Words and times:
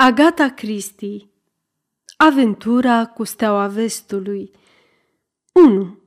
Agata 0.00 0.48
Christie 0.48 1.30
Aventura 2.16 3.06
cu 3.06 3.24
steaua 3.24 3.66
vestului 3.66 4.50
1. 5.52 5.98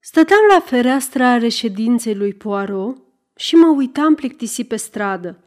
Stăteam 0.00 0.40
la 0.52 0.60
fereastra 0.60 1.38
reședinței 1.38 2.14
lui 2.14 2.34
Poirot 2.34 2.96
și 3.36 3.54
mă 3.54 3.66
uitam 3.66 4.14
plictisit 4.14 4.68
pe 4.68 4.76
stradă. 4.76 5.44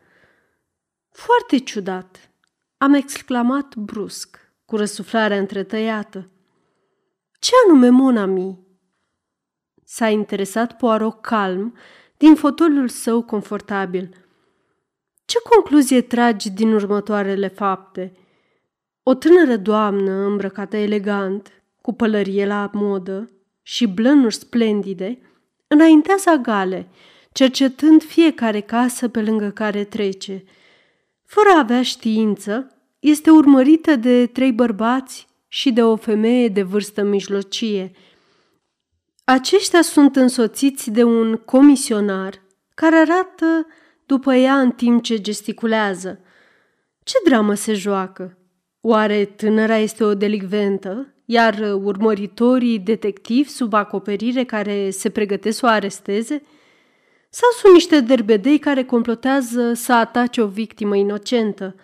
Foarte 1.10 1.58
ciudat, 1.58 2.32
am 2.78 2.94
exclamat 2.94 3.76
brusc, 3.76 4.40
cu 4.66 4.76
răsuflarea 4.76 5.38
întretăiată. 5.38 6.30
Ce 7.40 7.52
anume, 7.66 7.90
Monami? 7.90 8.60
S-a 9.84 10.08
interesat 10.10 10.78
Poirot 10.78 11.22
calm 11.22 11.78
din 12.18 12.36
fotoliul 12.36 12.88
său 12.88 13.24
confortabil– 13.24 14.10
ce 15.28 15.38
concluzie 15.50 16.02
tragi 16.02 16.50
din 16.50 16.74
următoarele 16.74 17.48
fapte? 17.48 18.14
O 19.04 19.14
tânără 19.14 19.56
doamnă 19.56 20.12
îmbrăcată 20.12 20.78
elegant, 20.78 21.52
cu 21.82 21.94
pălărie 21.94 22.46
la 22.46 22.70
modă 22.74 23.30
și 23.62 23.88
blănuri 23.88 24.36
splendide, 24.36 25.20
înaintează 25.68 26.40
gale, 26.42 26.88
cercetând 27.32 28.04
fiecare 28.04 28.60
casă 28.60 29.08
pe 29.08 29.22
lângă 29.22 29.50
care 29.50 29.84
trece. 29.84 30.44
Fără 31.26 31.50
a 31.50 31.60
avea 31.60 31.84
știință, 31.84 32.78
este 33.00 33.30
urmărită 33.30 33.96
de 33.96 34.26
trei 34.26 34.52
bărbați 34.52 35.28
și 35.48 35.72
de 35.72 35.84
o 35.84 35.96
femeie 35.96 36.48
de 36.48 36.62
vârstă 36.62 37.04
mijlocie. 37.04 37.92
Aceștia 39.24 39.82
sunt 39.82 40.16
însoțiți 40.16 40.92
de 40.92 41.04
un 41.04 41.36
comisionar 41.36 42.42
care 42.74 42.96
arată 42.96 43.68
după 44.08 44.34
ea 44.34 44.60
în 44.60 44.72
timp 44.72 45.04
ce 45.04 45.22
gesticulează. 45.22 46.20
Ce 47.04 47.18
dramă 47.24 47.54
se 47.54 47.74
joacă? 47.74 48.38
Oare 48.82 49.26
tânăra 49.26 49.78
este 49.78 50.04
o 50.04 50.14
delicventă, 50.14 51.14
iar 51.26 51.60
urmăritorii 51.84 52.80
detectivi 52.80 53.50
sub 53.50 53.74
acoperire 53.74 54.44
care 54.44 54.90
se 54.90 55.10
pregătesc 55.10 55.58
să 55.58 55.66
o 55.66 55.70
aresteze? 55.70 56.44
Sau 57.30 57.50
sunt 57.52 57.74
niște 57.74 58.00
derbedei 58.00 58.60
care 58.60 58.84
complotează 58.84 59.74
să 59.74 59.94
atace 59.94 60.42
o 60.42 60.48
victimă 60.48 60.96
inocentă? 60.96 61.76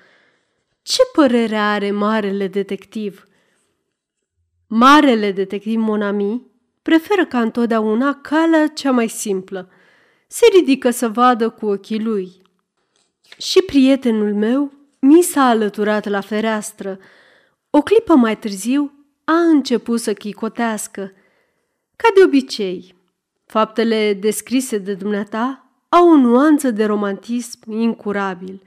Ce 0.82 1.02
părere 1.14 1.56
are 1.56 1.92
marele 1.92 2.48
detectiv? 2.48 3.28
Marele 4.68 5.32
detectiv 5.32 5.80
Monami 5.80 6.48
preferă 6.82 7.26
ca 7.26 7.42
întotdeauna 7.42 8.20
calea 8.22 8.68
cea 8.68 8.92
mai 8.92 9.08
simplă– 9.08 9.70
se 10.34 10.46
ridică 10.56 10.90
să 10.90 11.10
vadă 11.10 11.50
cu 11.50 11.66
ochii 11.66 12.04
lui. 12.04 12.32
Și 13.38 13.62
prietenul 13.62 14.34
meu 14.34 14.72
mi 15.00 15.22
s-a 15.22 15.44
alăturat 15.44 16.08
la 16.08 16.22
fereastră. 16.22 17.00
O 17.70 17.82
clipă 17.82 18.16
mai 18.16 18.38
târziu 18.38 18.92
a 19.24 19.34
început 19.34 20.00
să 20.00 20.14
chicotească. 20.14 21.12
Ca 21.96 22.08
de 22.16 22.24
obicei, 22.24 22.96
faptele 23.46 24.14
descrise 24.14 24.78
de 24.78 24.94
dumneata 24.94 25.66
au 25.90 26.10
o 26.10 26.16
nuanță 26.16 26.72
de 26.72 26.86
romantism 26.86 27.72
incurabil. 27.72 28.62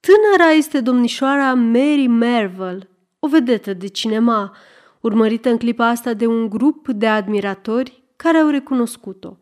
Tânăra 0.00 0.50
este 0.50 0.80
domnișoara 0.80 1.54
Mary 1.54 2.06
Merville, 2.06 2.88
o 3.18 3.28
vedetă 3.28 3.74
de 3.74 3.86
cinema, 3.86 4.56
urmărită 5.00 5.48
în 5.48 5.56
clipa 5.56 5.86
asta 5.86 6.14
de 6.14 6.26
un 6.26 6.48
grup 6.48 6.88
de 6.88 7.06
admiratori 7.06 8.02
care 8.16 8.38
au 8.38 8.48
recunoscut-o. 8.48 9.36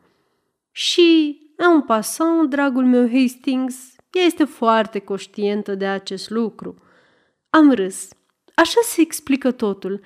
Și 0.71 1.41
un 1.65 1.83
passant, 1.83 2.51
dragul 2.51 2.85
meu 2.85 3.09
Hastings, 3.09 3.95
ea 4.13 4.23
este 4.23 4.45
foarte 4.45 4.99
conștientă 4.99 5.75
de 5.75 5.87
acest 5.87 6.31
lucru. 6.31 6.75
Am 7.51 7.73
râs. 7.73 8.09
Așa 8.55 8.81
se 8.83 9.01
explică 9.01 9.51
totul, 9.51 10.01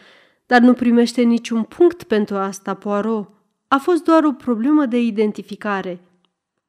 dar 0.46 0.60
nu 0.60 0.72
primește 0.72 1.22
niciun 1.22 1.62
punct 1.62 2.02
pentru 2.02 2.36
asta, 2.36 2.74
Poirot. 2.74 3.30
A 3.68 3.76
fost 3.76 4.04
doar 4.04 4.24
o 4.24 4.32
problemă 4.32 4.86
de 4.86 5.00
identificare. 5.00 6.00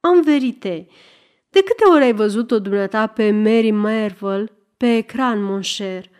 Am 0.00 0.20
verite. 0.20 0.86
De 1.50 1.62
câte 1.62 1.84
ori 1.90 2.04
ai 2.04 2.12
văzut-o 2.12 2.58
dumneata 2.58 3.06
pe 3.06 3.30
Mary 3.30 3.70
Merville 3.70 4.52
pe 4.76 4.96
ecran, 4.96 5.42
mon 5.42 5.60
cher? 5.60 6.10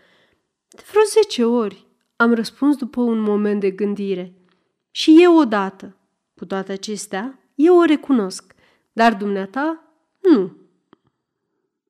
De 0.68 0.82
vreo 0.90 1.02
zece 1.02 1.44
ori, 1.44 1.86
am 2.16 2.34
răspuns 2.34 2.76
după 2.76 3.00
un 3.00 3.20
moment 3.20 3.60
de 3.60 3.70
gândire. 3.70 4.32
Și 4.90 5.16
eu 5.22 5.36
odată. 5.36 5.96
Cu 6.36 6.44
toate 6.44 6.72
acestea, 6.72 7.38
eu 7.54 7.78
o 7.78 7.84
recunosc, 7.84 8.51
dar 8.92 9.14
dumneata 9.14 9.82
nu. 10.20 10.56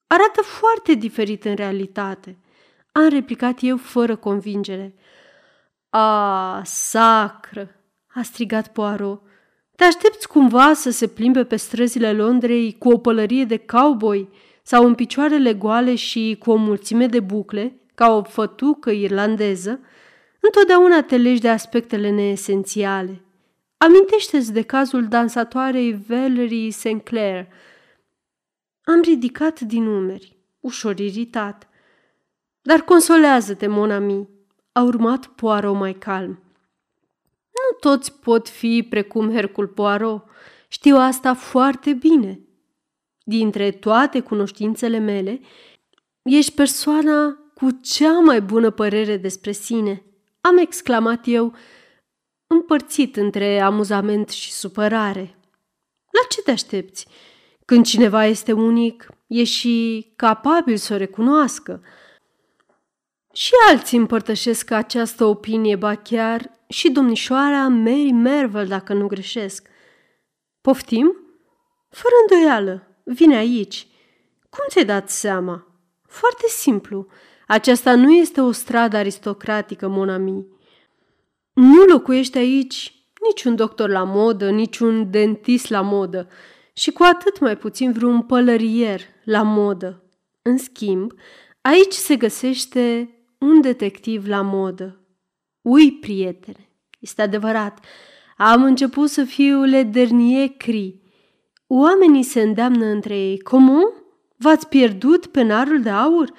Arată 0.07 0.43
foarte 0.43 0.95
diferit 0.95 1.45
în 1.45 1.55
realitate, 1.55 2.39
am 2.93 3.09
replicat 3.09 3.59
eu 3.61 3.77
fără 3.77 4.17
convingere. 4.17 4.95
A, 5.91 6.63
sacră, 6.65 7.71
a 8.07 8.23
strigat 8.23 8.73
Poirot. 8.73 9.23
Te 9.77 9.85
aștepți 9.85 10.29
cumva 10.29 10.73
să 10.73 10.91
se 10.91 11.07
plimbe 11.07 11.45
pe 11.45 11.57
străzile 11.57 12.13
Londrei 12.13 12.79
cu 12.79 12.91
o 12.91 12.99
pălărie 12.99 13.45
de 13.45 13.57
cowboy 13.57 14.29
sau 14.63 14.87
în 14.87 14.95
picioarele 14.95 15.55
goale 15.55 15.95
și 15.95 16.37
cu 16.39 16.51
o 16.51 16.55
mulțime 16.55 17.07
de 17.07 17.21
bucle, 17.21 17.81
ca 17.95 18.17
o 18.17 18.23
fătucă 18.23 18.91
irlandeză? 18.91 19.81
Întotdeauna 20.41 21.03
te 21.03 21.17
legi 21.17 21.41
de 21.41 21.49
aspectele 21.49 22.11
neesențiale. 22.11 23.21
Amintește-ți 23.82 24.53
de 24.53 24.62
cazul 24.62 25.09
dansatoarei 25.09 25.93
Valerie 26.09 26.70
St. 26.70 27.00
Clair. 27.04 27.47
Am 28.84 29.00
ridicat 29.00 29.60
din 29.60 29.87
umeri, 29.87 30.38
ușor 30.60 30.98
iritat. 30.98 31.69
Dar 32.60 32.81
consolează-te, 32.81 33.66
Monami, 33.66 34.28
a 34.72 34.82
urmat 34.82 35.26
Poirot 35.26 35.75
mai 35.76 35.92
calm. 35.92 36.42
Nu 37.50 37.76
toți 37.81 38.12
pot 38.12 38.48
fi 38.48 38.87
precum 38.91 39.31
Hercul 39.31 39.66
Poirot. 39.66 40.25
Știu 40.69 40.97
asta 40.97 41.34
foarte 41.34 41.92
bine. 41.92 42.41
Dintre 43.25 43.71
toate 43.71 44.21
cunoștințele 44.21 44.98
mele, 44.98 45.41
ești 46.22 46.54
persoana 46.54 47.38
cu 47.54 47.71
cea 47.71 48.19
mai 48.19 48.41
bună 48.41 48.71
părere 48.71 49.16
despre 49.16 49.53
sine. 49.53 50.03
Am 50.41 50.56
exclamat 50.56 51.22
eu, 51.26 51.54
împărțit 52.53 53.17
între 53.17 53.61
amuzament 53.61 54.29
și 54.29 54.53
supărare. 54.53 55.39
La 56.11 56.27
ce 56.29 56.43
te 56.43 56.51
aștepți? 56.51 57.07
Când 57.65 57.87
cineva 57.87 58.25
este 58.25 58.53
unic, 58.53 59.09
e 59.27 59.45
și 59.45 60.07
capabil 60.17 60.77
să 60.77 60.95
o 60.95 60.97
recunoască. 60.97 61.83
Și 63.33 63.53
alții 63.69 63.99
împărtășesc 63.99 64.71
această 64.71 65.25
opinie, 65.25 65.77
ba 65.77 65.95
chiar 65.95 66.51
și 66.69 66.91
domnișoara 66.91 67.69
Mary 67.69 68.13
Merville, 68.13 68.65
dacă 68.65 68.93
nu 68.93 69.07
greșesc. 69.07 69.69
Poftim? 70.61 71.17
Fără 71.91 72.15
îndoială, 72.21 72.87
vine 73.05 73.37
aici. 73.37 73.87
Cum 74.51 74.65
ți-ai 74.69 74.84
dat 74.84 75.11
seama? 75.11 75.67
Foarte 76.07 76.47
simplu. 76.49 77.07
Aceasta 77.47 77.95
nu 77.95 78.13
este 78.13 78.41
o 78.41 78.53
stradă 78.53 78.97
aristocratică, 78.97 79.89
monami. 79.89 80.47
Nu 81.53 81.83
locuiește 81.83 82.39
aici 82.39 82.95
niciun 83.29 83.57
doctor 83.57 83.89
la 83.89 84.05
modă, 84.05 84.51
niciun 84.51 85.11
dentist 85.11 85.69
la 85.69 85.81
modă 85.81 86.29
și 86.73 86.91
cu 86.91 87.03
atât 87.03 87.41
mai 87.41 87.57
puțin 87.57 87.93
vreun 87.93 88.23
pălărier 88.23 89.01
la 89.25 89.43
modă. 89.43 90.03
În 90.43 90.57
schimb, 90.59 91.13
aici 91.61 91.93
se 91.93 92.17
găsește 92.17 93.15
un 93.39 93.61
detectiv 93.61 94.27
la 94.27 94.41
modă. 94.41 95.01
Ui, 95.63 95.93
prietene, 95.93 96.69
este 96.99 97.23
adevărat, 97.23 97.84
am 98.37 98.63
început 98.63 99.09
să 99.09 99.25
fiu 99.25 99.63
le 99.63 99.83
dernier 99.83 100.49
cri. 100.49 101.01
Oamenii 101.67 102.23
se 102.23 102.41
îndeamnă 102.41 102.84
între 102.84 103.17
ei. 103.17 103.41
Cum? 103.41 103.93
V-ați 104.37 104.69
pierdut 104.69 105.27
penarul 105.27 105.83
de 105.83 105.91
aur? 105.91 106.33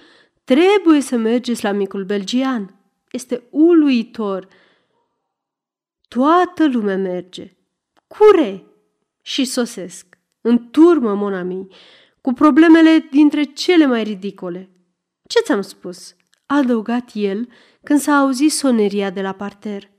Trebuie 0.44 1.02
să 1.02 1.16
mergeți 1.16 1.64
la 1.64 1.72
micul 1.72 2.04
belgian. 2.04 2.76
Este 3.12 3.44
uluitor– 3.50 4.48
Toată 6.14 6.68
lumea 6.68 6.98
merge. 6.98 7.58
Cure! 8.08 8.64
Și 9.22 9.46
sosesc. 9.46 10.18
În 10.42 10.70
turmă, 10.70 11.14
monami, 11.14 11.68
cu 12.22 12.34
problemele 12.34 13.08
dintre 13.12 13.44
cele 13.44 13.86
mai 13.86 14.04
ridicole. 14.04 14.70
Ce 15.28 15.40
ți-am 15.40 15.62
spus? 15.62 16.16
A 16.46 16.56
adăugat 16.58 17.10
el 17.14 17.48
când 17.84 18.00
s-a 18.00 18.16
auzit 18.16 18.52
soneria 18.52 19.10
de 19.10 19.22
la 19.22 19.32
parter. 19.32 19.92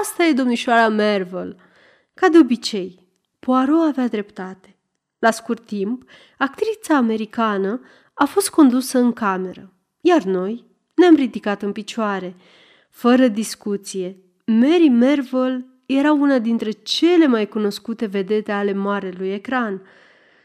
Asta 0.00 0.24
e 0.24 0.32
domnișoara 0.32 0.88
Merville. 0.88 1.56
Ca 2.14 2.28
de 2.28 2.38
obicei, 2.38 3.08
Poirot 3.38 3.86
avea 3.86 4.08
dreptate. 4.08 4.78
La 5.18 5.30
scurt 5.30 5.66
timp, 5.66 6.10
actrița 6.38 6.96
americană 6.96 7.80
a 8.14 8.24
fost 8.24 8.50
condusă 8.50 8.98
în 8.98 9.12
cameră, 9.12 9.72
iar 10.00 10.22
noi 10.22 10.66
ne-am 10.94 11.14
ridicat 11.14 11.62
în 11.62 11.72
picioare. 11.72 12.36
Fără 12.90 13.28
discuție, 13.28 14.20
Mary 14.48 14.88
Merville 14.88 15.66
era 15.86 16.12
una 16.12 16.38
dintre 16.38 16.70
cele 16.70 17.26
mai 17.26 17.48
cunoscute 17.48 18.06
vedete 18.06 18.52
ale 18.52 18.72
marelui 18.72 19.32
ecran. 19.32 19.82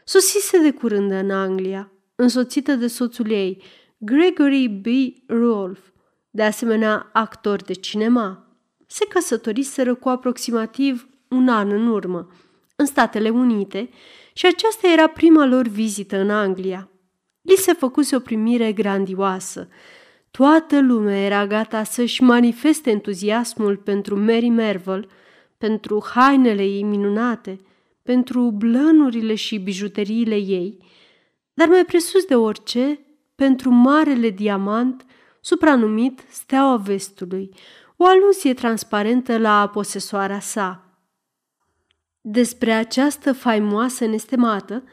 Sosise 0.04 0.58
de 0.58 0.70
curând 0.70 1.10
în 1.10 1.30
Anglia, 1.30 1.92
însoțită 2.14 2.74
de 2.74 2.86
soțul 2.86 3.30
ei, 3.30 3.62
Gregory 3.98 4.68
B. 4.68 4.86
Rolfe, 5.26 5.92
de 6.30 6.42
asemenea 6.42 7.10
actor 7.12 7.62
de 7.62 7.72
cinema, 7.72 8.56
se 8.86 9.06
căsătoriseră 9.06 9.94
cu 9.94 10.08
aproximativ 10.08 11.08
un 11.28 11.48
an 11.48 11.70
în 11.70 11.86
urmă, 11.86 12.28
în 12.76 12.86
Statele 12.86 13.30
Unite, 13.30 13.90
și 14.32 14.46
aceasta 14.46 14.88
era 14.88 15.06
prima 15.06 15.44
lor 15.44 15.66
vizită 15.66 16.18
în 16.18 16.30
Anglia. 16.30 16.88
Li 17.42 17.56
se 17.56 17.72
făcuse 17.72 18.16
o 18.16 18.20
primire 18.20 18.72
grandioasă. 18.72 19.68
Toată 20.38 20.80
lumea 20.80 21.24
era 21.24 21.46
gata 21.46 21.82
să-și 21.82 22.22
manifeste 22.22 22.90
entuziasmul 22.90 23.76
pentru 23.76 24.18
Mary 24.18 24.48
Merville, 24.48 25.06
pentru 25.58 26.04
hainele 26.14 26.62
ei 26.62 26.82
minunate, 26.82 27.60
pentru 28.02 28.50
blănurile 28.50 29.34
și 29.34 29.58
bijuteriile 29.58 30.34
ei, 30.34 30.78
dar 31.54 31.68
mai 31.68 31.84
presus 31.84 32.24
de 32.24 32.34
orice, 32.34 33.00
pentru 33.34 33.70
marele 33.70 34.30
diamant 34.30 35.04
supranumit 35.40 36.24
Steaua 36.28 36.76
Vestului, 36.76 37.50
o 37.96 38.06
aluzie 38.06 38.54
transparentă 38.54 39.38
la 39.38 39.68
posesoara 39.72 40.38
sa. 40.38 40.98
Despre 42.20 42.72
această 42.72 43.32
faimoasă 43.32 44.04
nestemată 44.06 44.84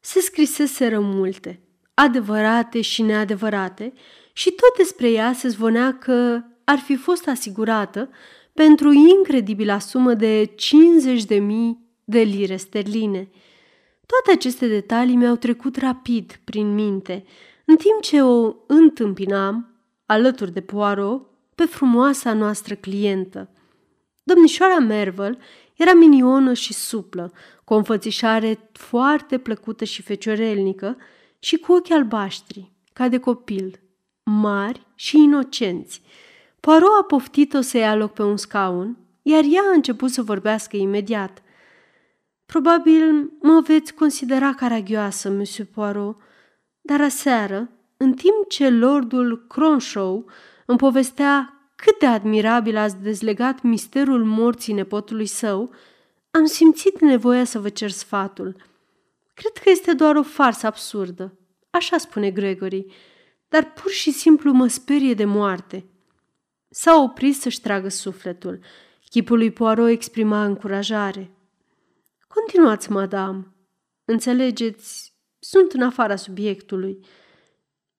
se 0.00 0.20
scriseseră 0.20 1.00
multe, 1.00 1.60
adevărate 1.94 2.80
și 2.80 3.02
neadevărate, 3.02 3.92
și 4.38 4.50
tot 4.50 4.76
despre 4.76 5.10
ea 5.10 5.32
se 5.32 5.48
zvonea 5.48 5.98
că 5.98 6.42
ar 6.64 6.78
fi 6.78 6.96
fost 6.96 7.28
asigurată 7.28 8.10
pentru 8.52 8.92
incredibila 8.92 9.78
sumă 9.78 10.14
de 10.14 10.54
50.000 10.54 10.54
de 12.04 12.20
lire 12.20 12.56
sterline. 12.56 13.30
Toate 14.06 14.32
aceste 14.32 14.66
detalii 14.66 15.16
mi-au 15.16 15.36
trecut 15.36 15.76
rapid 15.76 16.40
prin 16.44 16.74
minte, 16.74 17.24
în 17.64 17.76
timp 17.76 18.00
ce 18.00 18.22
o 18.22 18.54
întâmpinam, 18.66 19.82
alături 20.06 20.52
de 20.52 20.60
Poirot, 20.60 21.30
pe 21.54 21.64
frumoasa 21.64 22.32
noastră 22.32 22.74
clientă. 22.74 23.50
Domnișoara 24.22 24.78
Mervel 24.78 25.38
era 25.74 25.92
minionă 25.92 26.52
și 26.52 26.72
suplă, 26.72 27.32
cu 27.64 27.74
o 27.74 27.76
înfățișare 27.76 28.70
foarte 28.72 29.38
plăcută 29.38 29.84
și 29.84 30.02
feciorelnică 30.02 30.96
și 31.38 31.56
cu 31.56 31.72
ochi 31.72 31.90
albaștri, 31.90 32.72
ca 32.92 33.08
de 33.08 33.18
copil, 33.18 33.87
mari 34.28 34.86
și 34.94 35.16
inocenți. 35.16 36.02
Poirot 36.60 36.88
a 37.00 37.04
poftit-o 37.04 37.60
să 37.60 37.78
ia 37.78 37.94
loc 37.94 38.12
pe 38.12 38.22
un 38.22 38.36
scaun, 38.36 38.96
iar 39.22 39.44
ea 39.50 39.62
a 39.62 39.74
început 39.74 40.10
să 40.10 40.22
vorbească 40.22 40.76
imediat. 40.76 41.42
Probabil 42.46 43.30
mă 43.40 43.62
veți 43.66 43.94
considera 43.94 44.54
caragioasă, 44.54 45.30
Monsieur 45.30 45.68
Poirot, 45.74 46.16
dar 46.80 47.00
aseară, 47.00 47.70
în 47.96 48.12
timp 48.12 48.48
ce 48.48 48.68
lordul 48.68 49.46
Cronshaw 49.48 50.24
îmi 50.66 50.78
povestea 50.78 51.52
cât 51.74 51.98
de 51.98 52.06
admirabil 52.06 52.76
ați 52.76 52.96
dezlegat 53.02 53.62
misterul 53.62 54.24
morții 54.24 54.72
nepotului 54.72 55.26
său, 55.26 55.70
am 56.30 56.44
simțit 56.44 57.00
nevoia 57.00 57.44
să 57.44 57.58
vă 57.58 57.68
cer 57.68 57.90
sfatul. 57.90 58.56
Cred 59.34 59.52
că 59.52 59.70
este 59.70 59.92
doar 59.92 60.16
o 60.16 60.22
farsă 60.22 60.66
absurdă, 60.66 61.38
așa 61.70 61.98
spune 61.98 62.30
Gregory, 62.30 62.86
dar 63.48 63.72
pur 63.72 63.90
și 63.90 64.10
simplu 64.10 64.52
mă 64.52 64.66
sperie 64.66 65.14
de 65.14 65.24
moarte. 65.24 65.84
S-a 66.68 67.02
oprit 67.02 67.36
să-și 67.36 67.60
tragă 67.60 67.88
sufletul. 67.88 68.58
Chipul 69.10 69.36
lui 69.36 69.50
Poirot 69.50 69.88
exprima 69.88 70.44
încurajare. 70.44 71.30
Continuați, 72.28 72.90
madame. 72.90 73.52
Înțelegeți, 74.04 75.14
sunt 75.38 75.72
în 75.72 75.82
afara 75.82 76.16
subiectului. 76.16 77.06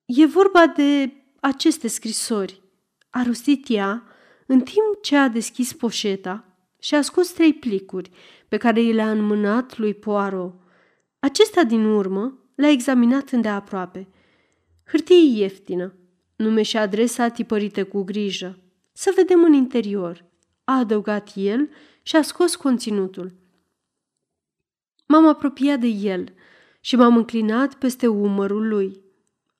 E 0.04 0.26
vorba 0.26 0.66
de 0.66 1.12
aceste 1.40 1.88
scrisori 1.88 2.62
a 3.10 3.22
rostit 3.22 3.66
ea, 3.68 4.02
în 4.46 4.60
timp 4.60 5.02
ce 5.02 5.16
a 5.16 5.28
deschis 5.28 5.72
poșeta 5.72 6.44
și 6.78 6.94
a 6.94 7.02
scos 7.02 7.32
trei 7.32 7.52
plicuri 7.52 8.10
pe 8.48 8.56
care 8.56 8.80
i 8.80 8.92
le-a 8.92 9.10
înmânat 9.10 9.78
lui 9.78 9.94
Poirot. 9.94 10.54
Acesta 11.18 11.64
din 11.64 11.84
urmă 11.84 12.38
l-a 12.54 12.68
examinat 12.68 13.30
îndeaproape. 13.30 14.08
Hârtie 14.90 15.40
ieftină, 15.40 15.94
nume 16.36 16.62
și 16.62 16.76
adresa 16.76 17.28
tipărite 17.28 17.82
cu 17.82 18.02
grijă. 18.02 18.58
Să 18.92 19.12
vedem 19.16 19.44
în 19.44 19.52
interior, 19.52 20.24
a 20.64 20.78
adăugat 20.78 21.30
el 21.34 21.68
și 22.02 22.16
a 22.16 22.22
scos 22.22 22.56
conținutul. 22.56 23.32
M-am 25.06 25.28
apropiat 25.28 25.80
de 25.80 25.86
el 25.86 26.34
și 26.80 26.96
m-am 26.96 27.16
înclinat 27.16 27.74
peste 27.74 28.06
umărul 28.06 28.68
lui. 28.68 29.00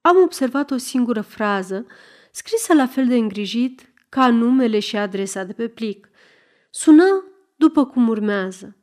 Am 0.01 0.17
observat 0.23 0.71
o 0.71 0.77
singură 0.77 1.21
frază 1.21 1.87
scrisă 2.31 2.75
la 2.75 2.87
fel 2.87 3.07
de 3.07 3.17
îngrijit 3.17 3.93
ca 4.09 4.31
numele 4.31 4.79
și 4.79 4.97
adresa 4.97 5.45
de 5.45 5.53
pe 5.53 5.69
plic. 5.69 6.11
Sună 6.71 7.25
după 7.57 7.87
cum 7.87 8.09
urmează. 8.09 8.77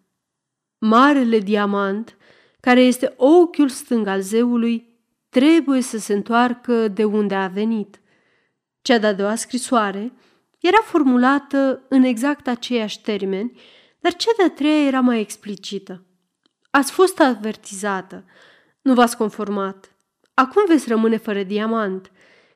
Marele 0.77 1.39
diamant, 1.39 2.17
care 2.59 2.81
este 2.81 3.13
ochiul 3.17 3.69
stâng 3.69 4.07
al 4.07 4.21
zeului, 4.21 4.96
trebuie 5.29 5.81
să 5.81 5.97
se 5.97 6.13
întoarcă 6.13 6.87
de 6.87 7.03
unde 7.03 7.35
a 7.35 7.47
venit. 7.47 8.01
Cea 8.81 8.97
de-a 8.97 9.13
doua 9.13 9.35
scrisoare 9.35 10.13
era 10.59 10.81
formulată 10.83 11.85
în 11.89 12.03
exact 12.03 12.47
aceiași 12.47 13.01
termeni, 13.01 13.59
dar 13.99 14.15
cea 14.15 14.31
de-a 14.37 14.49
treia 14.49 14.87
era 14.87 14.99
mai 14.99 15.19
explicită. 15.19 16.05
Ați 16.69 16.91
fost 16.91 17.19
avertizată, 17.19 18.25
nu 18.81 18.93
v-ați 18.93 19.17
conformat. 19.17 19.91
Acum 20.33 20.63
veți 20.67 20.87
rămâne 20.87 21.17
fără 21.17 21.43
diamant. 21.43 22.11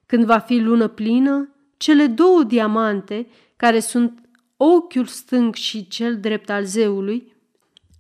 Când 0.06 0.26
va 0.26 0.38
fi 0.38 0.58
lună 0.58 0.88
plină, 0.88 1.56
cele 1.78 2.08
două 2.08 2.44
diamante, 2.44 3.28
care 3.56 3.80
sunt 3.80 4.22
ochiul 4.58 5.06
stâng 5.06 5.56
și 5.56 5.88
cel 5.88 6.20
drept 6.20 6.50
al 6.50 6.64
zeului, 6.64 7.34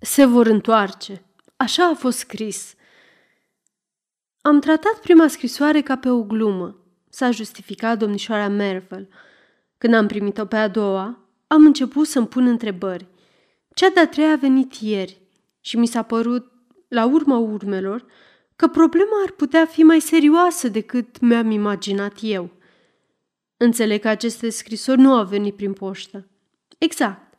se 0.01 0.25
vor 0.25 0.45
întoarce. 0.45 1.25
Așa 1.57 1.89
a 1.89 1.94
fost 1.94 2.17
scris. 2.17 2.75
Am 4.41 4.59
tratat 4.59 4.99
prima 5.01 5.27
scrisoare 5.27 5.81
ca 5.81 5.97
pe 5.97 6.09
o 6.09 6.23
glumă, 6.23 6.85
s-a 7.09 7.31
justificat 7.31 7.97
domnișoara 7.97 8.47
Mervel. 8.47 9.07
Când 9.77 9.93
am 9.93 10.07
primit-o 10.07 10.45
pe 10.45 10.55
a 10.55 10.67
doua, 10.67 11.19
am 11.47 11.65
început 11.65 12.07
să-mi 12.07 12.27
pun 12.27 12.47
întrebări. 12.47 13.07
Cea 13.73 13.89
de-a 13.89 14.07
treia 14.07 14.31
a 14.31 14.35
venit 14.35 14.73
ieri 14.73 15.21
și 15.59 15.77
mi 15.77 15.85
s-a 15.88 16.01
părut, 16.01 16.51
la 16.88 17.05
urma 17.05 17.38
urmelor, 17.38 18.05
că 18.55 18.67
problema 18.67 19.21
ar 19.25 19.31
putea 19.31 19.65
fi 19.65 19.83
mai 19.83 19.99
serioasă 19.99 20.67
decât 20.67 21.19
mi-am 21.19 21.51
imaginat 21.51 22.13
eu. 22.21 22.49
Înțeleg 23.57 24.01
că 24.01 24.07
aceste 24.07 24.50
scrisori 24.50 25.00
nu 25.00 25.13
au 25.13 25.25
venit 25.25 25.55
prin 25.55 25.74
poștă. 25.74 26.27
Exact. 26.77 27.33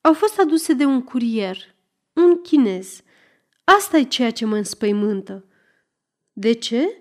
Au 0.00 0.12
fost 0.12 0.38
aduse 0.38 0.72
de 0.72 0.84
un 0.84 1.02
curier, 1.02 1.56
un 2.12 2.40
chinez. 2.40 3.00
Asta 3.64 3.96
e 3.96 4.02
ceea 4.02 4.30
ce 4.30 4.44
mă 4.44 4.56
înspăimântă. 4.56 5.44
De 6.32 6.52
ce? 6.52 6.96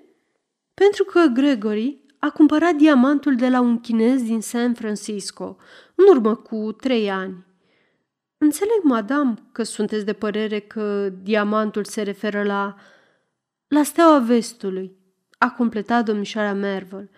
Pentru 0.73 1.03
că 1.03 1.25
Gregory 1.33 2.05
a 2.19 2.29
cumpărat 2.29 2.75
diamantul 2.75 3.35
de 3.35 3.49
la 3.49 3.59
un 3.59 3.79
chinez 3.79 4.21
din 4.21 4.41
San 4.41 4.73
Francisco, 4.73 5.57
în 5.95 6.05
urmă 6.09 6.35
cu 6.35 6.71
trei 6.71 7.11
ani. 7.11 7.45
Înțeleg, 8.37 8.79
madame, 8.83 9.33
că 9.51 9.63
sunteți 9.63 10.05
de 10.05 10.13
părere 10.13 10.59
că 10.59 11.09
diamantul 11.21 11.83
se 11.83 12.01
referă 12.01 12.43
la 12.43 12.75
la 13.67 13.83
steaua 13.83 14.19
vestului, 14.19 14.95
a 15.37 15.51
completat 15.51 16.05
domnișoara 16.05 16.53
Mervel. 16.53 17.09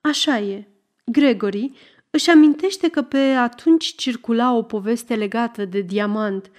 Așa 0.00 0.38
e. 0.38 0.68
Gregory 1.04 1.72
își 2.10 2.30
amintește 2.30 2.88
că 2.88 3.02
pe 3.02 3.18
atunci 3.18 3.84
circula 3.84 4.52
o 4.52 4.62
poveste 4.62 5.14
legată 5.14 5.64
de 5.64 5.80
diamant, 5.80 6.50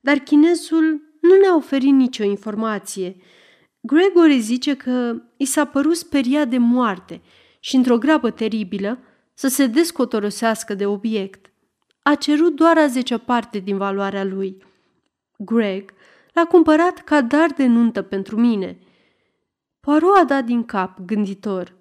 dar 0.00 0.18
chinezul 0.18 0.82
nu 1.20 1.34
ne-a 1.40 1.56
oferit 1.56 1.92
nicio 1.92 2.24
informație. 2.24 3.16
Gregory 3.80 4.40
zice 4.40 4.76
că 4.76 5.22
i 5.36 5.44
s-a 5.44 5.64
părut 5.64 5.96
speriat 5.96 6.48
de 6.48 6.58
moarte 6.58 7.20
și, 7.60 7.76
într-o 7.76 7.98
grabă 7.98 8.30
teribilă, 8.30 8.98
să 9.34 9.48
se 9.48 9.66
descotorosească 9.66 10.74
de 10.74 10.86
obiect. 10.86 11.52
A 12.02 12.14
cerut 12.14 12.56
doar 12.56 12.78
a 12.78 12.86
zecea 12.86 13.18
parte 13.18 13.58
din 13.58 13.76
valoarea 13.76 14.24
lui. 14.24 14.62
Greg 15.38 15.92
L-a 16.32 16.44
cumpărat 16.44 16.98
ca 16.98 17.20
dar 17.20 17.50
de 17.50 17.66
nuntă 17.66 18.02
pentru 18.02 18.40
mine. 18.40 18.78
Poirot 19.80 20.16
a 20.16 20.24
dat 20.24 20.44
din 20.44 20.64
cap, 20.64 20.98
gânditor. 21.00 21.78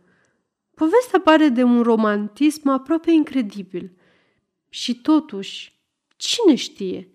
Povestea 0.75 1.19
pare 1.19 1.47
de 1.47 1.63
un 1.63 1.81
romantism 1.81 2.67
aproape 2.67 3.11
incredibil. 3.11 3.97
Și 4.69 5.01
totuși, 5.01 5.81
cine 6.17 6.55
știe? 6.55 7.11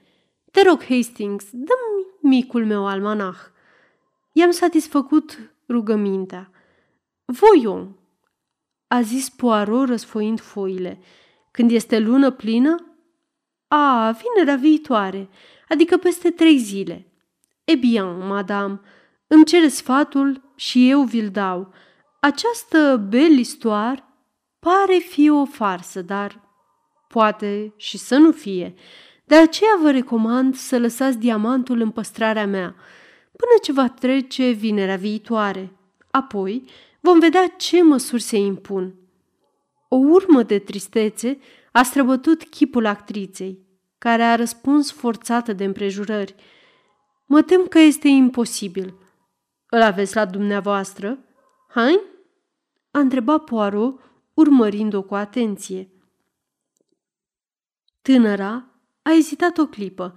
Te 0.50 0.62
rog, 0.62 0.84
Hastings, 0.84 1.44
dă-mi 1.52 2.06
micul 2.20 2.66
meu 2.66 2.86
almanah. 2.86 3.36
I-am 4.36 4.50
satisfăcut 4.50 5.54
rugămintea. 5.68 6.50
Voion, 7.24 7.96
a 8.86 9.00
zis 9.00 9.28
Poirot 9.28 9.88
răsfoind 9.88 10.40
foile. 10.40 11.00
Când 11.50 11.70
este 11.70 11.98
lună 11.98 12.30
plină? 12.30 12.96
A, 13.68 14.16
vinerea 14.22 14.56
viitoare, 14.56 15.28
adică 15.68 15.96
peste 15.96 16.30
trei 16.30 16.58
zile. 16.58 17.06
E 17.64 17.74
bien, 17.74 18.26
madame, 18.26 18.80
îmi 19.26 19.44
cere 19.44 19.68
sfatul 19.68 20.52
și 20.54 20.90
eu 20.90 21.02
vi-l 21.02 21.28
dau. 21.28 21.72
Această 22.20 23.06
belistoar 23.08 24.08
pare 24.58 24.98
fi 24.98 25.30
o 25.30 25.44
farsă, 25.44 26.02
dar 26.02 26.40
poate 27.08 27.72
și 27.76 27.98
să 27.98 28.16
nu 28.16 28.32
fie. 28.32 28.74
De 29.24 29.34
aceea 29.34 29.78
vă 29.80 29.90
recomand 29.90 30.54
să 30.54 30.78
lăsați 30.78 31.18
diamantul 31.18 31.80
în 31.80 31.90
păstrarea 31.90 32.46
mea, 32.46 32.74
până 33.36 33.52
ce 33.62 33.72
va 33.72 33.88
trece 33.88 34.50
vinerea 34.50 34.96
viitoare. 34.96 35.72
Apoi 36.10 36.68
vom 37.00 37.18
vedea 37.18 37.46
ce 37.46 37.82
măsuri 37.82 38.22
se 38.22 38.36
impun. 38.36 38.94
O 39.88 39.96
urmă 39.96 40.42
de 40.42 40.58
tristețe 40.58 41.38
a 41.72 41.82
străbătut 41.82 42.42
chipul 42.42 42.86
actriței, 42.86 43.58
care 43.98 44.22
a 44.22 44.34
răspuns 44.34 44.92
forțată 44.92 45.52
de 45.52 45.64
împrejurări. 45.64 46.34
Mă 47.26 47.42
tem 47.42 47.66
că 47.66 47.78
este 47.78 48.08
imposibil. 48.08 48.94
Îl 49.70 49.82
aveți 49.82 50.14
la 50.14 50.24
dumneavoastră? 50.24 51.18
Hai? 51.68 52.00
A 52.90 52.98
întrebat 52.98 53.44
Poirot, 53.44 54.00
urmărind-o 54.34 55.02
cu 55.02 55.14
atenție. 55.14 55.88
Tânăra 58.02 58.66
a 59.02 59.12
ezitat 59.12 59.58
o 59.58 59.66
clipă, 59.66 60.14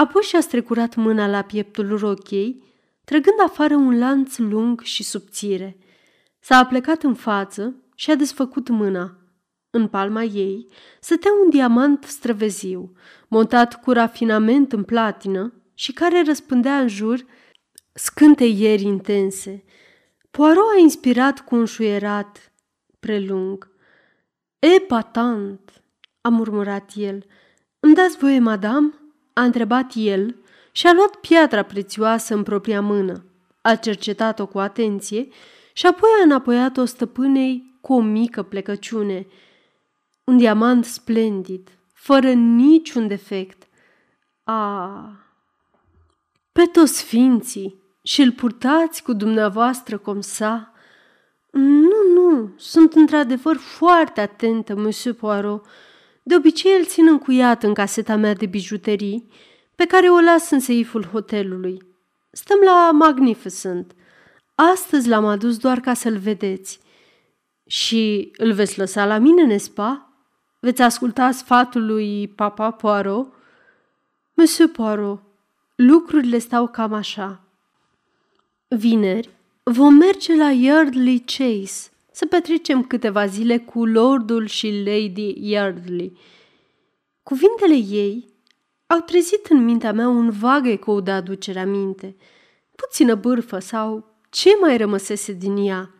apoi 0.00 0.22
și-a 0.22 0.40
strecurat 0.40 0.94
mâna 0.94 1.26
la 1.26 1.42
pieptul 1.42 1.98
rochiei, 1.98 2.62
trăgând 3.04 3.36
afară 3.44 3.74
un 3.74 3.98
lanț 3.98 4.36
lung 4.36 4.80
și 4.80 5.02
subțire. 5.02 5.78
S-a 6.38 6.56
aplecat 6.56 7.02
în 7.02 7.14
față 7.14 7.74
și 7.94 8.10
a 8.10 8.14
desfăcut 8.14 8.68
mâna. 8.68 9.18
În 9.70 9.88
palma 9.88 10.22
ei 10.22 10.66
stătea 11.00 11.30
un 11.44 11.50
diamant 11.50 12.04
străveziu, 12.04 12.92
montat 13.28 13.80
cu 13.80 13.92
rafinament 13.92 14.72
în 14.72 14.84
platină 14.84 15.52
și 15.74 15.92
care 15.92 16.22
răspândea 16.26 16.78
în 16.78 16.88
jur 16.88 17.24
scânteieri 17.92 18.82
intense. 18.82 19.64
Poirot 20.30 20.74
a 20.76 20.78
inspirat 20.78 21.44
cu 21.44 21.54
un 21.54 21.64
șuierat 21.64 22.52
prelung. 23.00 23.70
Epatant, 24.58 25.82
a 26.20 26.28
murmurat 26.28 26.90
el. 26.94 27.24
Îmi 27.80 27.94
dați 27.94 28.18
voie, 28.18 28.38
madame?" 28.38 28.99
A 29.32 29.42
întrebat 29.42 29.92
el 29.94 30.36
și 30.72 30.86
a 30.86 30.92
luat 30.92 31.14
piatra 31.14 31.62
prețioasă 31.62 32.34
în 32.34 32.42
propria 32.42 32.80
mână. 32.80 33.24
A 33.60 33.74
cercetat-o 33.74 34.46
cu 34.46 34.58
atenție 34.58 35.28
și 35.72 35.86
apoi 35.86 36.10
a 36.20 36.24
înapoiat-o 36.24 36.84
stăpânei 36.84 37.78
cu 37.80 37.92
o 37.92 38.00
mică 38.00 38.42
plecăciune. 38.42 39.26
Un 40.24 40.36
diamant 40.36 40.84
splendid, 40.84 41.68
fără 41.92 42.32
niciun 42.32 43.06
defect. 43.06 43.68
A, 44.44 45.12
pe 46.52 46.62
toți 46.62 46.98
sfinții 46.98 47.82
și 48.02 48.22
îl 48.22 48.32
purtați 48.32 49.02
cu 49.02 49.12
dumneavoastră 49.12 49.98
cum 49.98 50.20
sa? 50.20 50.72
Nu, 51.50 52.12
nu, 52.14 52.52
sunt 52.56 52.92
într-adevăr 52.92 53.56
foarte 53.56 54.20
atentă, 54.20 54.74
monsieur 54.74 55.16
Poirot. 55.16 55.66
De 56.30 56.36
obicei 56.36 56.76
îl 56.78 56.84
țin 56.84 57.08
încuiat 57.08 57.62
în 57.62 57.74
caseta 57.74 58.16
mea 58.16 58.34
de 58.34 58.46
bijuterii, 58.46 59.28
pe 59.74 59.84
care 59.84 60.08
o 60.08 60.20
las 60.20 60.50
în 60.50 60.60
seiful 60.60 61.04
hotelului. 61.04 61.82
Stăm 62.30 62.58
la 62.64 62.90
Magnificent. 62.92 63.94
Astăzi 64.54 65.08
l-am 65.08 65.26
adus 65.26 65.56
doar 65.56 65.80
ca 65.80 65.94
să-l 65.94 66.16
vedeți. 66.16 66.80
Și 67.66 68.32
îl 68.36 68.52
veți 68.52 68.78
lăsa 68.78 69.06
la 69.06 69.18
mine, 69.18 69.44
Nespa? 69.44 70.12
Veți 70.60 70.82
asculta 70.82 71.30
sfatul 71.30 71.86
lui 71.86 72.28
Papa 72.28 72.70
Poirot? 72.70 73.32
Monsieur 74.34 74.70
Poirot, 74.70 75.22
lucrurile 75.74 76.38
stau 76.38 76.68
cam 76.68 76.92
așa. 76.92 77.40
Vineri 78.68 79.30
vom 79.62 79.94
merge 79.94 80.36
la 80.36 80.50
Yardley 80.50 81.24
Chase 81.26 81.89
să 82.12 82.26
petrecem 82.26 82.84
câteva 82.84 83.26
zile 83.26 83.58
cu 83.58 83.84
Lordul 83.84 84.46
și 84.46 84.82
Lady 84.84 85.50
Yardley. 85.50 86.18
Cuvintele 87.22 87.74
ei 87.74 88.28
au 88.86 88.98
trezit 88.98 89.46
în 89.46 89.64
mintea 89.64 89.92
mea 89.92 90.08
un 90.08 90.30
vag 90.30 90.66
ecou 90.66 91.00
de 91.00 91.10
aducere 91.10 91.60
aminte, 91.60 92.16
puțină 92.74 93.14
bârfă 93.14 93.58
sau 93.58 94.18
ce 94.30 94.50
mai 94.60 94.76
rămăsese 94.76 95.32
din 95.32 95.56
ea. 95.56 95.94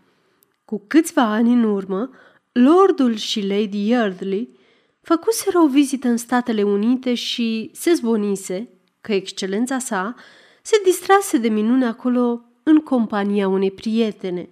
Cu 0.64 0.84
câțiva 0.86 1.22
ani 1.22 1.52
în 1.52 1.64
urmă, 1.64 2.10
Lordul 2.52 3.14
și 3.14 3.46
Lady 3.46 3.88
Yardley 3.88 4.58
făcuseră 5.00 5.58
o 5.58 5.66
vizită 5.66 6.08
în 6.08 6.16
Statele 6.16 6.62
Unite 6.62 7.14
și 7.14 7.70
se 7.74 7.92
zvonise 7.92 8.68
că 9.00 9.12
excelența 9.12 9.78
sa 9.78 10.14
se 10.62 10.80
distrase 10.84 11.38
de 11.38 11.48
minune 11.48 11.86
acolo 11.86 12.44
în 12.62 12.76
compania 12.76 13.48
unei 13.48 13.70
prietene. 13.70 14.50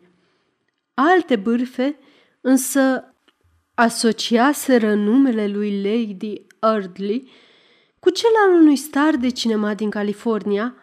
Alte 1.01 1.37
bârfe 1.37 1.99
însă 2.41 3.15
asociaseră 3.75 4.95
numele 4.95 5.47
lui 5.47 5.83
Lady 5.83 6.47
Ardley 6.59 7.31
cu 7.99 8.11
cel 8.11 8.31
al 8.47 8.61
unui 8.61 8.77
star 8.77 9.17
de 9.17 9.29
cinema 9.29 9.75
din 9.75 9.91
California, 9.91 10.75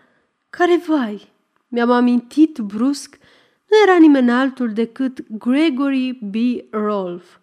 care, 0.49 0.81
vai, 0.87 1.33
mi-am 1.67 1.91
amintit 1.91 2.57
brusc, 2.57 3.17
nu 3.69 3.77
era 3.87 3.97
nimeni 3.99 4.31
altul 4.31 4.73
decât 4.73 5.25
Gregory 5.29 6.19
B. 6.21 6.35
Rolfe. 6.73 7.39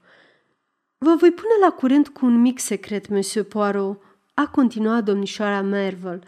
Vă 0.98 1.14
voi 1.14 1.30
pune 1.30 1.54
la 1.60 1.70
curent 1.70 2.08
cu 2.08 2.26
un 2.26 2.40
mic 2.40 2.58
secret, 2.58 3.08
Monsieur 3.08 3.46
Poirot, 3.46 4.02
a 4.34 4.46
continuat 4.48 5.04
domnișoara 5.04 5.60
Merville. 5.60 6.20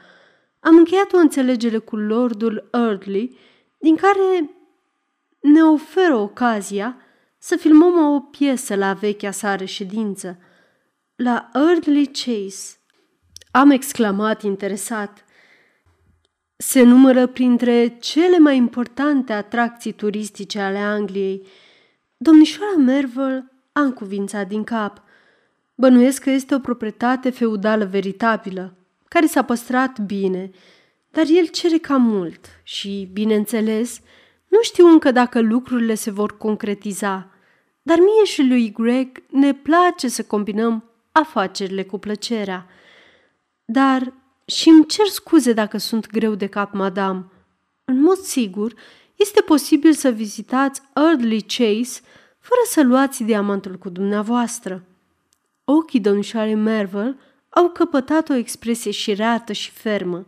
Am 0.61 0.77
încheiat 0.77 1.13
o 1.13 1.17
înțelegere 1.17 1.79
cu 1.79 1.97
Lordul 1.97 2.69
Eardley, 2.73 3.39
din 3.79 3.97
care 3.97 4.54
ne 5.45 5.63
oferă 5.63 6.15
ocazia 6.17 6.97
să 7.39 7.57
filmăm 7.57 8.15
o 8.15 8.21
piesă 8.21 8.75
la 8.75 8.93
vechea 8.93 9.31
sa 9.31 9.57
reședință, 9.57 10.39
la 11.17 11.51
Eardley 11.55 12.07
Chase. 12.07 12.77
Am 13.51 13.71
exclamat 13.71 14.43
interesat. 14.43 15.25
Se 16.57 16.83
numără 16.83 17.27
printre 17.27 17.97
cele 18.01 18.39
mai 18.39 18.57
importante 18.57 19.33
atracții 19.33 19.93
turistice 19.93 20.61
ale 20.61 20.79
Angliei. 20.79 21.47
Domnișoara 22.17 22.77
Merville 22.77 23.53
a 23.73 23.81
încuvințat 23.81 24.49
din 24.49 24.65
cap. 24.65 25.03
Bănuiesc 25.75 26.23
că 26.23 26.31
este 26.31 26.55
o 26.55 26.59
proprietate 26.59 27.31
feudală 27.31 27.85
veritabilă, 27.85 28.77
care 29.09 29.27
s-a 29.27 29.43
păstrat 29.43 29.99
bine, 29.99 30.51
dar 31.11 31.25
el 31.29 31.47
cere 31.47 31.79
cam 31.79 32.03
mult 32.03 32.47
și, 32.63 33.09
bineînțeles, 33.13 34.01
nu 34.55 34.63
știu 34.63 34.87
încă 34.87 35.11
dacă 35.11 35.41
lucrurile 35.41 35.95
se 35.95 36.11
vor 36.11 36.37
concretiza, 36.37 37.31
dar 37.83 37.99
mie 37.99 38.25
și 38.25 38.43
lui 38.43 38.73
Greg 38.73 39.23
ne 39.31 39.55
place 39.55 40.09
să 40.09 40.23
combinăm 40.23 40.85
afacerile 41.13 41.83
cu 41.85 41.99
plăcerea. 41.99 42.67
Dar 43.65 44.13
și 44.45 44.69
îmi 44.69 44.87
cer 44.87 45.07
scuze 45.07 45.53
dacă 45.53 45.79
sunt 45.79 46.07
greu 46.07 46.35
de 46.35 46.47
cap, 46.47 46.73
madame. 46.73 47.25
În 47.85 48.01
mod 48.01 48.17
sigur, 48.17 48.75
este 49.17 49.41
posibil 49.41 49.93
să 49.93 50.09
vizitați 50.09 50.83
Early 50.95 51.41
Chase 51.41 52.01
fără 52.39 52.61
să 52.67 52.83
luați 52.83 53.23
diamantul 53.23 53.75
cu 53.79 53.89
dumneavoastră. 53.89 54.85
Ochii 55.65 56.01
domnișoarei 56.01 56.55
Merville 56.55 57.17
au 57.49 57.69
căpătat 57.69 58.29
o 58.29 58.35
expresie 58.35 58.91
șireată 58.91 59.53
și 59.53 59.71
fermă, 59.71 60.25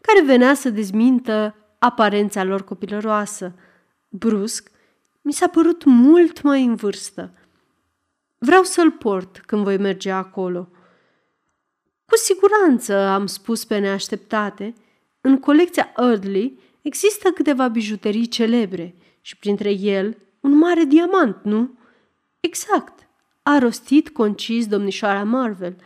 care 0.00 0.22
venea 0.24 0.54
să 0.54 0.70
dezmintă 0.70 1.54
aparența 1.78 2.44
lor 2.44 2.64
copilăroasă. 2.64 3.54
Brusc, 4.12 4.70
mi 5.20 5.32
s-a 5.32 5.48
părut 5.48 5.84
mult 5.84 6.42
mai 6.42 6.64
în 6.64 6.74
vârstă. 6.74 7.34
Vreau 8.38 8.62
să-l 8.62 8.90
port 8.90 9.38
când 9.38 9.62
voi 9.62 9.76
merge 9.76 10.10
acolo. 10.10 10.68
Cu 12.04 12.16
siguranță, 12.16 12.94
am 12.94 13.26
spus 13.26 13.64
pe 13.64 13.78
neașteptate, 13.78 14.74
în 15.20 15.38
colecția 15.40 15.92
Eardley 15.96 16.58
există 16.82 17.30
câteva 17.30 17.68
bijuterii 17.68 18.26
celebre 18.26 18.94
și 19.20 19.36
printre 19.36 19.70
el 19.70 20.16
un 20.40 20.52
mare 20.56 20.84
diamant, 20.84 21.36
nu? 21.42 21.78
Exact, 22.40 23.08
a 23.42 23.58
rostit 23.58 24.08
concis 24.08 24.66
domnișoara 24.66 25.24
Marvel. 25.24 25.76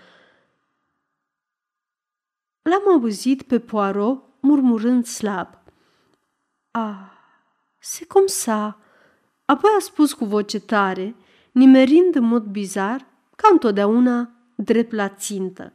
L-am 2.63 2.89
auzit 2.89 3.43
pe 3.43 3.61
Poirot 3.61 4.25
murmurând 4.41 5.07
slab. 5.07 5.59
Ah, 6.71 7.14
se 7.85 8.05
cum 8.05 8.27
sa. 8.27 8.79
Apoi 9.45 9.71
a 9.77 9.81
spus 9.81 10.13
cu 10.13 10.25
voce 10.25 10.61
tare, 10.61 11.15
nimerind 11.53 12.15
în 12.15 12.25
mod 12.25 12.43
bizar, 12.43 13.07
ca 13.37 13.49
întotdeauna, 13.53 14.31
drept 14.55 14.93
la 14.93 15.09
țintă. 15.09 15.73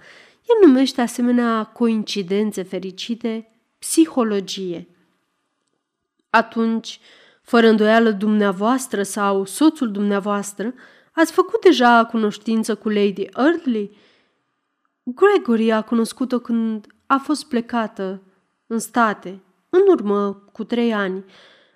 El 0.47 0.67
numește 0.67 1.01
asemenea 1.01 1.63
coincidențe 1.63 2.63
fericite 2.63 3.51
psihologie. 3.79 4.87
Atunci, 6.29 6.99
fără 7.41 7.67
îndoială 7.67 8.11
dumneavoastră 8.11 9.03
sau 9.03 9.45
soțul 9.45 9.91
dumneavoastră, 9.91 10.73
ați 11.11 11.31
făcut 11.31 11.61
deja 11.61 12.05
cunoștință 12.05 12.75
cu 12.75 12.89
Lady 12.89 13.27
Early? 13.35 13.97
Gregory 15.03 15.71
a 15.71 15.81
cunoscut-o 15.81 16.39
când 16.39 16.87
a 17.05 17.17
fost 17.17 17.47
plecată 17.47 18.21
în 18.67 18.79
state, 18.79 19.39
în 19.69 19.81
urmă 19.87 20.33
cu 20.51 20.63
trei 20.63 20.93
ani. 20.93 21.23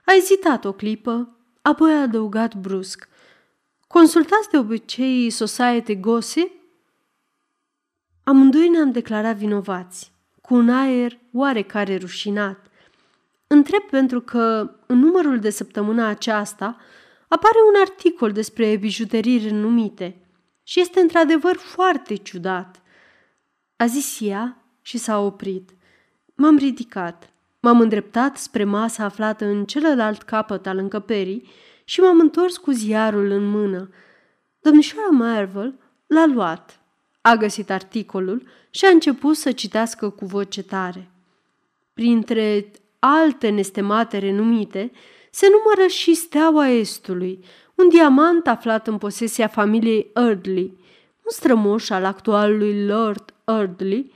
A 0.06 0.14
ezitat 0.16 0.66
o 0.66 0.72
clipă, 0.72 1.38
apoi 1.62 1.94
a 1.94 2.02
adăugat 2.02 2.56
brusc. 2.56 3.08
Consultați 3.88 4.50
de 4.50 4.58
obicei 4.58 5.30
Society 5.30 6.00
Gossip? 6.00 6.52
Amândoi 8.24 8.70
ne-am 8.70 8.92
declarat 8.92 9.36
vinovați, 9.36 10.12
cu 10.42 10.56
un 10.56 10.70
aer 10.70 11.20
oarecare 11.32 11.98
rușinat. 11.98 12.68
Întreb 13.48 13.82
pentru 13.82 14.22
că 14.22 14.76
în 14.86 15.00
numărul 15.00 15.40
de 15.40 15.50
săptămână 15.50 16.04
aceasta 16.04 16.78
apare 17.28 17.58
un 17.74 17.82
articol 17.82 18.32
despre 18.32 18.76
bijuterii 18.76 19.38
renumite 19.38 20.28
și 20.64 20.80
este 20.80 21.00
într-adevăr 21.00 21.56
foarte 21.56 22.16
ciudat. 22.16 22.82
A 23.76 23.86
zis 23.86 24.18
ea 24.22 24.64
și 24.82 24.98
s-a 24.98 25.20
oprit. 25.20 25.70
M-am 26.36 26.58
ridicat, 26.58 27.33
m-am 27.64 27.80
îndreptat 27.80 28.38
spre 28.38 28.64
masa 28.64 29.04
aflată 29.04 29.46
în 29.46 29.66
celălalt 29.66 30.22
capăt 30.22 30.68
al 30.68 30.78
încăperii 30.78 31.48
și 31.84 32.00
m-am 32.00 32.20
întors 32.20 32.58
cu 32.58 32.72
ziarul 32.72 33.32
în 33.32 33.50
mână. 33.50 33.90
Domnișoara 34.60 35.10
Marvel 35.10 35.80
l-a 36.08 36.26
luat, 36.26 36.80
a 37.22 37.36
găsit 37.36 37.70
articolul 37.70 38.48
și 38.70 38.86
a 38.86 38.90
început 38.90 39.36
să 39.36 39.52
citească 39.52 40.10
cu 40.10 40.26
voce 40.26 40.64
tare. 40.64 41.10
Printre 41.94 42.72
alte 43.00 43.50
nestemate 43.50 44.18
renumite, 44.18 44.92
se 45.32 45.48
numără 45.52 45.88
și 45.88 46.14
Steaua 46.14 46.70
Estului, 46.70 47.44
un 47.76 47.90
diamant 47.90 48.48
aflat 48.48 48.88
în 48.88 48.98
posesia 48.98 49.48
familiei 49.48 50.12
Erdley. 50.14 50.78
Un 51.24 51.32
strămoș 51.32 51.90
al 51.90 52.06
actualului 52.06 52.86
Lord 52.86 53.34
Erdley 53.46 54.12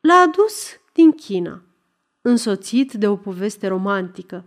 l-a 0.00 0.24
adus 0.26 0.80
din 0.92 1.12
China, 1.12 1.60
însoțit 2.28 2.92
de 2.92 3.08
o 3.08 3.16
poveste 3.16 3.66
romantică. 3.66 4.44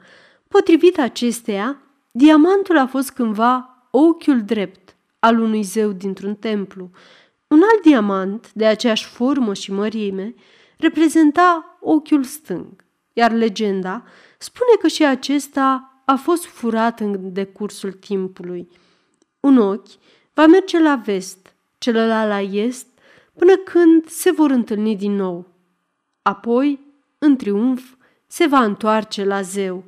Potrivit 0.48 1.00
acesteia, 1.00 1.82
diamantul 2.12 2.78
a 2.78 2.88
fost 2.88 3.12
cândva 3.12 3.88
ochiul 3.92 4.42
drept 4.42 4.96
al 5.20 5.40
unui 5.40 5.64
zeu 5.64 5.92
dintr-un 5.92 6.36
templu. 6.36 6.90
Un 7.48 7.62
alt 7.72 7.82
diamant, 7.82 8.54
de 8.54 8.66
aceeași 8.66 9.06
formă 9.06 9.54
și 9.54 9.72
mărime, 9.72 10.34
reprezenta 10.78 11.78
ochiul 11.82 12.24
stâng, 12.24 12.86
iar 13.14 13.32
legenda 13.32 14.04
spune 14.38 14.72
că 14.82 14.88
și 14.88 15.06
acesta 15.06 16.02
a 16.06 16.16
fost 16.16 16.46
furat 16.46 17.00
în 17.00 17.34
decursul 17.34 17.92
timpului. 17.92 18.70
Un 19.40 19.58
ochi 19.58 19.92
va 20.34 20.46
merge 20.46 20.80
la 20.80 20.96
vest, 20.96 21.56
celălalt 21.78 22.30
la 22.30 22.42
est, 22.42 22.88
până 23.34 23.56
când 23.56 24.08
se 24.08 24.32
vor 24.32 24.50
întâlni 24.50 24.96
din 24.96 25.16
nou. 25.16 25.48
Apoi, 26.22 26.89
în 27.20 27.36
triumf, 27.36 27.94
se 28.28 28.46
va 28.46 28.64
întoarce 28.64 29.24
la 29.24 29.42
zeu. 29.42 29.84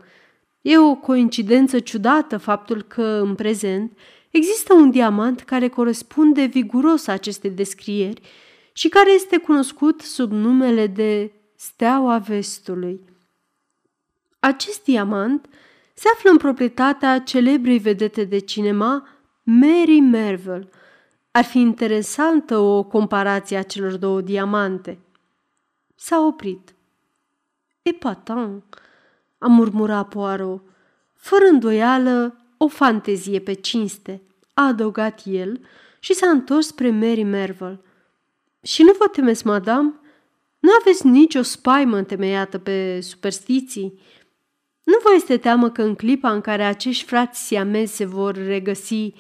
E 0.62 0.78
o 0.78 0.96
coincidență 0.96 1.80
ciudată 1.80 2.38
faptul 2.38 2.82
că, 2.82 3.04
în 3.04 3.36
prezent, 3.36 3.98
există 4.30 4.74
un 4.74 4.92
diamant 4.92 5.42
care 5.42 5.68
corespunde 5.68 6.46
viguros 6.46 7.08
aceste 7.08 7.48
descrieri 7.48 8.22
și 8.74 8.90
care 8.90 9.14
este 9.14 9.38
cunoscut 9.38 10.02
sub 10.02 10.32
numele 10.32 10.88
de 10.88 11.32
Steaua 11.56 12.18
Vestului. 12.18 13.06
Acest 14.40 14.84
diamant 14.84 15.50
se 15.94 16.08
află 16.14 16.30
în 16.30 16.38
proprietatea 16.38 17.20
celebrei 17.20 17.78
vedete 17.78 18.24
de 18.24 18.40
cinema 18.40 19.08
Mary 19.44 20.00
Merville. 20.00 20.70
Ar 21.32 21.44
fi 21.44 21.60
interesantă 21.60 22.58
o 22.58 22.84
comparație 22.84 23.58
a 23.58 23.64
celor 23.64 23.98
două 23.98 24.22
diamante. 24.22 24.98
S-a 25.96 26.26
oprit. 26.26 26.74
Epatant, 27.82 28.64
a 29.38 29.48
murmurat 29.48 30.08
Poirot. 30.08 30.62
Fără 31.16 31.46
îndoială, 31.46 32.46
o 32.58 32.68
fantezie 32.68 33.40
pe 33.40 33.54
cinste, 33.54 34.22
a 34.54 34.68
adăugat 34.68 35.22
el 35.26 35.66
și 36.00 36.14
s-a 36.14 36.30
întors 36.30 36.68
spre 36.68 36.90
Mary 36.90 37.24
Merville. 37.24 37.82
Și 38.62 38.84
nu 38.84 38.92
vă 38.98 39.08
temeți, 39.08 39.46
madame? 39.46 39.94
Nu 40.60 40.70
aveți 40.80 41.08
nicio 41.08 41.42
spaimă 41.42 41.98
întemeiată 41.98 42.58
pe 42.58 43.00
superstiții?" 43.02 44.00
Nu 44.84 44.98
vă 45.04 45.14
este 45.16 45.38
teamă 45.38 45.70
că 45.70 45.82
în 45.82 45.96
clipa 45.96 46.32
în 46.32 46.42
care 46.42 46.64
acești 46.64 47.06
frați 47.06 47.46
siamezi 47.46 47.96
se 47.96 48.06
vor 48.06 48.36
regăsi, 48.36 49.14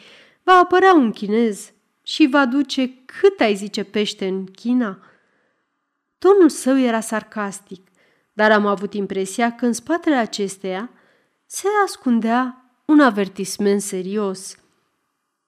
va 0.43 0.53
apărea 0.53 0.93
un 0.93 1.11
chinez 1.11 1.71
și 2.03 2.27
va 2.27 2.45
duce 2.45 2.93
cât 3.05 3.39
ai 3.39 3.55
zice 3.55 3.83
pește 3.83 4.27
în 4.27 4.45
China? 4.45 4.99
Tonul 6.17 6.49
său 6.49 6.79
era 6.79 6.99
sarcastic, 6.99 7.90
dar 8.41 8.51
am 8.51 8.65
avut 8.65 8.93
impresia 8.93 9.55
că 9.55 9.65
în 9.65 9.73
spatele 9.73 10.15
acesteia 10.15 10.89
se 11.45 11.67
ascundea 11.85 12.71
un 12.85 12.99
avertisment 12.99 13.81
serios. 13.81 14.57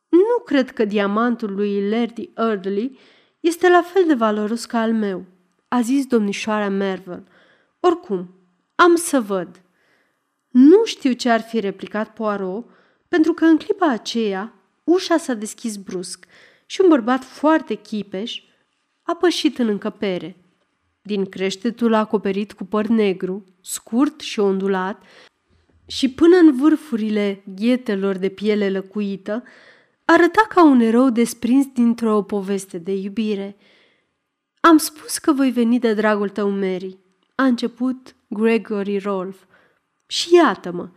Nu 0.10 0.44
cred 0.46 0.72
că 0.72 0.86
diamantul 0.86 1.54
lui 1.56 1.90
Lady 1.90 2.30
Eardley 2.36 3.00
este 3.40 3.70
la 3.70 3.82
fel 3.82 4.04
de 4.08 4.14
valoros 4.14 4.66
ca 4.66 4.80
al 4.80 4.94
meu, 4.94 5.26
a 5.68 5.82
zis 5.82 6.06
domnișoara 6.06 6.70
Merville. 6.70 7.24
Oricum, 7.80 8.30
am 8.76 8.96
să 8.96 9.22
văd. 9.22 9.62
Nu 10.50 10.86
știu 10.86 11.12
ce 11.12 11.30
ar 11.30 11.42
fi 11.42 11.60
replicat 11.60 12.14
Poirot, 12.14 12.66
pentru 13.08 13.34
că 13.34 13.46
în 13.46 13.58
clipa 13.58 13.90
aceea 13.90 14.54
ușa 14.84 15.18
s-a 15.18 15.34
deschis 15.34 15.76
brusc 15.76 16.26
și 16.66 16.82
un 16.82 16.90
bărbat 16.90 17.24
foarte 17.24 17.74
chipeș 17.74 18.42
a 19.02 19.16
pășit 19.16 19.58
în 19.58 19.68
încăpere. 19.68 20.43
Din 21.06 21.26
creștetul 21.26 21.94
acoperit 21.94 22.54
cu 22.54 22.66
păr 22.66 22.86
negru, 22.86 23.44
scurt 23.62 24.20
și 24.20 24.40
ondulat, 24.40 25.04
și 25.86 26.10
până 26.10 26.38
în 26.38 26.56
vârfurile 26.56 27.44
ghetelor 27.56 28.16
de 28.16 28.30
piele 28.30 28.70
lăcuită, 28.70 29.44
arăta 30.06 30.46
ca 30.50 30.64
un 30.64 30.80
erou 30.80 31.10
desprins 31.10 31.66
dintr-o 31.74 32.22
poveste 32.22 32.78
de 32.78 32.92
iubire. 32.92 33.58
Am 34.60 34.78
spus 34.78 35.18
că 35.18 35.34
voi 35.34 35.52
veni 35.52 35.80
de 35.80 35.94
dragul 35.94 36.30
tău, 36.30 36.50
Mary, 36.50 36.98
a 37.36 37.44
început 37.44 38.16
Gregory 38.28 38.98
Rolfe. 38.98 39.46
Și 40.06 40.36
iată-mă. 40.36 40.90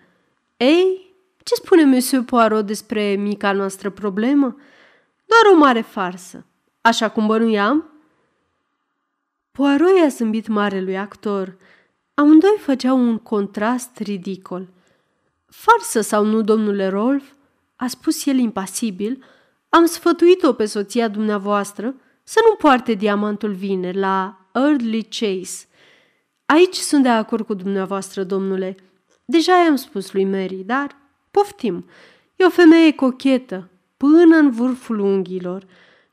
Ei, 0.56 1.14
ce 1.42 1.54
spune 1.54 1.84
Monsieur 1.84 2.24
Poirot 2.24 2.66
despre 2.66 3.14
mica 3.14 3.52
noastră 3.52 3.90
problemă? 3.90 4.56
Doar 5.24 5.54
o 5.54 5.58
mare 5.58 5.80
farsă. 5.80 6.46
Așa 6.80 7.10
cum 7.10 7.26
bănuiam? 7.26 7.95
Poirot 9.56 9.96
i-a 9.98 10.08
zâmbit 10.08 10.46
marelui 10.46 10.98
actor. 10.98 11.56
Amândoi 12.14 12.56
făceau 12.58 12.98
un 12.98 13.18
contrast 13.18 13.98
ridicol. 13.98 14.68
Farsă 15.46 16.00
sau 16.00 16.24
nu, 16.24 16.42
domnule 16.42 16.88
Rolf? 16.88 17.24
A 17.76 17.86
spus 17.86 18.26
el 18.26 18.38
impasibil. 18.38 19.24
Am 19.68 19.86
sfătuit-o 19.86 20.52
pe 20.52 20.64
soția 20.64 21.08
dumneavoastră 21.08 21.94
să 22.22 22.38
nu 22.48 22.54
poarte 22.54 22.92
diamantul 22.92 23.52
vineri 23.52 23.98
la 23.98 24.38
Early 24.54 25.02
Chase. 25.02 25.66
Aici 26.46 26.76
sunt 26.76 27.02
de 27.02 27.08
acord 27.08 27.46
cu 27.46 27.54
dumneavoastră, 27.54 28.24
domnule. 28.24 28.76
Deja 29.24 29.52
i-am 29.52 29.76
spus 29.76 30.12
lui 30.12 30.24
Mary, 30.24 30.62
dar 30.66 30.96
poftim. 31.30 31.88
E 32.36 32.44
o 32.44 32.50
femeie 32.50 32.92
cochetă, 32.92 33.68
până 33.96 34.36
în 34.36 34.50
vârful 34.50 34.98
unghiilor 34.98 35.66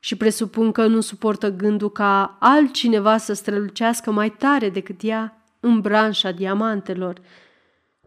și 0.04 0.16
presupun 0.16 0.72
că 0.72 0.86
nu 0.86 1.00
suportă 1.00 1.50
gândul 1.50 1.90
ca 1.90 2.36
altcineva 2.40 3.16
să 3.16 3.32
strălucească 3.32 4.10
mai 4.10 4.30
tare 4.30 4.68
decât 4.70 5.02
ea 5.02 5.42
în 5.60 5.80
branșa 5.80 6.30
diamantelor. 6.30 7.20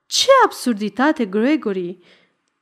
Ce 0.05 0.27
absurditate, 0.45 1.25
Gregory! 1.25 1.97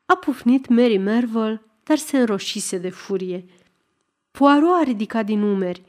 A 0.05 0.15
pufnit 0.15 0.67
Mary 0.67 0.97
Merville, 0.97 1.61
dar 1.83 1.97
se 1.97 2.17
înroșise 2.17 2.77
de 2.77 2.89
furie. 2.89 3.45
Poirot 4.31 4.79
a 4.79 4.83
ridicat 4.83 5.25
din 5.25 5.41
umeri. 5.41 5.83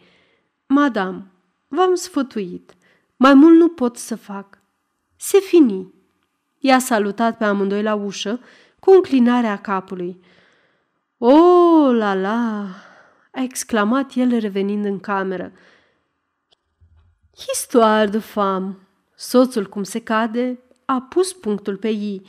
Madame, 0.66 1.26
v-am 1.68 1.94
sfătuit. 1.94 2.74
Mai 3.16 3.34
mult 3.34 3.56
nu 3.56 3.68
pot 3.68 3.96
să 3.96 4.16
fac. 4.16 4.58
Se 5.16 5.38
fini. 5.38 5.92
I-a 6.58 6.78
salutat 6.78 7.36
pe 7.36 7.44
amândoi 7.44 7.82
la 7.82 7.94
ușă 7.94 8.40
cu 8.78 8.90
înclinarea 8.90 9.56
capului. 9.60 10.20
O, 11.18 11.32
oh, 11.32 11.96
la 11.96 12.14
la! 12.14 12.66
A 13.36 13.42
exclamat 13.42 14.14
el 14.14 14.38
revenind 14.38 14.84
în 14.84 15.00
cameră. 15.00 15.52
Histoire 17.48 18.06
de 18.06 18.18
femme. 18.18 18.76
Soțul, 19.14 19.66
cum 19.66 19.82
se 19.82 20.00
cade, 20.00 20.60
a 20.84 21.00
pus 21.00 21.32
punctul 21.32 21.76
pe 21.76 21.88
ei. 21.88 22.22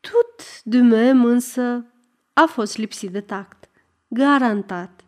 Tot 0.00 0.62
de 0.62 0.78
mem 0.78 1.24
însă 1.24 1.86
a 2.32 2.44
fost 2.44 2.76
lipsit 2.76 3.10
de 3.10 3.20
tact. 3.20 3.68
Garantat. 4.08 5.04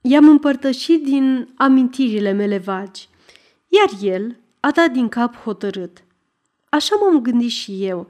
I-am 0.00 0.28
împărtășit 0.28 1.04
din 1.04 1.54
amintirile 1.56 2.32
mele 2.32 2.58
vagi, 2.58 3.08
iar 3.68 4.12
el 4.12 4.36
a 4.60 4.70
dat 4.70 4.90
din 4.90 5.08
cap 5.08 5.34
hotărât. 5.36 6.04
Așa 6.68 6.96
m-am 6.96 7.22
gândit 7.22 7.50
și 7.50 7.84
eu. 7.84 8.08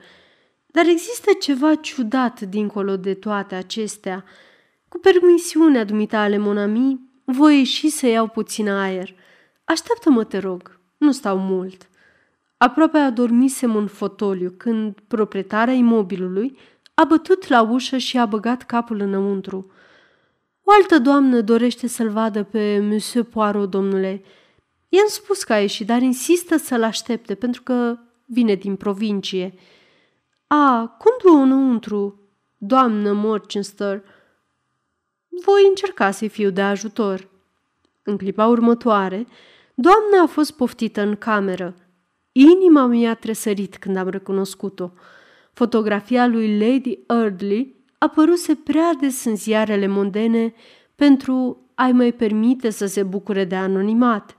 Dar 0.66 0.86
există 0.86 1.30
ceva 1.40 1.74
ciudat 1.74 2.40
dincolo 2.40 2.96
de 2.96 3.14
toate 3.14 3.54
acestea. 3.54 4.24
Cu 4.92 4.98
permisiunea 4.98 5.84
dumitale, 5.84 6.38
Monami, 6.38 7.00
voi 7.24 7.58
ieși 7.58 7.88
să 7.88 8.06
iau 8.06 8.28
puțin 8.28 8.68
aer. 8.68 9.14
Așteaptă-mă, 9.64 10.24
te 10.24 10.38
rog, 10.38 10.80
nu 10.96 11.12
stau 11.12 11.38
mult. 11.38 11.88
Aproape 12.56 12.98
adormisem 12.98 13.76
în 13.76 13.86
fotoliu 13.86 14.54
când 14.56 14.98
proprietarea 15.08 15.74
imobilului 15.74 16.58
a 16.94 17.04
bătut 17.04 17.48
la 17.48 17.62
ușă 17.62 17.96
și 17.96 18.18
a 18.18 18.26
băgat 18.26 18.62
capul 18.62 19.00
înăuntru. 19.00 19.70
O 20.64 20.72
altă 20.72 20.98
doamnă 20.98 21.40
dorește 21.40 21.86
să-l 21.86 22.08
vadă 22.08 22.42
pe 22.42 22.78
Monsieur 22.88 23.24
Poirot, 23.24 23.70
domnule. 23.70 24.22
I-am 24.88 25.08
spus 25.08 25.44
că 25.44 25.52
a 25.52 25.60
ieșit, 25.60 25.86
dar 25.86 26.02
insistă 26.02 26.56
să-l 26.56 26.82
aștepte, 26.82 27.34
pentru 27.34 27.62
că 27.62 27.98
vine 28.24 28.54
din 28.54 28.76
provincie. 28.76 29.54
A, 30.46 30.96
cum 30.98 31.12
du 31.24 31.40
înăuntru, 31.40 32.20
doamnă 32.56 33.12
Morchester? 33.12 34.02
Voi 35.40 35.66
încerca 35.68 36.10
să-i 36.10 36.28
fiu 36.28 36.50
de 36.50 36.60
ajutor. 36.60 37.28
În 38.02 38.16
clipa 38.16 38.46
următoare, 38.46 39.26
doamna 39.74 40.22
a 40.22 40.26
fost 40.26 40.52
poftită 40.52 41.00
în 41.00 41.16
cameră. 41.16 41.74
Inima 42.32 42.86
mi-a 42.86 43.14
tresărit 43.14 43.76
când 43.76 43.96
am 43.96 44.08
recunoscut-o. 44.08 44.92
Fotografia 45.52 46.26
lui 46.26 46.58
Lady 46.58 46.98
Eardley 47.06 47.74
apăruse 47.98 48.54
prea 48.54 48.94
des 49.00 49.24
în 49.24 49.36
ziarele 49.36 49.86
mondene 49.86 50.54
pentru 50.94 51.66
a-i 51.74 51.92
mai 51.92 52.12
permite 52.12 52.70
să 52.70 52.86
se 52.86 53.02
bucure 53.02 53.44
de 53.44 53.54
anonimat. 53.54 54.36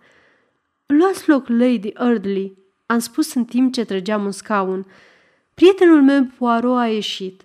Luați 0.86 1.30
loc, 1.30 1.48
Lady 1.48 1.92
Eardley, 1.94 2.58
am 2.86 3.00
spus 3.00 3.34
în 3.34 3.46
timp 3.46 3.74
ce 3.74 3.86
trăgeam 3.86 4.26
un 4.26 4.32
scaun. 4.32 4.86
Prietenul 5.54 6.02
meu 6.02 6.28
Poirot 6.38 6.78
a 6.78 6.88
ieșit. 6.88 7.43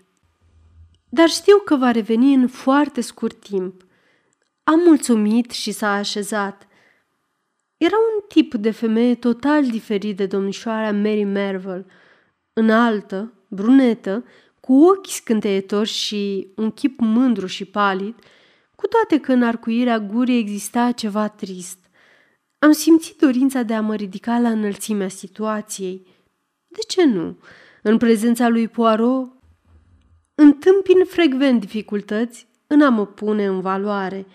Dar 1.09 1.29
știu 1.29 1.59
că 1.59 1.77
va 1.77 1.91
reveni 1.91 2.35
în 2.35 2.49
foarte 2.49 3.01
scurt 3.01 3.41
timp. 3.41 3.87
Am 4.65 4.81
mulțumit 4.87 5.51
și 5.51 5.73
s-a 5.73 5.93
așezat. 5.93 6.67
Era 7.77 7.97
un 7.97 8.25
tip 8.29 8.55
de 8.55 8.71
femeie 8.71 9.15
total 9.15 9.71
diferit 9.71 10.17
de 10.17 10.27
domnișoara 10.27 10.93
Mary 10.93 11.25
Merville, 11.25 11.87
înaltă, 12.53 13.33
brunetă, 13.49 14.25
cu 14.61 14.85
ochi 14.85 15.07
scânteietori 15.07 15.89
și 15.89 16.53
un 16.57 16.71
chip 16.71 17.01
mândru 17.01 17.47
și 17.47 17.65
palid, 17.65 18.15
cu 18.75 18.87
toate 18.87 19.21
că 19.21 19.33
în 19.33 19.43
arcuirea 19.43 19.99
gurii 19.99 20.39
exista 20.39 20.93
ceva 20.93 21.29
trist. 21.29 21.79
Am 22.59 22.73
simțit 22.73 23.19
dorința 23.19 23.63
de 23.63 23.75
a 23.75 23.81
mă 23.81 23.95
ridica 23.95 24.39
la 24.39 24.51
înălțimea 24.51 25.09
situației. 25.09 26.07
De 26.67 26.81
ce 26.89 27.05
nu? 27.05 27.39
În 27.83 27.97
prezența 27.99 28.49
lui 28.49 28.69
Poirot 28.69 29.38
întâmpin 30.41 31.05
frecvent 31.05 31.61
dificultăți 31.61 32.47
în 32.67 32.83
a 32.83 32.89
mă 32.89 33.07
pune 33.07 33.47
în 33.47 33.61
valoare. 33.61 34.27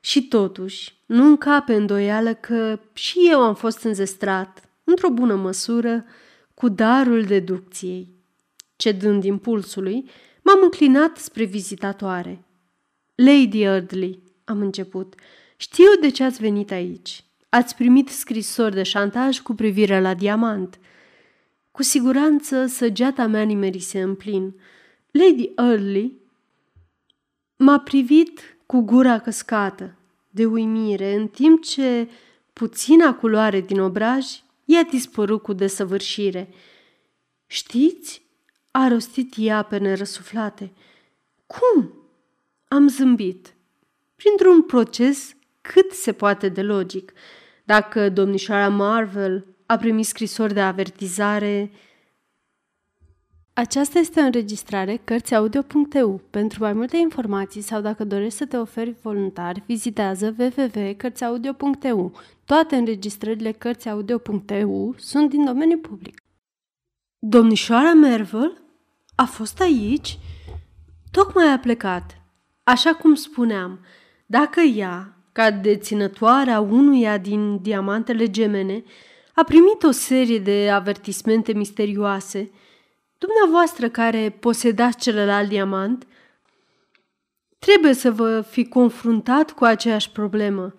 Și 0.00 0.28
totuși, 0.28 0.94
nu 1.06 1.24
încape 1.24 1.74
îndoială 1.74 2.34
că 2.34 2.80
și 2.92 3.18
eu 3.30 3.40
am 3.40 3.54
fost 3.54 3.82
înzestrat, 3.82 4.70
într-o 4.84 5.10
bună 5.10 5.34
măsură, 5.34 6.04
cu 6.54 6.68
darul 6.68 7.22
deducției. 7.22 8.08
Cedând 8.76 9.24
impulsului, 9.24 10.10
m-am 10.42 10.58
înclinat 10.62 11.16
spre 11.16 11.44
vizitatoare. 11.44 12.44
Lady 13.14 13.62
Eardley, 13.62 14.22
am 14.44 14.60
început, 14.60 15.14
știu 15.56 15.90
de 16.00 16.10
ce 16.10 16.24
ați 16.24 16.40
venit 16.40 16.70
aici. 16.70 17.24
Ați 17.48 17.74
primit 17.74 18.08
scrisori 18.08 18.74
de 18.74 18.82
șantaj 18.82 19.38
cu 19.38 19.54
privire 19.54 20.00
la 20.00 20.14
diamant. 20.14 20.78
Cu 21.70 21.82
siguranță 21.82 22.66
săgeata 22.66 23.26
mea 23.26 23.42
nimerise 23.42 24.00
în 24.00 24.14
plin. 24.14 24.54
Lady 25.10 25.52
Early 25.56 26.12
m-a 27.56 27.78
privit 27.78 28.56
cu 28.66 28.80
gura 28.80 29.18
căscată, 29.18 29.94
de 30.30 30.46
uimire, 30.46 31.14
în 31.14 31.28
timp 31.28 31.62
ce 31.62 32.08
puțina 32.52 33.14
culoare 33.14 33.60
din 33.60 33.80
obraj 33.80 34.26
i-a 34.64 34.82
dispărut 34.82 35.42
cu 35.42 35.52
desăvârșire. 35.52 36.48
Știți? 37.46 38.22
a 38.70 38.88
rostit 38.88 39.34
ea 39.36 39.62
pe 39.62 39.76
nerăsuflate. 39.76 40.72
Cum? 41.46 41.94
Am 42.68 42.88
zâmbit. 42.88 43.54
Printr-un 44.16 44.62
proces 44.62 45.34
cât 45.60 45.92
se 45.92 46.12
poate 46.12 46.48
de 46.48 46.62
logic. 46.62 47.12
Dacă 47.64 48.08
domnișoara 48.08 48.68
Marvel 48.68 49.46
a 49.66 49.76
primit 49.76 50.06
scrisori 50.06 50.54
de 50.54 50.60
avertizare, 50.60 51.70
aceasta 53.60 53.98
este 53.98 54.20
o 54.20 54.24
înregistrare 54.24 55.00
Cărțiaudio.eu. 55.04 56.20
Pentru 56.30 56.62
mai 56.62 56.72
multe 56.72 56.96
informații 56.96 57.60
sau 57.60 57.80
dacă 57.80 58.04
dorești 58.04 58.38
să 58.38 58.46
te 58.46 58.56
oferi 58.56 58.94
voluntar, 59.02 59.62
vizitează 59.66 60.34
www.cărțiaudio.eu. 60.38 62.12
Toate 62.44 62.76
înregistrările 62.76 63.52
Cărțiaudio.eu 63.52 64.94
sunt 64.98 65.30
din 65.30 65.44
domeniu 65.44 65.78
public. 65.78 66.22
Domnișoara 67.18 67.92
Mervel 67.92 68.62
a 69.14 69.24
fost 69.24 69.60
aici? 69.60 70.18
Tocmai 71.10 71.52
a 71.52 71.58
plecat. 71.58 72.20
Așa 72.62 72.94
cum 72.94 73.14
spuneam, 73.14 73.78
dacă 74.26 74.60
ea, 74.60 75.16
ca 75.32 75.50
deținătoarea 75.50 76.60
unuia 76.60 77.18
din 77.18 77.62
diamantele 77.62 78.30
gemene, 78.30 78.84
a 79.34 79.44
primit 79.44 79.82
o 79.82 79.90
serie 79.90 80.38
de 80.38 80.70
avertismente 80.70 81.52
misterioase– 81.52 82.50
Dumneavoastră 83.20 83.88
care 83.88 84.30
posedați 84.30 84.98
celălalt 84.98 85.48
diamant, 85.48 86.06
trebuie 87.58 87.92
să 87.92 88.10
vă 88.10 88.40
fi 88.40 88.68
confruntat 88.68 89.50
cu 89.50 89.64
aceeași 89.64 90.10
problemă. 90.10 90.74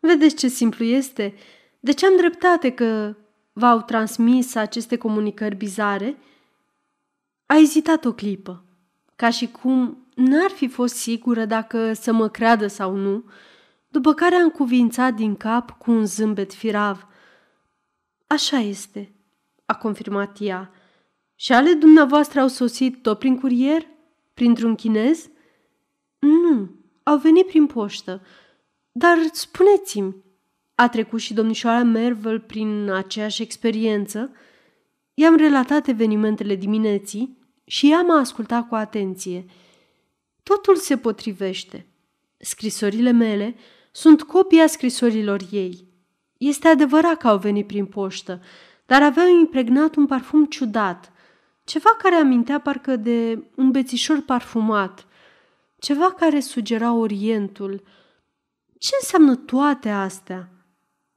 Vedeți 0.00 0.34
ce 0.34 0.48
simplu 0.48 0.84
este? 0.84 1.34
De 1.80 1.92
ce 1.92 2.06
am 2.06 2.16
dreptate 2.16 2.70
că 2.70 3.16
v-au 3.52 3.80
transmis 3.80 4.54
aceste 4.54 4.96
comunicări 4.96 5.54
bizare? 5.54 6.18
A 7.46 7.56
ezitat 7.56 8.04
o 8.04 8.12
clipă, 8.12 8.64
ca 9.16 9.30
și 9.30 9.46
cum 9.46 10.06
n-ar 10.14 10.50
fi 10.50 10.68
fost 10.68 10.94
sigură 10.94 11.44
dacă 11.44 11.92
să 11.92 12.12
mă 12.12 12.28
creadă 12.28 12.66
sau 12.66 12.94
nu, 12.94 13.24
după 13.88 14.14
care 14.14 14.34
am 14.34 14.50
cuvințat 14.50 15.14
din 15.14 15.36
cap 15.36 15.70
cu 15.78 15.90
un 15.90 16.06
zâmbet 16.06 16.54
firav. 16.54 17.06
Așa 18.26 18.56
este, 18.58 19.12
a 19.66 19.74
confirmat 19.74 20.36
ea. 20.40 20.72
Și 21.34 21.52
ale 21.52 21.72
dumneavoastră 21.72 22.40
au 22.40 22.48
sosit 22.48 23.02
tot 23.02 23.18
prin 23.18 23.38
curier? 23.40 23.86
Printr-un 24.34 24.74
chinez? 24.74 25.28
Nu, 26.18 26.70
au 27.02 27.16
venit 27.16 27.46
prin 27.46 27.66
poștă. 27.66 28.22
Dar 28.92 29.18
spuneți-mi, 29.32 30.16
a 30.74 30.88
trecut 30.88 31.20
și 31.20 31.34
domnișoara 31.34 31.82
Mervel 31.82 32.40
prin 32.40 32.90
aceeași 32.90 33.42
experiență? 33.42 34.32
I-am 35.14 35.36
relatat 35.36 35.86
evenimentele 35.86 36.54
dimineții 36.54 37.38
și 37.64 37.90
ea 37.90 38.00
m-a 38.00 38.18
ascultat 38.18 38.68
cu 38.68 38.74
atenție. 38.74 39.44
Totul 40.42 40.76
se 40.76 40.96
potrivește. 40.96 41.86
Scrisorile 42.36 43.10
mele 43.10 43.56
sunt 43.92 44.22
copia 44.22 44.66
scrisorilor 44.66 45.40
ei. 45.50 45.88
Este 46.38 46.68
adevărat 46.68 47.16
că 47.16 47.28
au 47.28 47.38
venit 47.38 47.66
prin 47.66 47.86
poștă, 47.86 48.40
dar 48.86 49.02
aveau 49.02 49.28
impregnat 49.28 49.94
un 49.96 50.06
parfum 50.06 50.44
ciudat, 50.44 51.12
ceva 51.64 51.90
care 51.98 52.14
amintea 52.14 52.60
parcă 52.60 52.96
de 52.96 53.44
un 53.54 53.70
bețișor 53.70 54.20
parfumat, 54.20 55.06
ceva 55.78 56.12
care 56.12 56.40
sugera 56.40 56.92
Orientul. 56.92 57.82
Ce 58.78 58.90
înseamnă 59.00 59.36
toate 59.36 59.88
astea? 59.88 60.48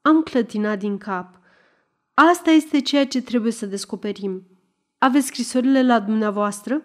Am 0.02 0.22
clătinat 0.22 0.80
din 0.80 0.98
cap. 0.98 1.40
Asta 2.14 2.52
este 2.52 2.82
ceea 2.82 3.08
ce 3.08 3.22
trebuie 3.22 3.52
să 3.52 3.66
descoperim. 3.66 4.48
Aveți 4.98 5.26
scrisorile 5.26 5.84
la 5.84 6.00
dumneavoastră? 6.00 6.84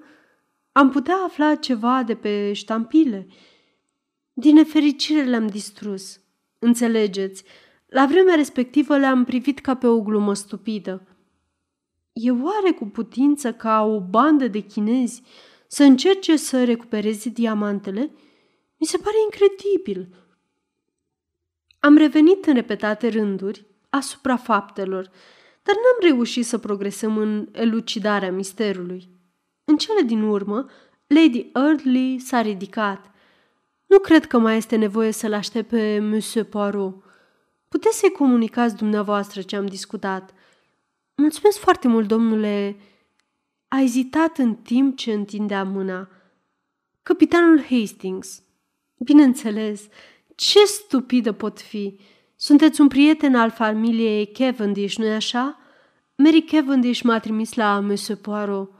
Am 0.72 0.90
putea 0.90 1.16
afla 1.25 1.55
ceva 1.55 2.03
de 2.03 2.14
pe 2.14 2.53
ștampile. 2.53 3.27
Din 4.33 4.55
nefericire 4.55 5.25
le-am 5.25 5.46
distrus. 5.46 6.20
Înțelegeți, 6.59 7.44
la 7.87 8.07
vremea 8.07 8.35
respectivă 8.35 8.96
le-am 8.98 9.25
privit 9.25 9.59
ca 9.59 9.75
pe 9.75 9.87
o 9.87 10.01
glumă 10.01 10.35
stupidă. 10.35 11.12
E 12.12 12.31
oare 12.31 12.70
cu 12.70 12.85
putință 12.85 13.53
ca 13.53 13.83
o 13.83 14.01
bandă 14.01 14.48
de 14.48 14.59
chinezi 14.59 15.22
să 15.66 15.83
încerce 15.83 16.37
să 16.37 16.64
recupereze 16.64 17.29
diamantele? 17.29 18.01
Mi 18.77 18.87
se 18.87 18.96
pare 18.96 19.16
incredibil. 19.25 20.14
Am 21.79 21.96
revenit 21.96 22.46
în 22.46 22.55
repetate 22.55 23.09
rânduri 23.09 23.66
asupra 23.88 24.37
faptelor, 24.37 25.11
dar 25.62 25.75
n-am 25.75 26.11
reușit 26.11 26.46
să 26.46 26.59
progresăm 26.59 27.16
în 27.16 27.48
elucidarea 27.53 28.33
misterului. 28.33 29.09
În 29.64 29.77
cele 29.77 30.01
din 30.01 30.22
urmă, 30.22 30.66
Lady 31.07 31.51
Early 31.55 32.18
s-a 32.18 32.40
ridicat. 32.40 33.11
Nu 33.87 33.98
cred 33.98 34.27
că 34.27 34.38
mai 34.38 34.57
este 34.57 34.77
nevoie 34.77 35.11
să-l 35.11 35.33
aștept 35.33 35.68
pe 35.68 35.98
Monsieur 35.98 36.46
Poirot. 36.46 37.03
Puteți 37.68 37.98
să-i 37.98 38.11
comunicați 38.11 38.77
dumneavoastră 38.77 39.42
ce 39.42 39.57
am 39.57 39.66
discutat– 39.66 40.33
Mulțumesc 41.23 41.59
foarte 41.59 41.89
mult, 41.89 42.09
domnule. 42.09 42.77
A 43.69 43.81
ezitat 43.81 44.39
în 44.39 44.55
timp 44.55 44.97
ce 44.97 45.13
întindea 45.13 45.65
mâna. 45.65 46.09
Capitanul 47.03 47.63
Hastings. 47.63 48.43
Bineînțeles, 48.99 49.89
ce 50.35 50.65
stupidă 50.65 51.33
pot 51.33 51.61
fi. 51.61 51.99
Sunteți 52.37 52.81
un 52.81 52.89
prieten 52.89 53.35
al 53.35 53.51
familiei 53.51 54.27
Cavendish, 54.27 54.97
nu-i 54.97 55.13
așa? 55.13 55.59
Mary 56.17 56.43
Cavendish 56.43 57.01
m-a 57.01 57.19
trimis 57.19 57.55
la 57.55 57.81
Monsieur 57.81 58.19
Poirot. 58.19 58.71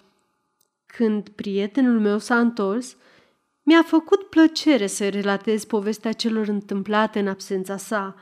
Când 0.87 1.29
prietenul 1.29 2.01
meu 2.01 2.19
s-a 2.19 2.39
întors, 2.39 2.97
mi-a 3.63 3.83
făcut 3.83 4.23
plăcere 4.23 4.87
să-i 4.87 5.11
relatez 5.11 5.65
povestea 5.65 6.13
celor 6.13 6.49
întâmplate 6.49 7.19
în 7.19 7.29
absența 7.29 7.77
sa. 7.77 8.15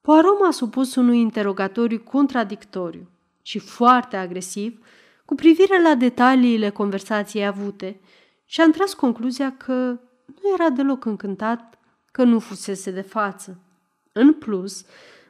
Poirot 0.00 0.40
m-a 0.40 0.50
supus 0.50 0.94
unui 0.94 1.20
interogatoriu 1.20 2.00
contradictoriu 2.00 3.08
și 3.50 3.58
foarte 3.58 4.16
agresiv 4.16 4.78
cu 5.24 5.34
privire 5.34 5.82
la 5.82 5.94
detaliile 5.94 6.70
conversației 6.70 7.46
avute 7.46 8.00
și 8.44 8.60
am 8.60 8.70
tras 8.70 8.94
concluzia 8.94 9.56
că 9.56 9.72
nu 10.26 10.52
era 10.54 10.68
deloc 10.68 11.04
încântat 11.04 11.78
că 12.12 12.22
nu 12.22 12.38
fusese 12.38 12.90
de 12.90 13.00
față. 13.00 13.58
În 14.12 14.32
plus, 14.32 14.84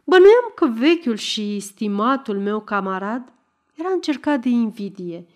bănuiam 0.04 0.52
că 0.54 0.66
vechiul 0.66 1.16
și 1.16 1.60
stimatul 1.60 2.38
meu 2.38 2.60
camarad 2.60 3.32
era 3.74 3.88
încercat 3.88 4.40
de 4.40 4.48
invidie. 4.48 5.26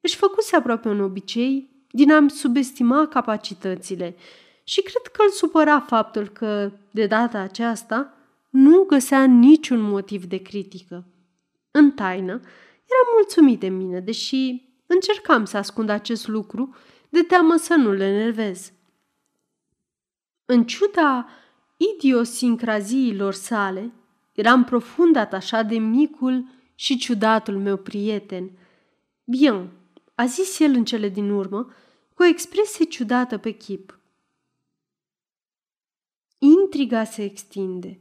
Își 0.00 0.16
făcuse 0.16 0.56
aproape 0.56 0.88
un 0.88 1.00
obicei 1.00 1.70
din 1.90 2.12
a-mi 2.12 2.30
subestima 2.30 3.06
capacitățile 3.06 4.16
și 4.64 4.82
cred 4.82 5.12
că 5.12 5.22
îl 5.22 5.30
supăra 5.30 5.80
faptul 5.80 6.28
că, 6.28 6.72
de 6.90 7.06
data 7.06 7.38
aceasta, 7.38 8.14
nu 8.50 8.84
găsea 8.84 9.24
niciun 9.24 9.80
motiv 9.80 10.24
de 10.24 10.36
critică. 10.36 11.04
În 11.72 11.92
taină, 11.92 12.32
era 12.32 13.10
mulțumit 13.14 13.60
de 13.60 13.68
mine, 13.68 14.00
deși 14.00 14.70
încercam 14.86 15.44
să 15.44 15.56
ascund 15.56 15.88
acest 15.88 16.28
lucru 16.28 16.74
de 17.08 17.22
teamă 17.22 17.56
să 17.56 17.74
nu 17.74 17.92
le 17.92 18.10
nervez. 18.10 18.72
În 20.44 20.64
ciuda 20.64 21.28
idiosincraziilor 21.76 23.32
sale, 23.32 23.92
eram 24.32 24.64
profund 24.64 25.16
atașat 25.16 25.68
de 25.68 25.78
micul 25.78 26.48
și 26.74 26.98
ciudatul 26.98 27.58
meu 27.58 27.76
prieten. 27.76 28.50
Bien, 29.24 29.70
a 30.14 30.26
zis 30.26 30.58
el 30.58 30.70
în 30.74 30.84
cele 30.84 31.08
din 31.08 31.30
urmă, 31.30 31.72
cu 32.14 32.22
o 32.22 32.26
expresie 32.26 32.84
ciudată 32.84 33.38
pe 33.38 33.50
chip. 33.50 33.98
Intriga 36.38 37.04
se 37.04 37.22
extinde. 37.22 38.00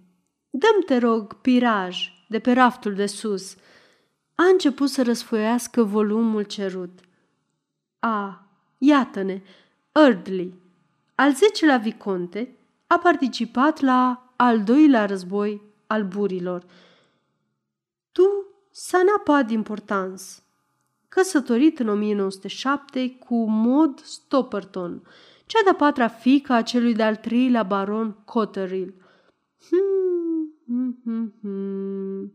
Dăm, 0.50 0.82
te 0.86 0.98
rog, 0.98 1.34
piraj 1.34 2.21
de 2.32 2.40
pe 2.40 2.52
raftul 2.52 2.94
de 2.94 3.06
sus. 3.06 3.56
A 4.36 4.44
început 4.44 4.90
să 4.90 5.04
răsfoiască 5.04 5.84
volumul 5.84 6.44
cerut. 6.44 7.00
A, 8.00 8.48
iată-ne, 8.78 9.42
Erdley, 9.92 10.54
al 11.16 11.36
zecelea 11.36 11.78
viconte, 11.78 12.56
a 12.88 12.98
participat 12.98 13.80
la 13.80 14.34
al 14.36 14.64
doilea 14.64 15.06
război 15.06 15.62
al 15.88 16.04
burilor. 16.04 16.66
Tu 18.12 18.46
s-a 18.72 19.22
pas 19.24 19.44
d'importance. 19.44 20.24
Căsătorit 21.08 21.80
în 21.80 21.88
1907 21.88 23.10
cu 23.10 23.50
Maud 23.50 24.00
Stopperton, 24.04 25.02
cea 25.46 25.64
de-a 25.64 25.76
patra 25.76 26.08
fică 26.08 26.54
a 26.54 26.62
celui 26.62 26.94
de-al 26.94 27.16
treilea 27.16 27.64
baron 27.64 28.18
Cotterill. 28.26 28.94
Hmm, 29.70 30.31
hmm, 30.72 31.02
hmm, 31.04 31.34
hmm. 31.42 32.34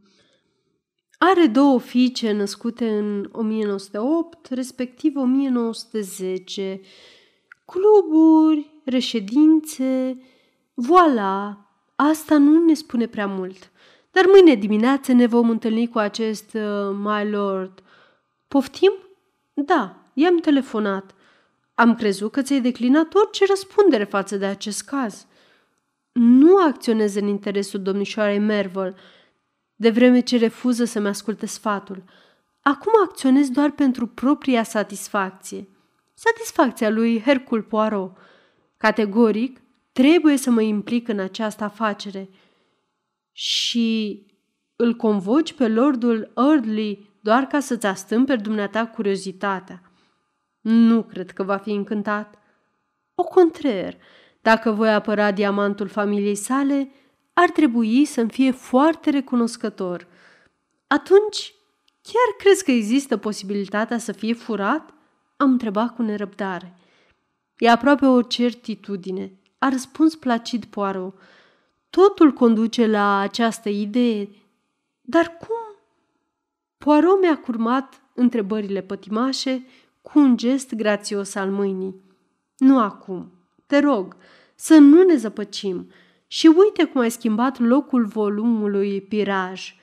Are 1.18 1.46
două 1.46 1.78
fiice 1.78 2.32
născute 2.32 2.88
în 2.98 3.28
1908, 3.32 4.46
respectiv 4.46 5.16
1910. 5.16 6.80
Cluburi, 7.64 8.80
reședințe, 8.84 10.18
Voila, 10.74 11.70
asta 11.94 12.38
nu 12.38 12.64
ne 12.64 12.74
spune 12.74 13.06
prea 13.06 13.26
mult. 13.26 13.70
Dar 14.10 14.24
mâine 14.26 14.54
dimineață 14.54 15.12
ne 15.12 15.26
vom 15.26 15.50
întâlni 15.50 15.88
cu 15.88 15.98
acest 15.98 16.54
uh, 16.54 16.96
my 17.02 17.30
lord. 17.30 17.82
Poftim? 18.48 18.92
Da, 19.54 20.10
i-am 20.14 20.38
telefonat. 20.38 21.14
Am 21.74 21.94
crezut 21.94 22.32
că 22.32 22.42
ți-ai 22.42 22.60
declinat 22.60 23.14
orice 23.14 23.44
răspundere 23.48 24.04
față 24.04 24.36
de 24.36 24.46
acest 24.46 24.82
caz. 24.82 25.26
Nu 26.18 26.56
acționez 26.58 27.14
în 27.14 27.26
interesul 27.26 27.82
domnișoarei 27.82 28.38
Merville, 28.38 28.94
de 29.74 29.90
vreme 29.90 30.20
ce 30.20 30.38
refuză 30.38 30.84
să-mi 30.84 31.08
asculte 31.08 31.46
sfatul. 31.46 32.02
Acum 32.60 32.92
acționez 33.04 33.48
doar 33.50 33.70
pentru 33.70 34.06
propria 34.06 34.62
satisfacție. 34.62 35.68
Satisfacția 36.14 36.90
lui 36.90 37.20
Hercule 37.20 37.62
Poirot. 37.62 38.16
Categoric, 38.76 39.60
Trebuie 39.96 40.36
să 40.36 40.50
mă 40.50 40.62
implic 40.62 41.08
în 41.08 41.18
această 41.18 41.64
afacere. 41.64 42.28
Și 43.32 44.26
îl 44.76 44.94
convoci 44.94 45.52
pe 45.52 45.68
lordul 45.68 46.32
Eardley 46.36 47.10
doar 47.20 47.46
ca 47.46 47.60
să-ți 47.60 47.86
astâmperi 47.86 48.42
dumneata 48.42 48.86
curiozitatea. 48.86 49.82
Nu 50.60 51.02
cred 51.02 51.30
că 51.30 51.42
va 51.42 51.56
fi 51.56 51.70
încântat. 51.70 52.38
O 53.14 53.22
contrar, 53.24 53.96
dacă 54.46 54.70
voi 54.70 54.92
apăra 54.92 55.30
diamantul 55.30 55.88
familiei 55.88 56.34
sale, 56.34 56.90
ar 57.32 57.50
trebui 57.50 58.04
să-mi 58.04 58.30
fie 58.30 58.50
foarte 58.50 59.10
recunoscător. 59.10 60.06
Atunci, 60.86 61.54
chiar 62.02 62.36
crezi 62.38 62.64
că 62.64 62.70
există 62.70 63.16
posibilitatea 63.16 63.98
să 63.98 64.12
fie 64.12 64.32
furat? 64.32 64.94
Am 65.36 65.50
întrebat 65.50 65.94
cu 65.94 66.02
nerăbdare. 66.02 66.76
E 67.58 67.70
aproape 67.70 68.06
o 68.06 68.22
certitudine 68.22 69.32
a 69.58 69.68
răspuns 69.68 70.14
placid 70.14 70.64
Poirot. 70.64 71.14
Totul 71.90 72.32
conduce 72.32 72.86
la 72.86 73.18
această 73.18 73.68
idee. 73.68 74.28
Dar 75.00 75.36
cum? 75.36 75.82
Poirot 76.78 77.20
mi-a 77.20 77.38
curmat 77.38 78.00
întrebările 78.14 78.80
pătimașe 78.80 79.66
cu 80.02 80.18
un 80.18 80.36
gest 80.36 80.74
grațios 80.74 81.34
al 81.34 81.50
mâinii. 81.50 81.94
Nu 82.56 82.78
acum. 82.80 83.30
Te 83.66 83.78
rog, 83.78 84.16
să 84.56 84.74
nu 84.74 85.02
ne 85.02 85.16
zăpăcim. 85.16 85.90
Și 86.26 86.46
uite 86.46 86.84
cum 86.84 87.00
ai 87.00 87.10
schimbat 87.10 87.58
locul 87.58 88.04
volumului 88.04 89.00
piraj. 89.00 89.74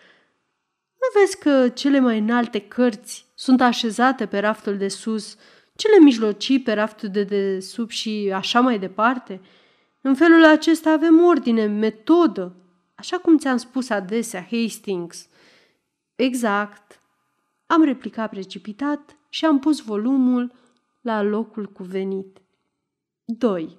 Nu 0.93 1.19
vezi 1.19 1.37
că 1.37 1.69
cele 1.69 1.99
mai 1.99 2.19
înalte 2.19 2.59
cărți 2.59 3.25
sunt 3.35 3.61
așezate 3.61 4.25
pe 4.25 4.39
raftul 4.39 4.77
de 4.77 4.87
sus, 4.87 5.37
cele 5.75 5.99
mijlocii 5.99 6.61
pe 6.61 6.73
raftul 6.73 7.09
de 7.09 7.23
desubt 7.23 7.91
și 7.91 8.31
așa 8.33 8.59
mai 8.59 8.79
departe?" 8.79 9.41
În 10.05 10.15
felul 10.15 10.45
acesta 10.45 10.91
avem 10.91 11.23
ordine, 11.23 11.65
metodă, 11.65 12.55
așa 12.95 13.17
cum 13.17 13.37
ți-am 13.37 13.57
spus 13.57 13.89
adesea, 13.89 14.47
Hastings. 14.51 15.27
Exact. 16.15 17.01
Am 17.65 17.83
replicat 17.83 18.29
precipitat 18.29 19.17
și 19.29 19.45
am 19.45 19.59
pus 19.59 19.81
volumul 19.81 20.51
la 21.01 21.21
locul 21.21 21.65
cuvenit. 21.65 22.41
2. 23.25 23.77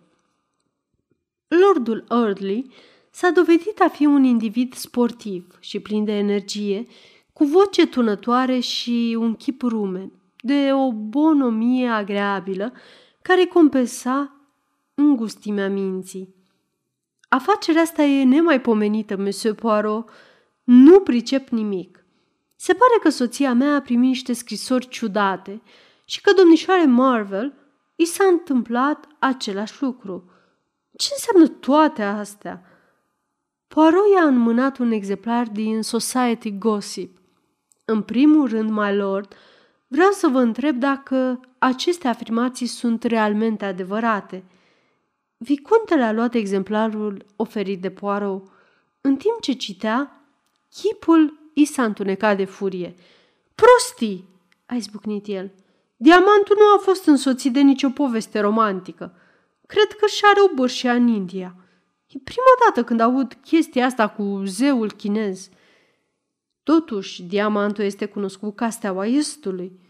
Lordul 1.60 2.04
Eardley 2.10 2.70
s-a 3.10 3.30
dovedit 3.30 3.80
a 3.80 3.88
fi 3.88 4.06
un 4.06 4.24
individ 4.24 4.74
sportiv 4.74 5.56
și 5.60 5.80
plin 5.80 6.04
de 6.04 6.12
energie, 6.12 6.86
cu 7.32 7.44
voce 7.44 7.86
tunătoare 7.86 8.58
și 8.58 9.16
un 9.18 9.34
chip 9.34 9.62
rumen, 9.62 10.12
de 10.40 10.70
o 10.72 10.92
bonomie 10.92 11.88
agreabilă, 11.88 12.72
care 13.22 13.44
compensa 13.44 14.36
îngustimea 14.94 15.68
minții. 15.68 16.34
Afacerea 17.28 17.82
asta 17.82 18.02
e 18.02 18.24
nemaipomenită, 18.24 19.16
Monsieur 19.16 19.54
Poirot. 19.54 20.08
Nu 20.64 21.00
pricep 21.00 21.48
nimic. 21.48 22.04
Se 22.56 22.72
pare 22.72 22.98
că 23.02 23.08
soția 23.08 23.52
mea 23.52 23.74
a 23.74 23.80
primit 23.80 24.08
niște 24.08 24.32
scrisori 24.32 24.88
ciudate 24.88 25.62
și 26.04 26.20
că 26.20 26.32
domnișoare 26.32 26.84
Marvel 26.84 27.52
i 27.96 28.04
s-a 28.04 28.24
întâmplat 28.24 29.08
același 29.18 29.82
lucru. 29.82 30.30
Ce 30.96 31.08
înseamnă 31.12 31.58
toate 31.60 32.02
astea? 32.02 32.62
Poirot 33.68 34.12
i-a 34.14 34.24
înmânat 34.24 34.78
un 34.78 34.90
exemplar 34.90 35.46
din 35.46 35.82
Society 35.82 36.58
Gossip. 36.58 37.18
În 37.84 38.02
primul 38.02 38.48
rând, 38.48 38.70
my 38.70 38.96
lord, 38.96 39.34
vreau 39.86 40.10
să 40.10 40.28
vă 40.28 40.38
întreb 40.38 40.76
dacă 40.76 41.40
aceste 41.58 42.08
afirmații 42.08 42.66
sunt 42.66 43.02
realmente 43.02 43.64
adevărate– 43.64 44.44
Vicontele 45.44 46.02
a 46.02 46.12
luat 46.12 46.34
exemplarul 46.34 47.24
oferit 47.36 47.80
de 47.80 47.90
Poirot. 47.90 48.42
În 49.00 49.16
timp 49.16 49.40
ce 49.40 49.52
citea, 49.52 50.20
chipul 50.70 51.50
i 51.54 51.64
s-a 51.64 51.84
întunecat 51.84 52.36
de 52.36 52.44
furie. 52.44 52.94
Prostii! 53.54 54.28
a 54.66 54.74
izbucnit 54.74 55.26
el. 55.26 55.52
Diamantul 55.96 56.56
nu 56.58 56.64
a 56.76 56.78
fost 56.78 57.06
însoțit 57.06 57.52
de 57.52 57.60
nicio 57.60 57.88
poveste 57.88 58.40
romantică. 58.40 59.14
Cred 59.66 59.92
că 59.92 60.06
și 60.06 60.24
are 60.24 60.40
o 60.40 60.54
bârșie 60.54 60.90
în 60.90 61.08
India. 61.08 61.56
E 62.06 62.18
prima 62.24 62.54
dată 62.66 62.84
când 62.84 63.00
aud 63.00 63.38
chestia 63.44 63.84
asta 63.86 64.08
cu 64.08 64.42
zeul 64.44 64.92
chinez. 64.92 65.48
Totuși, 66.62 67.22
diamantul 67.22 67.84
este 67.84 68.06
cunoscut 68.06 68.56
ca 68.56 68.70
steaua 68.70 69.06
Estului. 69.06 69.80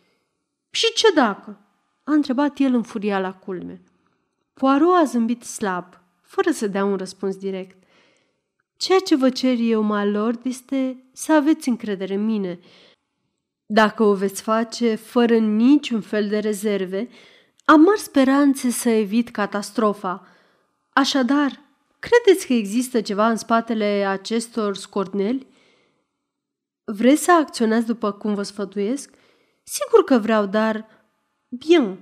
Și 0.70 0.92
ce 0.92 1.12
dacă? 1.14 1.58
A 2.04 2.12
întrebat 2.12 2.58
el 2.58 2.74
în 2.74 2.82
furia 2.82 3.20
la 3.20 3.34
culme. 3.34 3.82
Poirot 4.54 4.94
a 4.94 5.04
zâmbit 5.04 5.42
slab, 5.42 6.00
fără 6.20 6.50
să 6.50 6.66
dea 6.66 6.84
un 6.84 6.96
răspuns 6.96 7.37
direct. 7.37 7.82
Ceea 8.76 8.98
ce 8.98 9.16
vă 9.16 9.30
cer 9.30 9.56
eu, 9.58 9.82
my 9.82 10.10
lord, 10.10 10.46
este 10.46 11.04
să 11.12 11.32
aveți 11.32 11.68
încredere 11.68 12.14
în 12.14 12.24
mine. 12.24 12.58
Dacă 13.66 14.02
o 14.02 14.14
veți 14.14 14.42
face 14.42 14.94
fără 14.94 15.37
niciun 15.37 16.00
fel 16.00 16.28
de 16.28 16.38
rezerve, 16.38 17.08
am 17.64 17.81
mari 17.81 18.00
speranțe 18.00 18.70
să 18.70 18.88
evit 18.88 19.31
catastrofa. 19.31 20.27
Așadar, 20.92 21.61
credeți 21.98 22.46
că 22.46 22.53
există 22.53 23.00
ceva 23.00 23.29
în 23.29 23.37
spatele 23.37 24.05
acestor 24.09 24.77
scorneli? 24.77 25.46
Vreți 26.85 27.22
să 27.22 27.33
acționați 27.33 27.87
după 27.87 28.12
cum 28.12 28.35
vă 28.35 28.42
sfătuiesc? 28.42 29.14
Sigur 29.62 30.05
că 30.05 30.18
vreau, 30.18 30.46
dar... 30.46 30.87
Bine, 31.48 31.98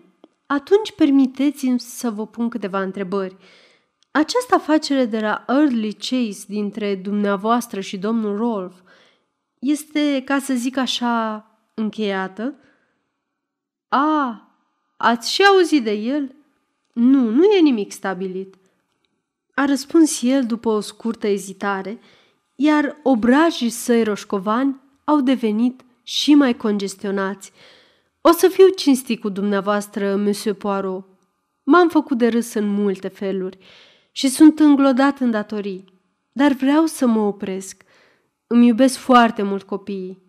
atunci 0.47 0.93
permiteți-mi 0.93 1.81
să 1.81 2.11
vă 2.11 2.27
pun 2.27 2.49
câteva 2.49 2.83
întrebări. 2.83 3.37
Această 4.11 4.55
afacere 4.55 5.05
de 5.05 5.21
la 5.21 5.45
Early 5.49 5.93
Chase 5.93 6.45
dintre 6.47 6.95
dumneavoastră 6.95 7.81
și 7.81 7.99
domnul 7.99 8.37
Rolf 8.37 8.75
este, 9.59 10.23
ca 10.25 10.39
să 10.39 10.55
zic 10.55 10.77
așa, 10.77 11.47
încheiată? 11.75 12.55
A, 13.89 14.47
ați 15.03 15.33
și 15.33 15.43
auzit 15.43 15.85
de 15.85 15.93
el? 15.93 16.35
Nu, 16.93 17.31
nu 17.31 17.45
e 17.45 17.61
nimic 17.61 17.93
stabilit. 17.93 18.55
A 19.55 19.65
răspuns 19.65 20.23
el 20.23 20.47
după 20.47 20.69
o 20.69 20.81
scurtă 20.81 21.27
ezitare, 21.27 21.99
iar 22.57 22.97
obrajii 23.03 23.71
săi 23.71 24.03
roșcovani 24.03 24.81
au 25.05 25.21
devenit 25.21 25.81
și 26.03 26.35
mai 26.35 26.57
congestionați. 26.57 27.53
O 28.21 28.31
să 28.31 28.49
fiu 28.49 28.69
cinstit 28.69 29.21
cu 29.21 29.29
dumneavoastră, 29.29 30.17
Monsieur 30.17 30.57
Poirot. 30.57 31.07
M-am 31.63 31.89
făcut 31.89 32.19
de 32.19 32.29
râs 32.29 32.55
în 32.55 32.69
multe 32.69 33.09
feluri 33.09 33.59
și 34.13 34.29
sunt 34.29 34.59
înglodat 34.59 35.19
în 35.19 35.31
datorii, 35.31 35.85
dar 36.33 36.53
vreau 36.53 36.87
să 36.87 37.07
mă 37.07 37.21
opresc. 37.21 37.83
Îmi 38.47 38.67
iubesc 38.67 38.97
foarte 38.97 39.43
mult 39.43 39.63
copiii. 39.63 40.23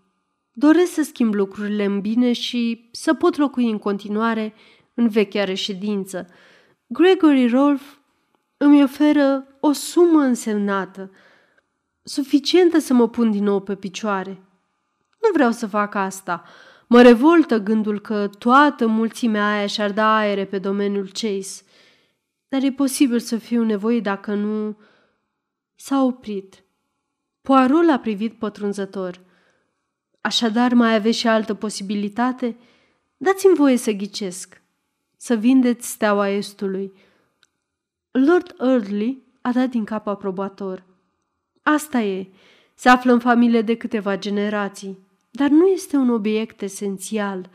Doresc 0.56 0.94
să 0.94 1.04
schimb 1.04 1.34
lucrurile 1.34 1.84
în 1.84 2.02
bine 2.02 2.32
și 2.32 2.89
să 2.92 3.13
pot 3.13 3.38
locui 3.38 3.70
în 3.70 3.78
continuare 3.78 4.54
în 4.94 5.08
vechea 5.08 5.44
reședință. 5.44 6.28
Gregory 6.88 7.48
Rolf 7.48 7.82
îmi 8.58 8.84
oferă 8.84 9.48
o 9.60 9.72
sumă 9.72 10.20
însemnată, 10.20 11.12
suficientă 12.04 12.80
să 12.80 12.94
mă 12.94 13.10
pun 13.10 13.32
din 13.32 13.44
nou 13.44 13.60
pe 13.62 13.76
picioare. 13.76 14.42
Nu 15.22 15.30
vreau 15.34 15.52
să 15.52 15.68
fac 15.68 15.96
asta. 15.96 16.44
Mă 16.88 17.02
revoltă 17.02 17.58
gândul 17.58 18.00
că 18.00 18.30
toată 18.38 18.88
mulțimea 18.88 19.54
aia 19.54 19.68
și-ar 19.68 19.92
da 19.92 20.16
aere 20.16 20.46
pe 20.46 20.60
domeniul 20.60 21.10
Chase. 21.13 21.63
Dar 22.48 22.63
e 22.63 22.72
posibil 22.72 23.20
să 23.20 23.38
fiu 23.38 23.63
nevoit 23.63 24.04
dacă 24.04 24.34
nu... 24.34 24.78
S-a 25.76 26.04
oprit. 26.04 26.63
Poirot 27.42 27.86
l-a 27.86 28.00
privit 28.00 28.34
pătrunzător. 28.34 29.22
Așadar, 30.25 30.73
mai 30.73 30.95
aveți 30.95 31.17
și 31.17 31.27
altă 31.27 31.53
posibilitate? 31.53 32.57
Dați-mi 33.17 33.55
voie 33.55 33.77
să 33.77 33.91
ghicesc. 33.91 34.62
Să 35.17 35.36
vindeți 35.36 35.89
steaua 35.89 36.29
Estului. 36.29 36.93
Lord 38.12 38.55
Early 38.59 39.23
a 39.41 39.51
dat 39.51 39.69
din 39.69 39.83
cap 39.83 40.07
aprobator. 40.07 40.86
Asta 41.63 42.01
e. 42.01 42.27
Se 42.73 42.89
află 42.89 43.12
în 43.12 43.19
familie 43.19 43.62
de 43.62 43.77
câteva 43.77 44.17
generații, 44.17 44.97
dar 45.31 45.49
nu 45.49 45.67
este 45.67 45.95
un 45.95 46.09
obiect 46.09 46.62
esențial. 46.62 47.49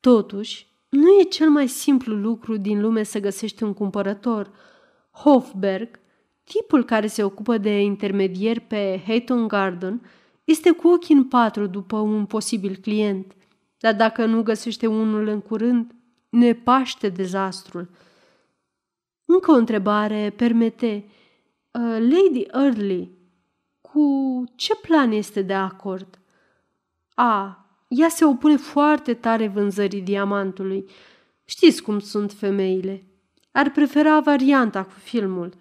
Totuși, 0.00 0.66
nu 0.88 1.08
e 1.08 1.22
cel 1.22 1.48
mai 1.48 1.68
simplu 1.68 2.14
lucru 2.14 2.56
din 2.56 2.80
lume 2.80 3.02
să 3.02 3.20
găsești 3.20 3.62
un 3.62 3.74
cumpărător. 3.74 4.50
Hofberg, 5.10 6.00
tipul 6.44 6.84
care 6.84 7.06
se 7.06 7.22
ocupă 7.24 7.58
de 7.58 7.80
intermedieri 7.80 8.60
pe 8.60 9.02
Hayton 9.06 9.48
Garden, 9.48 10.02
este 10.50 10.70
cu 10.70 10.88
ochii 10.88 11.14
în 11.14 11.24
patru 11.24 11.66
după 11.66 11.96
un 11.96 12.26
posibil 12.26 12.76
client. 12.76 13.34
Dar 13.78 13.94
dacă 13.94 14.24
nu 14.24 14.42
găsește 14.42 14.86
unul 14.86 15.26
în 15.26 15.40
curând, 15.40 15.94
ne 16.28 16.52
paște 16.52 17.08
dezastrul. 17.08 17.90
Încă 19.24 19.50
o 19.50 19.54
întrebare, 19.54 20.32
permite. 20.36 21.04
Uh, 21.70 21.98
Lady 21.98 22.46
Early, 22.52 23.10
cu 23.80 24.44
ce 24.54 24.76
plan 24.76 25.12
este 25.12 25.42
de 25.42 25.54
acord? 25.54 26.18
A, 27.14 27.66
ea 27.88 28.08
se 28.08 28.24
opune 28.24 28.56
foarte 28.56 29.14
tare 29.14 29.48
vânzării 29.48 30.00
diamantului. 30.00 30.84
Știți 31.44 31.82
cum 31.82 31.98
sunt 31.98 32.32
femeile. 32.32 33.04
Ar 33.52 33.70
prefera 33.70 34.20
varianta 34.20 34.84
cu 34.84 34.90
filmul. 34.90 35.54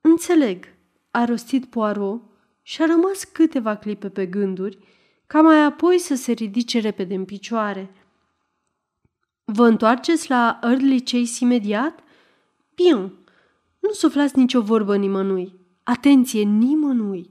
Înțeleg, 0.00 0.64
a 1.10 1.24
rostit 1.24 1.64
Poirot 1.64 2.33
și 2.66 2.82
a 2.82 2.86
rămas 2.86 3.24
câteva 3.24 3.76
clipe 3.76 4.08
pe 4.08 4.26
gânduri, 4.26 4.78
ca 5.26 5.40
mai 5.40 5.64
apoi 5.64 5.98
să 5.98 6.14
se 6.14 6.32
ridice 6.32 6.80
repede 6.80 7.14
în 7.14 7.24
picioare. 7.24 7.94
Vă 9.44 9.66
întoarceți 9.66 10.30
la 10.30 10.58
Early 10.62 11.00
Chase 11.00 11.44
imediat? 11.44 11.98
Bine, 12.74 13.12
nu 13.78 13.90
suflați 13.92 14.38
nicio 14.38 14.60
vorbă 14.60 14.96
nimănui. 14.96 15.60
Atenție, 15.82 16.42
nimănui. 16.42 17.30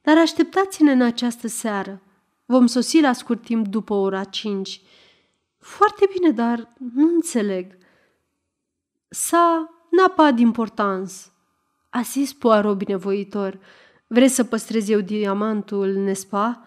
Dar 0.00 0.18
așteptați-ne 0.18 0.92
în 0.92 1.02
această 1.02 1.48
seară. 1.48 2.02
Vom 2.44 2.66
sosi 2.66 3.00
la 3.00 3.12
scurt 3.12 3.42
timp 3.42 3.66
după 3.66 3.94
ora 3.94 4.24
cinci. 4.24 4.80
Foarte 5.58 6.08
bine, 6.14 6.30
dar 6.30 6.72
nu 6.94 7.08
înțeleg. 7.14 7.76
Sa 9.08 9.70
n-a 9.90 10.08
pas 10.08 10.32
d'importans, 10.32 11.32
a 11.90 12.00
zis 12.00 12.32
Poirot 12.32 12.76
binevoitor. 12.76 13.58
Vreți 14.12 14.34
să 14.34 14.44
păstrez 14.44 14.88
eu 14.88 15.00
diamantul, 15.00 15.92
nespa? 15.92 16.66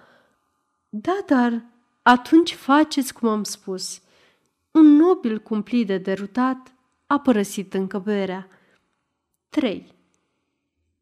Da, 0.90 1.18
dar 1.26 1.66
atunci 2.02 2.54
faceți 2.54 3.14
cum 3.14 3.30
am 3.30 3.44
spus. 3.44 4.02
Un 4.72 4.96
nobil 4.96 5.40
cumplit 5.40 5.88
de 5.88 5.98
derutat 5.98 6.74
a 7.08 7.20
părăsit 7.20 7.74
încăperea. 7.74 8.48
3. 9.50 9.94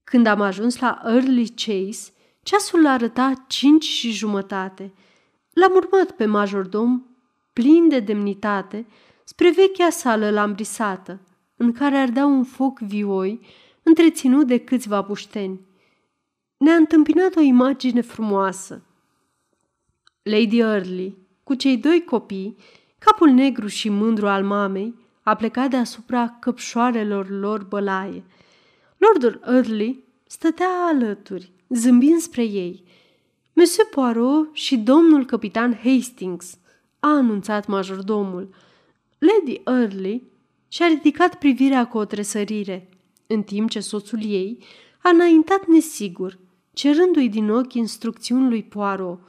Când 0.04 0.26
am 0.26 0.42
ajuns 0.42 0.80
la 0.80 1.02
Early 1.06 1.48
Chase, 1.48 2.12
ceasul 2.42 2.88
arăta 2.88 3.46
cinci 3.48 3.86
și 3.86 4.12
jumătate. 4.12 4.94
L-am 5.54 5.72
urmat 5.76 6.12
pe 6.12 6.26
majordom, 6.26 7.06
plin 7.54 7.90
de 7.90 8.00
demnitate, 8.00 8.88
spre 9.24 9.52
vechea 9.52 9.90
sală 9.90 10.30
lambrisată, 10.30 11.20
în 11.56 11.72
care 11.72 11.98
ardea 11.98 12.26
un 12.26 12.44
foc 12.44 12.80
vioi, 12.80 13.46
întreținut 13.84 14.48
de 14.48 14.58
câțiva 14.58 15.04
pușteni. 15.04 15.72
Ne-a 16.64 16.76
întâmpinat 16.76 17.36
o 17.36 17.40
imagine 17.40 18.02
frumoasă. 18.02 18.84
Lady 20.22 20.58
Early, 20.58 21.18
cu 21.44 21.54
cei 21.54 21.78
doi 21.78 22.04
copii, 22.04 22.56
capul 22.98 23.30
negru 23.30 23.68
și 23.68 23.90
mândru 23.90 24.28
al 24.28 24.44
mamei, 24.44 24.96
a 25.24 25.36
plecat 25.36 25.70
deasupra 25.70 26.38
căpșoarelor 26.40 27.30
lor 27.30 27.64
bălaie. 27.64 28.24
Lordul 28.98 29.42
Early 29.46 30.04
stătea 30.28 30.68
alături, 30.88 31.52
zâmbind 31.70 32.20
spre 32.20 32.44
ei. 32.44 32.84
Monsieur 33.54 33.88
Poirot 33.90 34.56
și 34.56 34.78
domnul 34.78 35.26
capitan 35.26 35.80
Hastings, 35.84 36.58
a 37.00 37.08
anunțat 37.08 37.68
majordomul. 37.68 38.50
Lady 39.18 39.62
Early 39.66 40.24
și-a 40.68 40.88
ridicat 40.88 41.36
privirea 41.36 41.88
cu 41.88 41.98
o 41.98 42.06
tresărire, 42.06 42.90
în 43.28 43.44
timp 43.44 43.70
ce 43.70 43.80
soțul 43.80 44.20
ei 44.24 44.64
a 45.02 45.10
înaintat 45.10 45.68
nesigur, 45.68 46.42
cerându-i 46.74 47.30
din 47.30 47.50
ochi 47.50 47.74
instrucțiuni 47.74 48.50
lui 48.50 48.64
Poirot. 48.64 49.20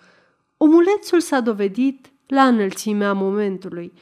Omulețul 0.56 1.20
s-a 1.20 1.40
dovedit 1.40 2.12
la 2.26 2.46
înălțimea 2.46 3.12
momentului– 3.12 3.92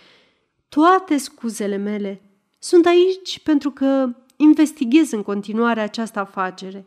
toate 0.74 1.16
scuzele 1.16 1.76
mele. 1.76 2.22
Sunt 2.58 2.86
aici 2.86 3.38
pentru 3.42 3.70
că 3.70 4.08
investighez 4.36 5.10
în 5.10 5.22
continuare 5.22 5.80
această 5.80 6.18
afacere, 6.18 6.86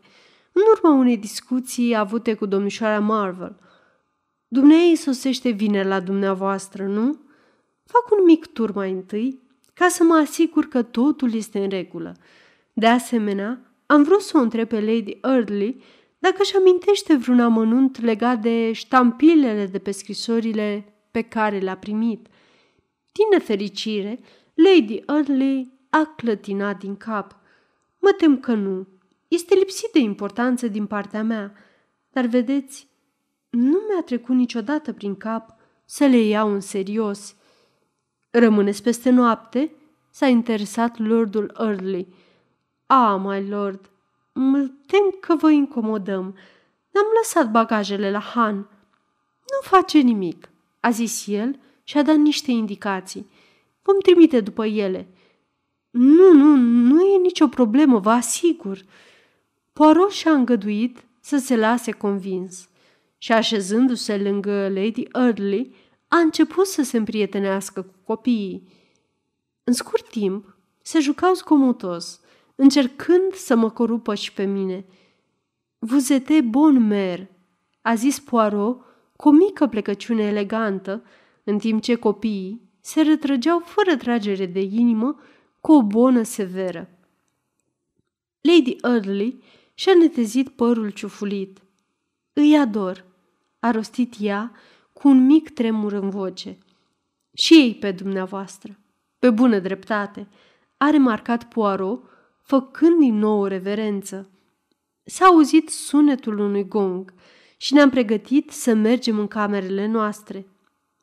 în 0.52 0.62
urma 0.74 0.98
unei 0.98 1.16
discuții 1.16 1.94
avute 1.94 2.34
cu 2.34 2.46
domnișoara 2.46 3.00
Marvel. 3.00 3.56
Dumnezeu 4.48 4.94
sosește 4.94 5.50
vineri 5.50 5.88
la 5.88 6.00
dumneavoastră, 6.00 6.86
nu? 6.86 7.20
Fac 7.84 8.18
un 8.18 8.24
mic 8.24 8.46
tur 8.46 8.72
mai 8.72 8.90
întâi, 8.90 9.42
ca 9.74 9.88
să 9.88 10.04
mă 10.04 10.14
asigur 10.14 10.64
că 10.64 10.82
totul 10.82 11.34
este 11.34 11.62
în 11.62 11.68
regulă. 11.68 12.16
De 12.72 12.86
asemenea, 12.86 13.60
am 13.86 14.02
vrut 14.02 14.20
să 14.20 14.36
o 14.36 14.40
întreb 14.40 14.68
pe 14.68 14.80
Lady 14.80 15.18
Early 15.22 15.82
dacă 16.18 16.36
își 16.38 16.56
amintește 16.56 17.16
vreun 17.16 17.40
amănunt 17.40 18.00
legat 18.00 18.40
de 18.40 18.72
ștampilele 18.72 19.66
de 19.66 19.78
pe 19.78 19.90
scrisorile 19.90 20.94
pe 21.10 21.22
care 21.22 21.58
le-a 21.58 21.76
primit– 21.76 22.26
din 23.16 23.26
nefericire, 23.30 24.20
Lady 24.54 25.02
Audley 25.06 25.72
a 25.90 26.12
clătinat 26.16 26.78
din 26.78 26.96
cap. 26.96 27.36
Mă 27.98 28.10
tem 28.16 28.40
că 28.40 28.54
nu. 28.54 28.86
Este 29.28 29.54
lipsit 29.54 29.90
de 29.92 29.98
importanță 29.98 30.68
din 30.68 30.86
partea 30.86 31.22
mea. 31.22 31.52
Dar 32.10 32.26
vedeți, 32.26 32.88
nu 33.50 33.78
mi-a 33.88 34.02
trecut 34.04 34.34
niciodată 34.34 34.92
prin 34.92 35.14
cap 35.14 35.56
să 35.84 36.04
le 36.04 36.16
iau 36.16 36.52
în 36.52 36.60
serios. 36.60 37.36
Rămâneți 38.30 38.82
peste 38.82 39.10
noapte? 39.10 39.72
S-a 40.10 40.26
interesat 40.26 40.98
Lordul 40.98 41.56
Early. 41.58 42.14
A, 42.86 43.16
my 43.16 43.48
lord, 43.48 43.90
mă 44.36 44.70
tem 44.86 45.16
că 45.20 45.34
vă 45.34 45.50
incomodăm. 45.50 46.22
Ne-am 46.90 47.06
lăsat 47.16 47.50
bagajele 47.50 48.10
la 48.10 48.20
Han. 48.20 48.54
Nu 49.40 49.60
face 49.62 49.98
nimic, 49.98 50.48
a 50.80 50.90
zis 50.90 51.26
el 51.26 51.58
și 51.84 51.98
a 51.98 52.02
dat 52.02 52.16
niște 52.16 52.50
indicații. 52.50 53.30
Vom 53.82 53.98
trimite 53.98 54.40
după 54.40 54.66
ele. 54.66 55.08
Nu, 55.90 56.32
nu, 56.32 56.56
nu 56.56 57.02
e 57.02 57.18
nicio 57.18 57.48
problemă, 57.48 57.98
vă 57.98 58.10
asigur. 58.10 58.84
Poirot 59.72 60.10
și-a 60.10 60.32
îngăduit 60.32 61.04
să 61.20 61.36
se 61.36 61.56
lase 61.56 61.90
convins 61.92 62.68
și 63.18 63.32
așezându-se 63.32 64.18
lângă 64.18 64.68
Lady 64.68 65.04
Early, 65.12 65.74
a 66.08 66.16
început 66.16 66.66
să 66.66 66.82
se 66.82 66.96
împrietenească 66.96 67.82
cu 67.82 67.94
copiii. 68.04 68.68
În 69.64 69.72
scurt 69.72 70.08
timp, 70.08 70.56
se 70.82 71.00
jucau 71.00 71.34
zgomotos, 71.34 72.20
încercând 72.56 73.32
să 73.32 73.56
mă 73.56 73.70
corupă 73.70 74.14
și 74.14 74.32
pe 74.32 74.44
mine. 74.44 74.84
Vous 75.78 76.10
êtes 76.10 76.42
bon 76.44 76.86
mer, 76.86 77.26
a 77.80 77.94
zis 77.94 78.20
Poirot 78.20 78.84
cu 79.16 79.28
o 79.28 79.32
mică 79.32 79.66
plecăciune 79.66 80.22
elegantă, 80.22 81.02
în 81.44 81.58
timp 81.58 81.82
ce 81.82 81.94
copiii 81.94 82.70
se 82.80 83.02
retrăgeau 83.02 83.58
fără 83.58 83.96
tragere 83.96 84.46
de 84.46 84.60
inimă 84.60 85.20
cu 85.60 85.72
o 85.72 85.82
bonă 85.82 86.22
severă. 86.22 86.88
Lady 88.40 88.76
Early 88.82 89.42
și-a 89.74 89.92
netezit 89.94 90.48
părul 90.48 90.90
ciufulit. 90.90 91.62
Îi 92.32 92.58
ador, 92.58 93.04
a 93.58 93.70
rostit 93.70 94.14
ea 94.20 94.52
cu 94.92 95.08
un 95.08 95.26
mic 95.26 95.50
tremur 95.50 95.92
în 95.92 96.10
voce. 96.10 96.58
Și 97.32 97.54
ei 97.54 97.74
pe 97.74 97.92
dumneavoastră, 97.92 98.78
pe 99.18 99.30
bună 99.30 99.58
dreptate, 99.58 100.28
a 100.76 100.90
remarcat 100.90 101.48
Poirot, 101.48 102.02
făcând 102.46 102.98
din 102.98 103.18
nou 103.18 103.40
o 103.40 103.46
reverență. 103.46 104.30
S-a 105.04 105.24
auzit 105.24 105.68
sunetul 105.68 106.38
unui 106.38 106.68
gong 106.68 107.14
și 107.56 107.74
ne-am 107.74 107.90
pregătit 107.90 108.50
să 108.50 108.74
mergem 108.74 109.18
în 109.18 109.26
camerele 109.26 109.86
noastre. 109.86 110.46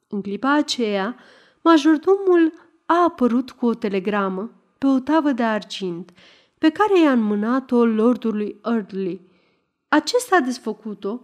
În 0.07 0.21
clipa 0.21 0.53
aceea, 0.53 1.15
majordomul 1.61 2.53
a 2.85 3.03
apărut 3.03 3.51
cu 3.51 3.65
o 3.65 3.73
telegramă 3.73 4.51
pe 4.77 4.87
o 4.87 4.99
tavă 4.99 5.31
de 5.31 5.43
argint, 5.43 6.11
pe 6.57 6.69
care 6.69 6.99
i-a 6.99 7.11
înmânat-o 7.11 7.85
lordului 7.85 8.59
Eardley. 8.65 9.21
Acesta 9.87 10.35
a 10.35 10.39
desfăcut-o 10.39 11.21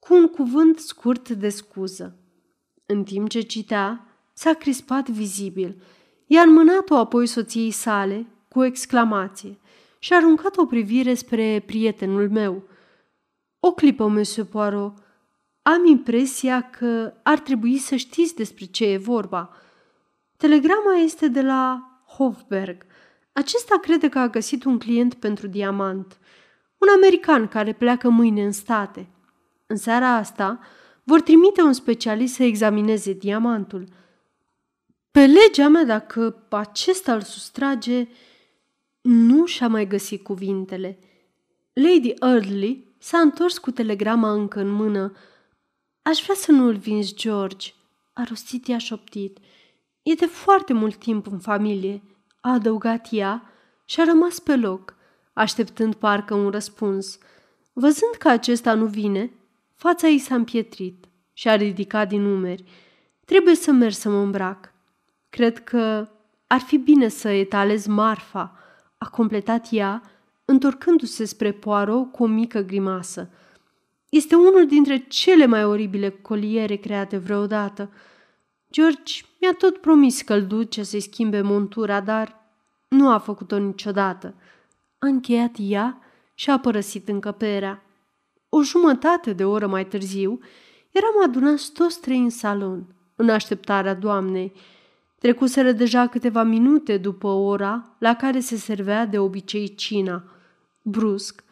cu 0.00 0.14
un 0.14 0.28
cuvânt 0.28 0.78
scurt 0.78 1.28
de 1.30 1.48
scuză. 1.48 2.16
În 2.86 3.04
timp 3.04 3.28
ce 3.28 3.40
citea, 3.40 4.06
s-a 4.32 4.52
crispat 4.52 5.08
vizibil. 5.08 5.82
I-a 6.26 6.42
înmânat-o 6.42 6.96
apoi 6.96 7.26
soției 7.26 7.70
sale 7.70 8.26
cu 8.58 8.64
o 8.64 8.66
exclamație 8.66 9.58
și 9.98 10.12
a 10.12 10.16
aruncat 10.16 10.56
o 10.56 10.66
privire 10.66 11.14
spre 11.14 11.62
prietenul 11.66 12.30
meu. 12.30 12.62
O 13.60 13.72
clipă, 13.72 14.06
Monsieur 14.06 14.46
Poirot, 14.46 14.92
am 15.62 15.84
impresia 15.84 16.70
că 16.70 17.12
ar 17.22 17.38
trebui 17.38 17.78
să 17.78 17.96
știți 17.96 18.34
despre 18.34 18.64
ce 18.64 18.84
e 18.84 18.96
vorba. 18.96 19.56
Telegrama 20.36 20.94
este 20.94 21.28
de 21.28 21.42
la 21.42 21.90
Hofberg. 22.06 22.86
Acesta 23.32 23.78
crede 23.78 24.08
că 24.08 24.18
a 24.18 24.28
găsit 24.28 24.64
un 24.64 24.78
client 24.78 25.14
pentru 25.14 25.46
diamant. 25.46 26.18
Un 26.78 26.88
american 26.94 27.48
care 27.48 27.72
pleacă 27.72 28.08
mâine 28.08 28.44
în 28.44 28.52
state. 28.52 29.08
În 29.66 29.76
seara 29.76 30.14
asta 30.14 30.60
vor 31.02 31.20
trimite 31.20 31.62
un 31.62 31.72
specialist 31.72 32.34
să 32.34 32.42
examineze 32.42 33.12
diamantul. 33.12 33.84
Pe 35.10 35.26
legea 35.26 35.68
mea, 35.68 35.84
dacă 35.84 36.46
acesta 36.50 37.14
îl 37.14 37.20
sustrage, 37.20 38.08
nu 39.08 39.46
și-a 39.46 39.68
mai 39.68 39.86
găsit 39.86 40.22
cuvintele. 40.22 40.98
Lady 41.72 42.14
Early 42.20 42.94
s-a 42.98 43.18
întors 43.18 43.58
cu 43.58 43.70
telegrama 43.70 44.32
încă 44.32 44.60
în 44.60 44.68
mână. 44.68 45.12
Aș 46.02 46.22
vrea 46.22 46.34
să 46.34 46.52
nu-l 46.52 46.76
vinzi, 46.76 47.14
George, 47.14 47.72
a 48.12 48.22
rostit 48.28 48.68
ea 48.68 48.78
șoptit. 48.78 49.38
E 50.02 50.14
de 50.14 50.26
foarte 50.26 50.72
mult 50.72 50.96
timp 50.96 51.26
în 51.26 51.38
familie, 51.38 52.02
a 52.40 52.52
adăugat 52.52 53.08
ea 53.10 53.52
și 53.84 54.00
a 54.00 54.04
rămas 54.04 54.38
pe 54.38 54.56
loc, 54.56 54.94
așteptând 55.32 55.94
parcă 55.94 56.34
un 56.34 56.50
răspuns. 56.50 57.18
Văzând 57.72 58.14
că 58.18 58.28
acesta 58.28 58.74
nu 58.74 58.86
vine, 58.86 59.32
fața 59.74 60.08
ei 60.08 60.18
s-a 60.18 60.34
împietrit 60.34 61.04
și 61.32 61.48
a 61.48 61.56
ridicat 61.56 62.08
din 62.08 62.22
numeri. 62.22 62.64
Trebuie 63.24 63.54
să 63.54 63.72
merg 63.72 63.92
să 63.92 64.08
mă 64.08 64.18
îmbrac. 64.18 64.72
Cred 65.28 65.64
că 65.64 66.08
ar 66.46 66.60
fi 66.60 66.76
bine 66.76 67.08
să 67.08 67.28
etalez 67.28 67.86
marfa, 67.86 68.52
a 68.98 69.08
completat 69.08 69.66
ea, 69.70 70.02
întorcându-se 70.44 71.24
spre 71.24 71.52
Poirot 71.52 72.12
cu 72.12 72.22
o 72.22 72.26
mică 72.26 72.60
grimasă. 72.60 73.30
Este 74.08 74.34
unul 74.34 74.66
dintre 74.66 74.98
cele 74.98 75.46
mai 75.46 75.64
oribile 75.64 76.08
coliere 76.10 76.76
create 76.76 77.16
vreodată. 77.16 77.90
George 78.72 79.22
mi-a 79.40 79.52
tot 79.52 79.76
promis 79.76 80.22
că 80.22 80.34
îl 80.34 80.46
duce 80.46 80.82
să-i 80.82 81.00
schimbe 81.00 81.40
montura, 81.40 82.00
dar 82.00 82.44
nu 82.88 83.10
a 83.10 83.18
făcut-o 83.18 83.58
niciodată. 83.58 84.34
A 84.98 85.06
încheiat 85.06 85.54
ea 85.58 85.98
și 86.34 86.50
a 86.50 86.58
părăsit 86.58 87.08
încăperea. 87.08 87.82
O 88.48 88.62
jumătate 88.62 89.32
de 89.32 89.44
oră 89.44 89.66
mai 89.66 89.86
târziu, 89.86 90.40
eram 90.90 91.22
adunați 91.22 91.72
toți 91.72 92.00
trei 92.00 92.18
în 92.18 92.30
salon, 92.30 92.94
în 93.16 93.28
așteptarea 93.28 93.94
doamnei. 93.94 94.52
Trecuseră 95.18 95.72
deja 95.72 96.06
câteva 96.06 96.42
minute 96.42 96.96
după 96.96 97.26
ora 97.26 97.96
la 97.98 98.14
care 98.14 98.40
se 98.40 98.56
servea 98.56 99.06
de 99.06 99.18
obicei 99.18 99.74
cina. 99.74 100.24
Brusc, 100.82 101.44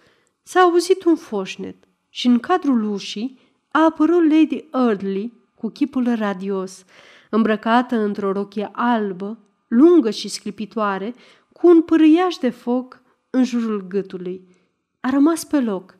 s-a 0.42 0.60
auzit 0.60 1.04
un 1.04 1.16
foșnet 1.16 1.76
și 2.08 2.26
în 2.26 2.38
cadrul 2.38 2.90
ușii 2.92 3.40
a 3.70 3.84
apărut 3.84 4.30
Lady 4.30 4.64
Early 4.72 5.32
cu 5.54 5.68
chipul 5.68 6.14
radios, 6.14 6.84
îmbrăcată 7.30 7.96
într-o 7.96 8.32
rochie 8.32 8.68
albă, 8.72 9.38
lungă 9.68 10.10
și 10.10 10.28
sclipitoare, 10.28 11.14
cu 11.52 11.68
un 11.68 11.82
pârâiaș 11.82 12.36
de 12.36 12.50
foc 12.50 13.02
în 13.30 13.44
jurul 13.44 13.86
gâtului. 13.88 14.48
A 15.00 15.10
rămas 15.10 15.44
pe 15.44 15.60
loc, 15.60 15.96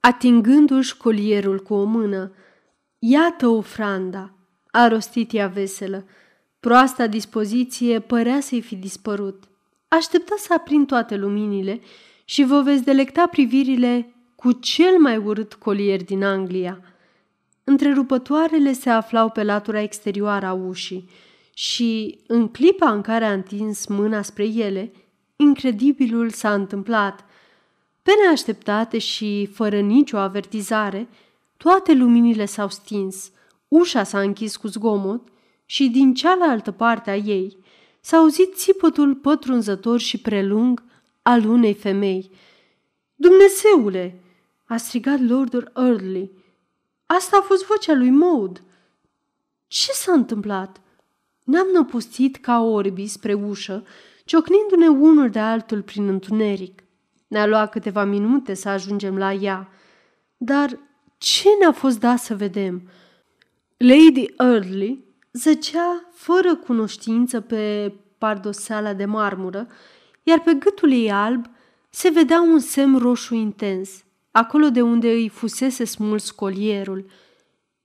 atingându-și 0.00 0.96
colierul 0.96 1.58
cu 1.58 1.74
o 1.74 1.84
mână. 1.84 2.32
Iată 2.98 3.46
ofranda, 3.46 4.34
a 4.70 4.88
rostit 4.88 5.32
ea 5.32 5.46
veselă. 5.46 6.04
Proasta 6.60 7.06
dispoziție 7.06 8.00
părea 8.00 8.40
să-i 8.40 8.60
fi 8.60 8.76
dispărut. 8.76 9.44
Aștepta 9.88 10.34
să 10.38 10.54
aprind 10.56 10.86
toate 10.86 11.16
luminile 11.16 11.80
și 12.24 12.44
vă 12.44 12.60
veți 12.62 12.84
delecta 12.84 13.26
privirile 13.26 14.14
cu 14.34 14.52
cel 14.52 14.98
mai 14.98 15.16
urât 15.16 15.54
colier 15.54 16.04
din 16.04 16.24
Anglia. 16.24 16.80
Întrerupătoarele 17.64 18.72
se 18.72 18.90
aflau 18.90 19.30
pe 19.30 19.42
latura 19.42 19.80
exterioară 19.80 20.46
a 20.46 20.52
ușii 20.52 21.08
și, 21.54 22.18
în 22.26 22.48
clipa 22.48 22.90
în 22.90 23.00
care 23.00 23.24
a 23.24 23.32
întins 23.32 23.86
mâna 23.86 24.22
spre 24.22 24.44
ele, 24.44 24.92
incredibilul 25.36 26.30
s-a 26.30 26.54
întâmplat. 26.54 27.24
Pe 28.02 28.10
neașteptate 28.24 28.98
și 28.98 29.48
fără 29.52 29.80
nicio 29.80 30.16
avertizare, 30.16 31.08
toate 31.56 31.92
luminile 31.94 32.44
s-au 32.44 32.68
stins, 32.68 33.30
ușa 33.68 34.02
s-a 34.02 34.20
închis 34.20 34.56
cu 34.56 34.66
zgomot 34.66 35.28
și 35.70 35.88
din 35.88 36.14
cealaltă 36.14 36.70
parte 36.70 37.10
a 37.10 37.16
ei 37.16 37.56
s-a 38.00 38.16
auzit 38.16 38.54
țipătul 38.54 39.14
pătrunzător 39.14 40.00
și 40.00 40.20
prelung 40.20 40.84
al 41.22 41.44
unei 41.44 41.74
femei. 41.74 42.30
Dumnezeule!" 43.14 44.22
a 44.64 44.76
strigat 44.76 45.20
Lordul 45.20 45.72
Early. 45.76 46.30
Asta 47.06 47.36
a 47.36 47.40
fost 47.40 47.66
vocea 47.66 47.94
lui 47.94 48.10
Maud. 48.10 48.62
Ce 49.66 49.92
s-a 49.92 50.12
întâmplat? 50.12 50.80
Ne-am 51.44 51.66
năpustit 51.72 52.36
ca 52.36 52.60
orbi 52.60 53.06
spre 53.06 53.34
ușă, 53.34 53.84
ciocnindu-ne 54.24 54.88
unul 54.88 55.30
de 55.30 55.38
altul 55.38 55.82
prin 55.82 56.08
întuneric. 56.08 56.82
Ne-a 57.26 57.46
luat 57.46 57.70
câteva 57.70 58.04
minute 58.04 58.54
să 58.54 58.68
ajungem 58.68 59.18
la 59.18 59.32
ea. 59.32 59.68
Dar 60.36 60.78
ce 61.18 61.48
ne-a 61.58 61.72
fost 61.72 62.00
dat 62.00 62.18
să 62.18 62.34
vedem? 62.34 62.88
Lady 63.76 64.26
Early 64.38 65.08
zăcea 65.32 66.08
fără 66.12 66.56
cunoștință 66.56 67.40
pe 67.40 67.94
pardoseala 68.18 68.92
de 68.92 69.04
marmură, 69.04 69.66
iar 70.22 70.40
pe 70.40 70.54
gâtul 70.54 70.92
ei 70.92 71.12
alb 71.12 71.46
se 71.90 72.08
vedea 72.08 72.40
un 72.40 72.58
semn 72.58 72.98
roșu 72.98 73.34
intens, 73.34 74.04
acolo 74.30 74.70
de 74.70 74.82
unde 74.82 75.10
îi 75.10 75.28
fusese 75.28 75.84
smuls 75.84 76.30
colierul. 76.30 77.10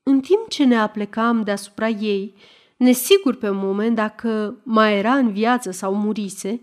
În 0.03 0.19
timp 0.21 0.49
ce 0.49 0.63
ne 0.63 0.79
aplecam 0.79 1.43
deasupra 1.43 1.87
ei, 1.87 2.35
nesigur 2.77 3.35
pe 3.35 3.49
un 3.49 3.57
moment 3.57 3.95
dacă 3.95 4.61
mai 4.63 4.97
era 4.97 5.13
în 5.15 5.31
viață 5.31 5.71
sau 5.71 5.95
murise, 5.95 6.61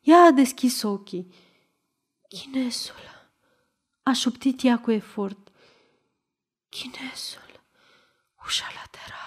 ea 0.00 0.18
a 0.18 0.30
deschis 0.30 0.82
ochii. 0.82 1.34
Chinesul, 2.28 3.28
a 4.02 4.12
șoptit 4.12 4.62
ea 4.62 4.78
cu 4.78 4.90
efort. 4.90 5.48
Chinesul, 6.68 7.60
ușa 8.44 8.66
laterală. 8.74 9.23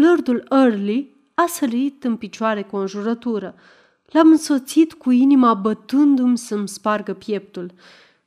Lordul 0.00 0.46
Early 0.50 1.16
a 1.34 1.46
sărit 1.46 2.04
în 2.04 2.16
picioare 2.16 2.62
cu 2.62 2.76
o 2.76 2.78
înjurătură. 2.78 3.54
L-am 4.04 4.30
însoțit 4.30 4.92
cu 4.92 5.10
inima 5.10 5.54
bătându-mi 5.54 6.38
să-mi 6.38 6.68
spargă 6.68 7.14
pieptul. 7.14 7.72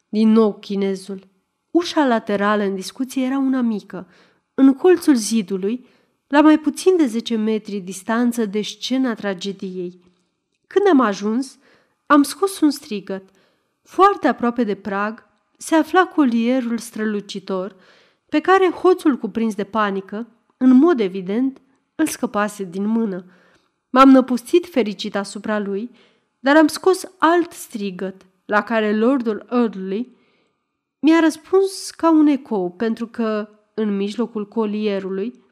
Din 0.09 0.32
nou 0.32 0.53
chinezul. 0.53 1.28
Ușa 1.72 2.05
laterală 2.05 2.63
în 2.63 2.76
discuție 2.76 3.26
era 3.26 3.38
una 3.38 3.61
mică. 3.61 4.07
În 4.53 4.74
colțul 4.74 5.15
zidului 5.15 5.86
la 6.28 6.41
mai 6.41 6.59
puțin 6.59 6.97
de 6.97 7.05
10 7.05 7.36
metri 7.36 7.80
distanță 7.80 8.45
de 8.45 8.61
scena 8.61 9.13
tragediei. 9.13 9.99
Când 10.67 10.88
am 10.88 10.99
ajuns, 10.99 11.57
am 12.05 12.24
scos 12.24 12.59
un 12.59 12.72
strigăt. 12.72 13.24
Foarte 13.82 14.28
aproape 14.28 14.63
de 14.63 14.76
prag 14.76 15.28
se 15.57 15.76
afla 15.76 16.05
colierul 16.05 16.78
strălucitor 16.78 17.76
pe 18.30 18.39
care 18.39 18.69
hoțul 18.69 19.17
cuprins 19.17 19.55
de 19.55 19.63
panică, 19.63 20.28
în 20.62 20.78
mod 20.78 20.99
evident, 20.99 21.62
îl 21.95 22.07
scăpase 22.07 22.64
din 22.64 22.86
mână. 22.86 23.26
M-am 23.89 24.09
năpustit 24.09 24.70
fericit 24.70 25.16
asupra 25.16 25.59
lui, 25.59 25.91
dar 26.39 26.57
am 26.57 26.68
scos 26.68 27.12
alt 27.18 27.51
strigăt, 27.51 28.26
la 28.45 28.64
care 28.64 28.97
Lordul 28.97 29.45
Earley 29.51 30.18
mi-a 30.99 31.20
răspuns 31.20 31.91
ca 31.91 32.12
un 32.12 32.28
ecou, 32.28 32.72
pentru 32.72 33.07
că, 33.07 33.49
în 33.74 33.95
mijlocul 33.95 34.47
colierului, 34.47 35.43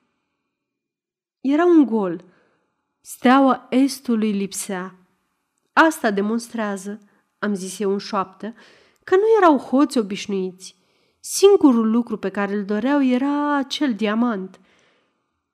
era 1.42 1.66
un 1.66 1.86
gol. 1.86 2.24
Steaua 3.02 3.68
estului 3.70 4.32
lipsea. 4.32 4.96
Asta 5.74 6.12
demonstrează, 6.12 7.00
am 7.40 7.54
zis 7.54 7.80
eu 7.80 7.92
în 7.92 7.98
șoaptă, 7.98 8.54
că 9.04 9.16
nu 9.16 9.24
erau 9.38 9.58
hoți 9.58 9.98
obișnuiți. 9.98 10.76
Singurul 11.20 11.90
lucru 11.92 12.18
pe 12.18 12.30
care 12.30 12.54
îl 12.54 12.66
doreau 12.66 13.04
era 13.04 13.56
acel 13.56 13.94
diamant. 13.94 14.60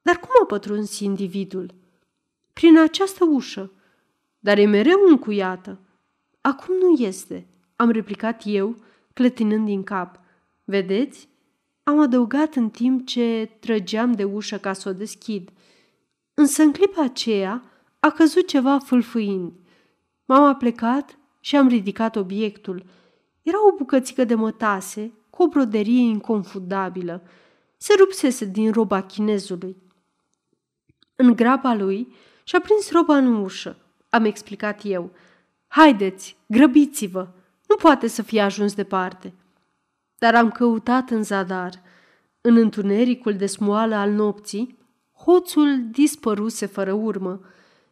Dar 0.06 0.20
cum 0.20 0.30
a 0.41 0.45
pătruns 0.45 0.99
individul? 0.99 1.74
Prin 2.53 2.80
această 2.80 3.26
ușă. 3.26 3.72
Dar 4.39 4.58
e 4.58 4.66
mereu 4.66 4.99
încuiată. 5.08 5.80
Acum 6.41 6.76
nu 6.76 7.03
este, 7.03 7.47
am 7.76 7.89
replicat 7.89 8.41
eu, 8.45 8.76
clătinând 9.14 9.66
din 9.66 9.84
cap. 9.84 10.20
Vedeți? 10.64 11.30
Am 11.84 11.99
adăugat 11.99 12.56
în 12.56 12.70
timp 12.70 13.06
ce 13.08 13.51
trăgeam 13.60 14.12
de 14.12 14.24
ușă 14.24 14.58
ca 14.58 14.74
să 14.74 14.89
o 14.89 14.93
deschid. 14.93 15.49
Însă 16.34 16.62
în 16.62 16.72
clipa 16.72 17.01
aceea 17.01 17.64
a 17.99 18.10
căzut 18.10 18.47
ceva 18.47 18.80
fâlfâind. 18.80 19.53
M-am 20.26 20.43
aplecat 20.43 21.18
și 21.39 21.56
am 21.56 21.68
ridicat 21.68 22.16
obiectul. 22.16 22.86
Era 23.41 23.68
o 23.68 23.76
bucățică 23.78 24.24
de 24.24 24.36
mătase 24.36 25.12
cu 25.30 25.43
o 25.43 25.47
broderie 25.47 26.01
inconfundabilă. 26.01 27.24
Se 27.78 27.93
rupsese 27.97 28.45
din 28.45 28.72
roba 28.72 29.01
chinezului. 29.01 29.84
În 31.16 31.36
graba 31.36 31.74
lui 31.74 32.13
și-a 32.43 32.59
prins 32.59 32.91
roba 32.91 33.18
în 33.18 33.36
ușă, 33.36 33.78
am 34.09 34.26
explicat 34.26 34.80
eu. 34.84 35.11
Haideți, 35.68 36.38
grăbiți-vă! 36.45 37.28
Nu 37.68 37.76
poate 37.76 38.07
să 38.07 38.22
fie 38.22 38.41
ajuns 38.41 38.74
departe. 38.74 39.34
Dar 40.18 40.36
am 40.36 40.51
căutat 40.51 41.09
în 41.09 41.24
zadar. 41.24 41.82
În 42.41 42.57
întunericul 42.57 43.36
de 43.36 43.45
smoală 43.45 43.95
al 43.95 44.11
nopții, 44.11 44.78
hoțul 45.18 45.89
dispăruse 45.91 46.66
fără 46.66 46.93
urmă. 46.93 47.41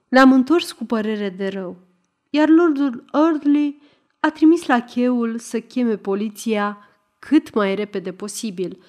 L-am 0.09 0.32
întors 0.32 0.71
cu 0.71 0.86
părere 0.86 1.30
de 1.30 1.47
rău, 1.47 1.78
iar 2.30 2.49
lordul 2.49 3.05
Early 3.13 3.82
a 4.19 4.30
trimis 4.30 4.65
la 4.65 4.82
cheul 4.82 5.39
să 5.39 5.59
cheme 5.59 5.97
poliția 5.97 6.78
cât 7.19 7.53
mai 7.53 7.76
repede 7.76 8.11
posibil. 8.11 8.84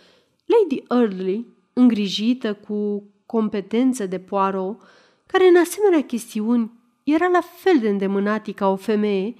Lady 0.44 0.82
Early, 0.88 1.46
îngrijită 1.72 2.54
cu 2.54 3.04
competență 3.26 4.06
de 4.06 4.18
Poirot, 4.18 4.80
care 5.26 5.48
în 5.48 5.56
asemenea 5.56 6.02
chestiuni 6.02 6.72
era 7.02 7.26
la 7.26 7.40
fel 7.40 7.78
de 7.78 7.88
îndemânat 7.88 8.48
ca 8.50 8.68
o 8.68 8.76
femeie, 8.76 9.34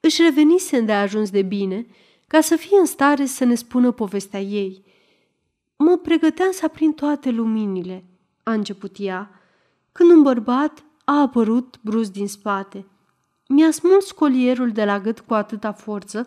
își 0.00 0.22
revenise 0.22 0.80
de 0.80 0.92
ajuns 0.92 1.30
de 1.30 1.42
bine 1.42 1.86
ca 2.26 2.40
să 2.40 2.56
fie 2.56 2.78
în 2.78 2.86
stare 2.86 3.24
să 3.24 3.44
ne 3.44 3.54
spună 3.54 3.90
povestea 3.90 4.40
ei. 4.40 4.84
Mă 5.76 5.96
pregăteam 5.96 6.50
să 6.50 6.64
aprind 6.64 6.94
toate 6.94 7.30
luminile, 7.30 8.04
a 8.42 8.52
început 8.52 8.96
ea, 8.98 9.30
când 9.92 10.10
un 10.10 10.22
bărbat 10.22 10.84
a 11.04 11.20
apărut 11.20 11.78
brusc 11.82 12.12
din 12.12 12.28
spate. 12.28 12.86
Mi-a 13.48 13.70
smuls 13.70 14.10
colierul 14.10 14.70
de 14.70 14.84
la 14.84 15.00
gât 15.00 15.20
cu 15.20 15.34
atâta 15.34 15.72
forță 15.72 16.26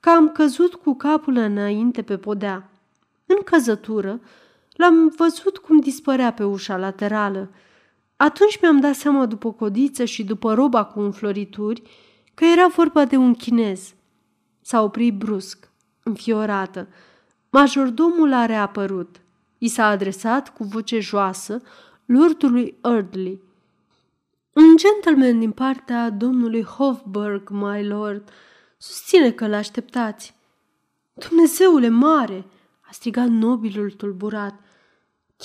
că 0.00 0.10
am 0.10 0.28
căzut 0.28 0.74
cu 0.74 0.94
capul 0.94 1.36
înainte 1.36 2.02
pe 2.02 2.16
podea. 2.18 2.70
În 3.26 3.36
căzătură, 3.44 4.20
l-am 4.82 5.12
văzut 5.16 5.58
cum 5.58 5.78
dispărea 5.78 6.32
pe 6.32 6.44
ușa 6.44 6.76
laterală. 6.76 7.50
Atunci 8.16 8.60
mi-am 8.60 8.80
dat 8.80 8.94
seama 8.94 9.26
după 9.26 9.52
codiță 9.52 10.04
și 10.04 10.24
după 10.24 10.54
roba 10.54 10.84
cu 10.84 11.00
înflorituri 11.00 11.82
că 12.34 12.44
era 12.44 12.66
vorba 12.66 13.04
de 13.04 13.16
un 13.16 13.34
chinez. 13.34 13.94
S-a 14.60 14.82
oprit 14.82 15.14
brusc, 15.14 15.70
înfiorată. 16.02 16.88
Majordomul 17.50 18.32
a 18.32 18.46
reapărut. 18.46 19.20
I 19.58 19.68
s-a 19.68 19.86
adresat 19.86 20.52
cu 20.52 20.64
voce 20.64 21.00
joasă 21.00 21.62
lordului 22.04 22.78
Eardley. 22.82 23.40
Un 24.52 24.76
gentleman 24.76 25.38
din 25.38 25.50
partea 25.50 26.10
domnului 26.10 26.64
Hofburg, 26.64 27.50
my 27.50 27.86
lord, 27.86 28.28
susține 28.78 29.30
că 29.30 29.46
l-așteptați. 29.46 30.34
Dumnezeule 31.12 31.88
mare!" 31.88 32.44
a 32.80 32.88
strigat 32.90 33.28
nobilul 33.28 33.90
tulburat. 33.90 34.60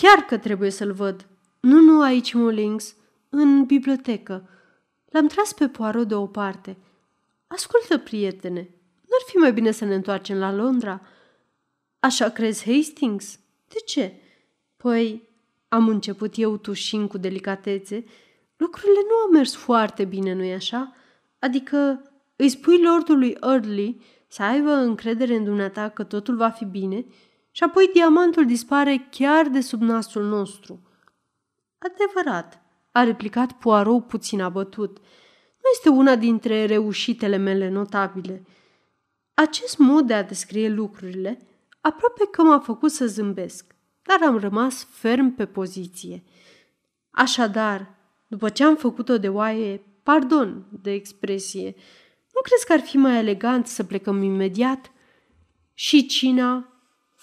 Chiar 0.02 0.18
că 0.26 0.38
trebuie 0.38 0.70
să-l 0.70 0.92
văd. 0.92 1.28
Nu, 1.60 1.80
nu 1.80 2.02
aici, 2.02 2.34
Mullings, 2.34 2.96
în 3.30 3.66
bibliotecă. 3.66 4.50
L-am 5.10 5.28
tras 5.28 5.54
pe 5.54 5.68
Poirot 5.68 6.08
de 6.08 6.16
o 6.16 6.26
parte. 6.26 6.78
Ascultă, 7.48 7.98
prietene, 7.98 8.60
n-ar 8.96 9.22
fi 9.26 9.36
mai 9.36 9.54
bine 9.54 9.72
să 9.72 9.86
ne 9.86 9.96
întoarcem 9.96 10.38
la 10.38 10.54
Londra? 10.54 11.02
Așa 12.00 12.30
crezi, 12.30 12.74
Hastings? 12.74 13.40
De 13.68 13.80
ce? 13.86 14.14
Păi, 14.78 15.28
am 15.68 15.88
început 15.88 16.38
eu 16.38 16.58
tușind 16.58 17.10
cu 17.10 17.18
delicatețe. 17.18 18.06
Lucrurile 18.58 19.00
nu 19.10 19.16
au 19.16 19.32
mers 19.32 19.56
foarte 19.56 20.06
bine, 20.06 20.34
nu-i 20.34 20.54
așa? 20.54 20.96
Adică 21.40 22.12
îi 22.36 22.50
spui 22.50 22.82
lordului 22.82 23.38
Early 23.42 24.02
să 24.28 24.44
aibă 24.44 24.72
încredere 24.72 25.36
în 25.36 25.44
dumneata 25.44 25.90
că 25.90 26.04
totul 26.04 26.36
va 26.36 26.50
fi 26.50 26.66
bine 26.66 27.06
și 27.58 27.64
apoi 27.64 27.90
diamantul 27.94 28.46
dispare 28.46 29.08
chiar 29.10 29.48
de 29.48 29.62
sub 29.62 29.82
nasul 29.82 30.24
nostru. 30.24 30.82
Adevărat, 31.78 32.62
a 32.92 33.04
replicat 33.04 33.52
Poirot 33.52 34.08
puțin 34.08 34.42
abătut. 34.42 34.98
Nu 35.58 35.70
este 35.72 35.90
una 35.90 36.16
dintre 36.16 36.66
reușitele 36.66 37.38
mele 37.38 37.70
notabile. 37.70 38.46
Acest 39.34 39.78
mod 39.78 40.08
de 40.08 40.14
a 40.14 40.24
descrie 40.24 40.70
lucrurile 40.70 41.48
aproape 41.82 42.28
că 42.32 42.42
m-a 42.42 42.60
făcut 42.60 42.92
să 42.92 43.06
zâmbesc, 43.06 43.76
dar 44.02 44.30
am 44.30 44.38
rămas 44.38 44.88
ferm 44.92 45.36
pe 45.36 45.46
poziție. 45.46 46.24
Așadar, 47.10 47.96
după 48.28 48.50
ce 48.50 48.64
am 48.64 48.76
făcut-o 48.76 49.18
de 49.18 49.30
oaie, 49.30 49.82
pardon 50.04 50.66
de 50.82 50.92
expresie, 50.92 51.76
nu 52.34 52.42
crezi 52.44 52.66
că 52.66 52.74
ar 52.74 52.80
fi 52.80 52.98
mai 52.98 53.18
elegant 53.18 53.68
să 53.68 53.84
plecăm 53.84 54.22
imediat? 54.22 54.92
Și 55.74 56.06
cina, 56.06 56.72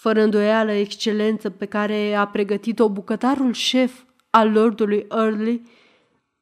fără 0.05 0.21
îndoială 0.21 0.71
excelență 0.71 1.49
pe 1.49 1.65
care 1.65 2.13
a 2.13 2.27
pregătit-o 2.27 2.89
bucătarul 2.89 3.53
șef 3.53 4.03
al 4.29 4.51
lordului 4.51 5.05
Early? 5.09 5.61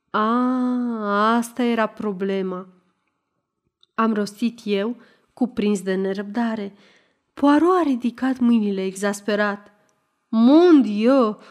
A, 0.09 1.35
asta 1.35 1.63
era 1.63 1.85
problema. 1.85 2.67
Am 3.95 4.13
rostit 4.13 4.59
eu, 4.63 4.95
cuprins 5.33 5.81
de 5.81 5.93
nerăbdare. 5.93 6.73
Poirot 7.33 7.75
a 7.79 7.81
ridicat 7.83 8.39
mâinile 8.39 8.85
exasperat. 8.85 9.71
Mon 10.27 10.81
Dieu! 10.81 11.41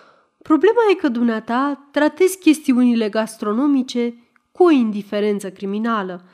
Problema 0.42 0.80
e 0.90 0.94
că 0.94 1.08
dumneata 1.08 1.88
tratezi 1.90 2.38
chestiunile 2.38 3.08
gastronomice 3.08 4.14
cu 4.50 4.64
o 4.64 4.70
indiferență 4.70 5.50
criminală. 5.50 6.24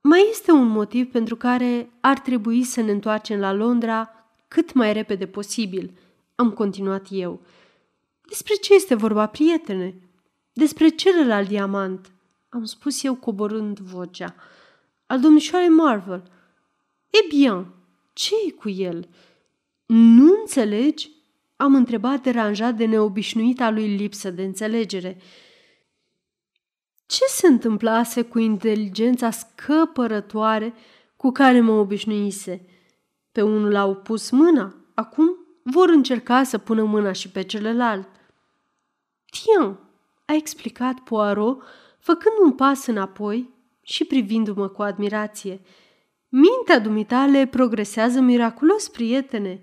Mai 0.00 0.26
este 0.30 0.52
un 0.52 0.66
motiv 0.66 1.10
pentru 1.10 1.36
care 1.36 1.90
ar 2.00 2.18
trebui 2.18 2.62
să 2.62 2.80
ne 2.80 2.90
întoarcem 2.90 3.38
la 3.38 3.52
Londra 3.52 4.08
cât 4.54 4.72
mai 4.72 4.92
repede 4.92 5.26
posibil, 5.26 5.98
am 6.34 6.50
continuat 6.50 7.06
eu. 7.10 7.40
Despre 8.28 8.54
ce 8.54 8.74
este 8.74 8.94
vorba, 8.94 9.26
prietene? 9.26 9.94
Despre 10.52 10.88
celălalt 10.88 11.48
diamant, 11.48 12.12
am 12.48 12.64
spus 12.64 13.02
eu 13.02 13.14
coborând 13.14 13.78
vocea. 13.78 14.34
Al 15.06 15.20
domnișoarei 15.20 15.68
Marvel. 15.68 16.22
E 17.10 17.26
bine, 17.28 17.66
ce 18.12 18.34
e 18.46 18.50
cu 18.50 18.68
el? 18.68 19.08
Nu 19.86 20.36
înțelegi? 20.40 21.10
Am 21.56 21.74
întrebat 21.74 22.22
deranjat 22.22 22.74
de 22.74 22.84
neobișnuita 22.84 23.70
lui 23.70 23.96
lipsă 23.96 24.30
de 24.30 24.42
înțelegere. 24.42 25.20
Ce 27.06 27.24
se 27.28 27.46
întâmplase 27.46 28.22
cu 28.22 28.38
inteligența 28.38 29.30
scăpărătoare 29.30 30.74
cu 31.16 31.30
care 31.30 31.60
mă 31.60 31.72
obișnuise? 31.72 32.66
Pe 33.34 33.42
unul 33.42 33.76
au 33.76 33.94
pus 33.94 34.30
mâna, 34.30 34.74
acum 34.94 35.36
vor 35.62 35.88
încerca 35.88 36.42
să 36.42 36.58
pună 36.58 36.82
mâna 36.82 37.12
și 37.12 37.28
pe 37.30 37.42
celălalt. 37.42 38.08
Tiens, 39.24 39.76
a 40.24 40.34
explicat 40.34 41.00
Poirot, 41.00 41.62
făcând 41.98 42.34
un 42.42 42.52
pas 42.52 42.86
înapoi 42.86 43.50
și 43.82 44.04
privindu-mă 44.04 44.68
cu 44.68 44.82
admirație. 44.82 45.60
Mintea 46.28 46.78
dumitale 46.78 47.46
progresează 47.46 48.20
miraculos, 48.20 48.88
prietene. 48.88 49.60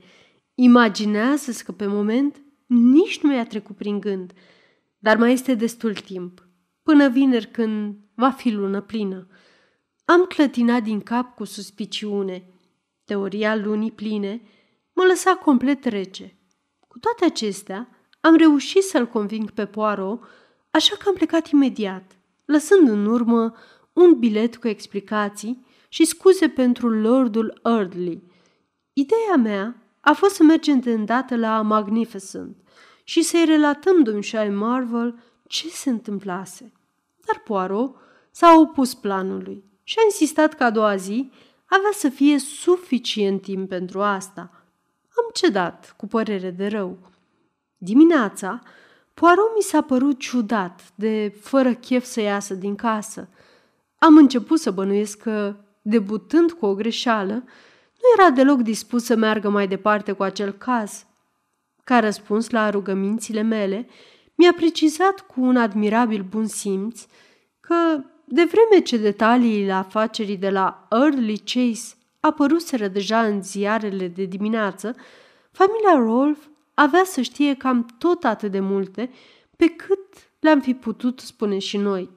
Imaginează 0.55 1.51
că 1.65 1.71
pe 1.71 1.85
moment 1.85 2.41
nici 2.67 3.21
nu 3.21 3.33
i-a 3.33 3.45
trecut 3.45 3.75
prin 3.75 3.99
gând. 3.99 4.33
Dar 4.97 5.17
mai 5.17 5.31
este 5.31 5.53
destul 5.53 5.93
timp, 5.93 6.47
până 6.83 7.09
vineri 7.09 7.47
când 7.47 7.95
va 8.15 8.29
fi 8.29 8.51
lună 8.51 8.81
plină. 8.81 9.27
Am 10.05 10.25
clătinat 10.25 10.83
din 10.83 11.01
cap 11.01 11.35
cu 11.35 11.43
suspiciune. 11.43 12.45
Teoria 13.11 13.55
lunii 13.55 13.91
pline 13.91 14.41
mă 14.93 15.03
lăsa 15.03 15.35
complet 15.35 15.85
rece. 15.85 16.37
Cu 16.87 16.99
toate 16.99 17.25
acestea, 17.25 17.89
am 18.21 18.35
reușit 18.35 18.83
să-l 18.83 19.07
conving 19.07 19.51
pe 19.51 19.65
Poirot, 19.65 20.23
așa 20.69 20.95
că 20.95 21.07
am 21.07 21.13
plecat 21.13 21.47
imediat, 21.47 22.17
lăsând 22.45 22.87
în 22.89 23.05
urmă 23.05 23.53
un 23.93 24.19
bilet 24.19 24.57
cu 24.57 24.67
explicații 24.67 25.65
și 25.89 26.05
scuze 26.05 26.49
pentru 26.49 26.89
Lordul 26.89 27.59
Eardley. 27.63 28.23
Ideea 28.93 29.35
mea 29.37 29.75
a 30.01 30.13
fost 30.13 30.35
să 30.35 30.43
mergem 30.43 30.79
de 30.79 30.91
îndată 30.91 31.35
la 31.35 31.61
Magnificent 31.61 32.57
și 33.03 33.21
să-i 33.21 33.45
relatăm 33.45 34.03
domnișoare 34.03 34.49
Marvel 34.49 35.23
ce 35.47 35.67
se 35.67 35.89
întâmplase. 35.89 36.71
Dar 37.25 37.41
Poirot 37.43 37.95
s-a 38.31 38.57
opus 38.59 38.93
planului 38.93 39.63
și 39.83 39.95
a 39.99 40.01
insistat 40.03 40.53
că 40.53 40.63
a 40.63 40.69
doua 40.69 40.95
zi 40.95 41.31
avea 41.77 41.91
să 41.93 42.09
fie 42.09 42.37
suficient 42.37 43.41
timp 43.41 43.69
pentru 43.69 44.01
asta. 44.01 44.41
Am 45.17 45.29
cedat 45.33 45.93
cu 45.97 46.07
părere 46.07 46.49
de 46.49 46.67
rău. 46.67 46.97
Dimineața, 47.77 48.61
Poirot 49.13 49.55
mi 49.55 49.61
s-a 49.61 49.81
părut 49.81 50.19
ciudat, 50.19 50.81
de 50.95 51.33
fără 51.41 51.73
chef 51.73 52.05
să 52.05 52.21
iasă 52.21 52.53
din 52.53 52.75
casă. 52.75 53.29
Am 53.97 54.17
început 54.17 54.59
să 54.59 54.71
bănuiesc 54.71 55.17
că, 55.17 55.55
debutând 55.81 56.51
cu 56.51 56.65
o 56.65 56.75
greșeală, 56.75 57.33
nu 58.01 58.23
era 58.23 58.29
deloc 58.29 58.61
dispus 58.61 59.03
să 59.03 59.15
meargă 59.15 59.49
mai 59.49 59.67
departe 59.67 60.11
cu 60.11 60.23
acel 60.23 60.51
caz. 60.51 61.05
Ca 61.83 61.99
răspuns 61.99 62.49
la 62.49 62.69
rugămințile 62.69 63.41
mele, 63.41 63.87
mi-a 64.35 64.53
precizat 64.53 65.19
cu 65.19 65.41
un 65.41 65.57
admirabil 65.57 66.25
bun 66.29 66.47
simț 66.47 67.05
că, 67.59 68.03
de 68.33 68.43
vreme 68.43 68.81
ce 68.83 68.97
detaliile 68.97 69.71
afacerii 69.71 70.37
de 70.37 70.49
la 70.49 70.87
Early 70.91 71.37
Chase 71.37 71.95
apăruseră 72.19 72.87
deja 72.87 73.25
în 73.25 73.43
ziarele 73.43 74.07
de 74.07 74.25
dimineață, 74.25 74.95
familia 75.51 75.95
Rolf 75.95 76.47
avea 76.73 77.03
să 77.03 77.21
știe 77.21 77.55
cam 77.55 77.85
tot 77.97 78.23
atât 78.23 78.51
de 78.51 78.59
multe 78.59 79.11
pe 79.55 79.67
cât 79.67 80.31
le-am 80.39 80.61
fi 80.61 80.73
putut 80.73 81.19
spune 81.19 81.59
și 81.59 81.77
noi. 81.77 82.09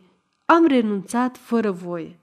Am 0.45 0.67
renunțat 0.67 1.37
fără 1.37 1.71
voie. 1.71 2.19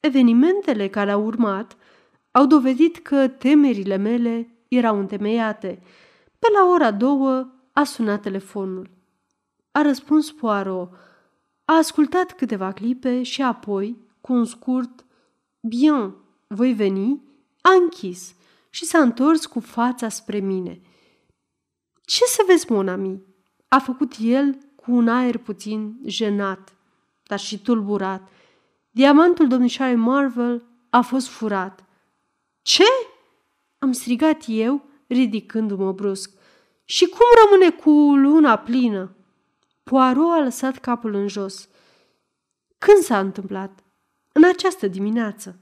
Evenimentele 0.00 0.88
care 0.88 1.10
au 1.10 1.24
urmat 1.24 1.76
au 2.30 2.46
dovedit 2.46 2.98
că 2.98 3.28
temerile 3.28 3.96
mele 3.96 4.48
erau 4.68 4.98
întemeiate. 4.98 5.82
Pe 6.38 6.46
la 6.52 6.70
ora 6.72 6.90
două 6.90 7.48
a 7.72 7.84
sunat 7.84 8.22
telefonul. 8.22 8.99
A 9.72 9.82
răspuns 9.82 10.32
Poirot. 10.32 10.90
A 11.64 11.76
ascultat 11.76 12.32
câteva 12.32 12.72
clipe 12.72 13.22
și 13.22 13.42
apoi, 13.42 13.96
cu 14.20 14.32
un 14.32 14.44
scurt 14.44 15.04
Bien, 15.60 16.14
voi 16.46 16.72
veni, 16.72 17.22
a 17.60 17.72
închis 17.72 18.34
și 18.70 18.84
s-a 18.84 18.98
întors 18.98 19.46
cu 19.46 19.60
fața 19.60 20.08
spre 20.08 20.38
mine. 20.38 20.80
Ce 22.02 22.24
să 22.24 22.42
vezi, 22.46 22.72
Monami? 22.72 23.22
A 23.68 23.78
făcut 23.78 24.14
el 24.20 24.58
cu 24.76 24.92
un 24.92 25.08
aer 25.08 25.36
puțin 25.36 26.00
jenat, 26.06 26.74
dar 27.22 27.38
și 27.38 27.62
tulburat. 27.62 28.28
Diamantul 28.90 29.48
domnișoarei 29.48 29.96
Marvel 29.96 30.64
a 30.90 31.00
fost 31.00 31.28
furat. 31.28 31.84
Ce? 32.62 32.84
Am 33.78 33.92
strigat 33.92 34.44
eu, 34.46 34.84
ridicându-mă 35.06 35.92
brusc. 35.92 36.30
Și 36.84 37.06
cum 37.06 37.26
rămâne 37.44 37.70
cu 37.70 37.90
luna 38.16 38.56
plină? 38.56 39.14
Poirot 39.90 40.30
a 40.30 40.38
lăsat 40.38 40.78
capul 40.78 41.14
în 41.14 41.28
jos. 41.28 41.68
Când 42.78 43.02
s-a 43.02 43.18
întâmplat? 43.18 43.84
În 44.32 44.44
această 44.44 44.86
dimineață. 44.86 45.58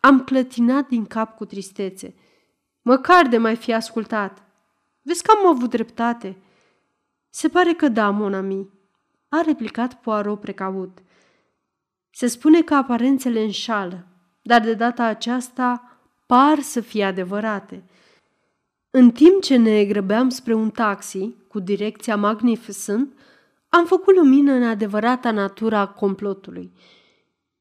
Am 0.00 0.24
clătinat 0.24 0.88
din 0.88 1.06
cap 1.06 1.36
cu 1.36 1.44
tristețe. 1.44 2.14
Măcar 2.82 3.26
de 3.26 3.38
mai 3.38 3.56
fi 3.56 3.72
ascultat. 3.72 4.42
Vezi 5.02 5.22
că 5.22 5.30
am 5.30 5.46
avut 5.46 5.70
dreptate. 5.70 6.36
Se 7.30 7.48
pare 7.48 7.72
că 7.72 7.88
da, 7.88 8.10
monami, 8.10 8.70
a 9.28 9.40
replicat 9.40 10.00
Poirot 10.00 10.40
precaut. 10.40 10.98
Se 12.10 12.26
spune 12.26 12.62
că 12.62 12.74
aparențele 12.74 13.42
înșală, 13.42 14.06
dar 14.42 14.60
de 14.60 14.74
data 14.74 15.04
aceasta 15.04 15.98
par 16.26 16.60
să 16.60 16.80
fie 16.80 17.04
adevărate. 17.04 17.84
În 18.90 19.10
timp 19.10 19.42
ce 19.42 19.56
ne 19.56 19.84
grăbeam 19.84 20.28
spre 20.28 20.54
un 20.54 20.70
taxi 20.70 21.34
cu 21.48 21.58
direcția 21.58 22.16
Magnificent, 22.16 23.14
am 23.68 23.86
făcut 23.86 24.16
lumină 24.16 24.52
în 24.52 24.62
adevărata 24.62 25.30
natura 25.30 25.86
complotului. 25.86 26.72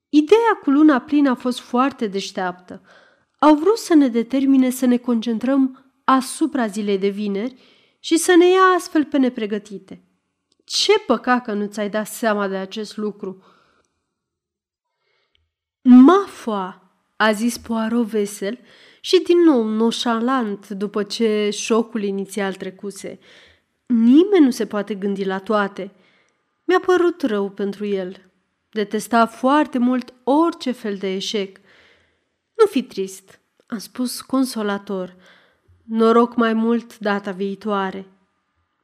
Ideea 0.09 0.59
cu 0.63 0.69
luna 0.69 0.99
plină 0.99 1.29
a 1.29 1.35
fost 1.35 1.59
foarte 1.59 2.07
deșteaptă. 2.07 2.81
Au 3.39 3.55
vrut 3.55 3.77
să 3.77 3.93
ne 3.93 4.07
determine 4.07 4.69
să 4.69 4.85
ne 4.85 4.97
concentrăm 4.97 5.93
asupra 6.03 6.67
zilei 6.67 6.97
de 6.97 7.07
vineri 7.07 7.61
și 7.99 8.17
să 8.17 8.35
ne 8.35 8.49
ia 8.49 8.61
astfel 8.75 9.05
pe 9.05 9.17
nepregătite. 9.17 10.03
Ce 10.63 10.91
păcat 10.99 11.43
că 11.43 11.53
nu 11.53 11.65
ți-ai 11.65 11.89
dat 11.89 12.07
seama 12.07 12.47
de 12.47 12.55
acest 12.55 12.97
lucru! 12.97 13.43
Mafua, 15.81 16.85
a 17.15 17.31
zis 17.31 17.57
Poirot 17.57 18.05
vesel 18.05 18.59
și 19.01 19.21
din 19.21 19.37
nou 19.39 19.63
noșalant 19.63 20.69
după 20.69 21.03
ce 21.03 21.49
șocul 21.51 22.03
inițial 22.03 22.53
trecuse. 22.53 23.19
Nimeni 23.85 24.45
nu 24.45 24.51
se 24.51 24.65
poate 24.65 24.93
gândi 24.95 25.25
la 25.25 25.39
toate. 25.39 25.91
Mi-a 26.63 26.79
părut 26.79 27.21
rău 27.21 27.49
pentru 27.49 27.85
el. 27.85 28.31
Detesta 28.69 29.25
foarte 29.25 29.77
mult 29.77 30.13
orice 30.23 30.71
fel 30.71 30.95
de 30.95 31.13
eșec. 31.13 31.57
Nu 32.53 32.65
fi 32.65 32.83
trist, 32.83 33.39
am 33.67 33.77
spus 33.77 34.21
consolator. 34.21 35.15
Noroc 35.83 36.35
mai 36.35 36.53
mult 36.53 36.99
data 36.99 37.31
viitoare. 37.31 38.07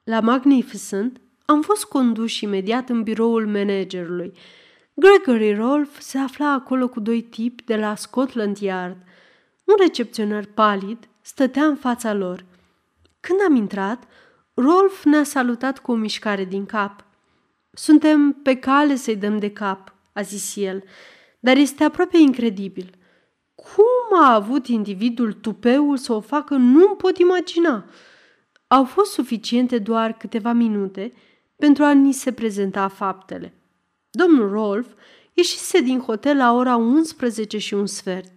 La 0.04 0.20
Magnificent 0.20 1.22
am 1.46 1.62
fost 1.62 1.86
condus 1.86 2.40
imediat 2.40 2.90
în 2.90 3.04
biroul 3.04 3.48
managerului. 3.48 4.34
Gregory 4.94 5.54
Rolf 5.54 6.00
se 6.00 6.18
afla 6.18 6.52
acolo 6.52 6.88
cu 6.88 7.00
doi 7.00 7.22
tipi 7.22 7.64
de 7.64 7.76
la 7.76 7.96
Scotland 7.96 8.58
Yard. 8.58 8.98
Un 9.64 9.76
recepționar 9.80 10.46
palid 10.46 11.10
stătea 11.22 11.66
în 11.66 11.76
fața 11.76 12.14
lor. 12.14 12.46
Când 13.20 13.40
am 13.48 13.56
intrat, 13.56 14.04
Rolf 14.62 15.04
ne-a 15.04 15.24
salutat 15.24 15.80
cu 15.80 15.92
o 15.92 15.96
mișcare 15.96 16.46
din 16.46 16.66
cap. 16.66 17.06
Suntem 17.72 18.32
pe 18.32 18.56
cale 18.56 18.96
să-i 18.96 19.16
dăm 19.16 19.38
de 19.38 19.52
cap, 19.52 19.96
a 20.14 20.22
zis 20.22 20.56
el, 20.56 20.84
dar 21.40 21.58
este 21.58 21.84
aproape 21.84 22.18
incredibil. 22.18 22.96
Cum 23.56 24.20
a 24.20 24.34
avut 24.34 24.68
individul 24.68 25.34
tupeul 25.34 25.98
să 25.98 26.14
o 26.14 26.20
facă, 26.20 26.56
nu 26.56 26.96
pot 26.96 27.18
imagina. 27.18 27.86
Au 28.68 28.86
fost 28.86 29.12
suficiente 29.12 29.78
doar 29.78 30.14
câteva 30.14 30.52
minute 30.52 31.14
pentru 31.56 31.84
a 31.84 31.92
ni 31.92 32.14
se 32.14 32.32
prezenta 32.32 32.88
faptele. 32.88 33.54
Domnul 34.10 34.50
Rolf 34.50 34.88
ieșise 35.34 35.80
din 35.80 36.00
hotel 36.00 36.38
la 36.38 36.54
ora 36.54 36.76
11 36.76 37.58
și 37.58 37.74
un 37.74 37.86
sfert. 37.86 38.32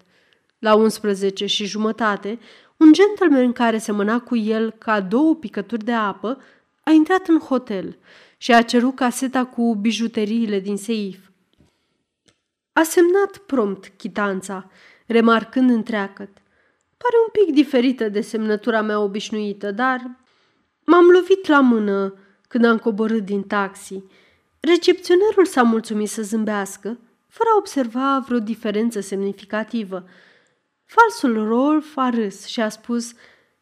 La 0.59 0.75
11 0.75 1.47
și 1.47 1.65
jumătate, 1.65 2.39
un 2.77 2.93
gentleman 2.93 3.53
care 3.53 3.79
semăna 3.79 4.21
cu 4.21 4.37
el 4.37 4.71
ca 4.71 5.01
două 5.01 5.35
picături 5.35 5.85
de 5.85 5.93
apă 5.93 6.41
a 6.83 6.91
intrat 6.91 7.29
în 7.29 7.39
hotel 7.39 7.99
și 8.37 8.53
a 8.53 8.63
cerut 8.63 8.95
caseta 8.95 9.45
cu 9.45 9.75
bijuteriile 9.75 10.61
din 10.61 10.77
seif. 10.77 11.19
A 12.73 12.83
semnat 12.83 13.37
prompt 13.37 13.93
chitanța, 13.97 14.71
remarcând 15.07 15.71
întreagăt. 15.71 16.31
Pare 16.97 17.17
un 17.27 17.45
pic 17.45 17.55
diferită 17.55 18.09
de 18.09 18.21
semnătura 18.21 18.83
mea 18.83 19.01
obișnuită, 19.01 19.71
dar 19.71 20.11
m-am 20.85 21.07
lovit 21.07 21.47
la 21.47 21.61
mână 21.61 22.15
când 22.49 22.65
am 22.65 22.79
coborât 22.79 23.25
din 23.25 23.43
taxi. 23.43 24.03
Recepționerul 24.61 25.45
s-a 25.45 25.63
mulțumit 25.63 26.09
să 26.09 26.23
zâmbească, 26.23 26.99
fără 27.29 27.49
a 27.53 27.57
observa 27.57 28.25
vreo 28.27 28.39
diferență 28.39 29.01
semnificativă. 29.01 30.05
Falsul 30.85 31.49
Rolf 31.49 31.97
a 31.97 32.11
râs 32.11 32.45
și 32.45 32.61
a 32.61 32.69
spus, 32.69 33.13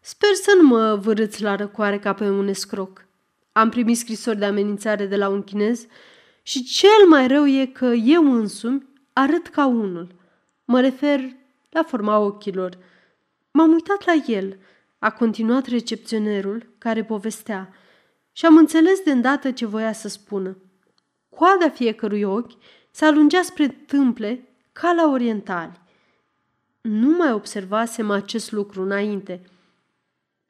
sper 0.00 0.34
să 0.34 0.54
nu 0.60 0.66
mă 0.66 0.96
vârâți 0.96 1.42
la 1.42 1.56
răcoare 1.56 1.98
ca 1.98 2.12
pe 2.12 2.24
un 2.24 2.48
escroc. 2.48 3.06
Am 3.52 3.68
primit 3.68 3.98
scrisori 3.98 4.38
de 4.38 4.44
amenințare 4.44 5.06
de 5.06 5.16
la 5.16 5.28
un 5.28 5.42
chinez 5.42 5.86
și 6.42 6.64
cel 6.64 7.06
mai 7.08 7.26
rău 7.26 7.46
e 7.46 7.66
că 7.66 7.86
eu 7.86 8.34
însumi 8.34 8.86
arăt 9.12 9.46
ca 9.46 9.66
unul. 9.66 10.14
Mă 10.64 10.80
refer 10.80 11.20
la 11.70 11.82
forma 11.82 12.18
ochilor. 12.18 12.78
M-am 13.50 13.72
uitat 13.72 14.06
la 14.06 14.12
el, 14.26 14.58
a 14.98 15.10
continuat 15.10 15.66
recepționerul 15.66 16.66
care 16.78 17.04
povestea 17.04 17.74
și 18.32 18.46
am 18.46 18.56
înțeles 18.56 19.00
de 19.00 19.10
îndată 19.10 19.50
ce 19.50 19.66
voia 19.66 19.92
să 19.92 20.08
spună. 20.08 20.56
Coada 21.28 21.68
fiecărui 21.68 22.22
ochi 22.22 22.52
se 22.90 23.04
alungea 23.04 23.42
spre 23.42 23.68
tâmple 23.68 24.48
ca 24.72 24.92
la 24.92 25.10
orientali. 25.10 25.80
Nu 26.82 27.16
mai 27.16 27.32
observasem 27.32 28.10
acest 28.10 28.52
lucru 28.52 28.82
înainte– 28.82 29.40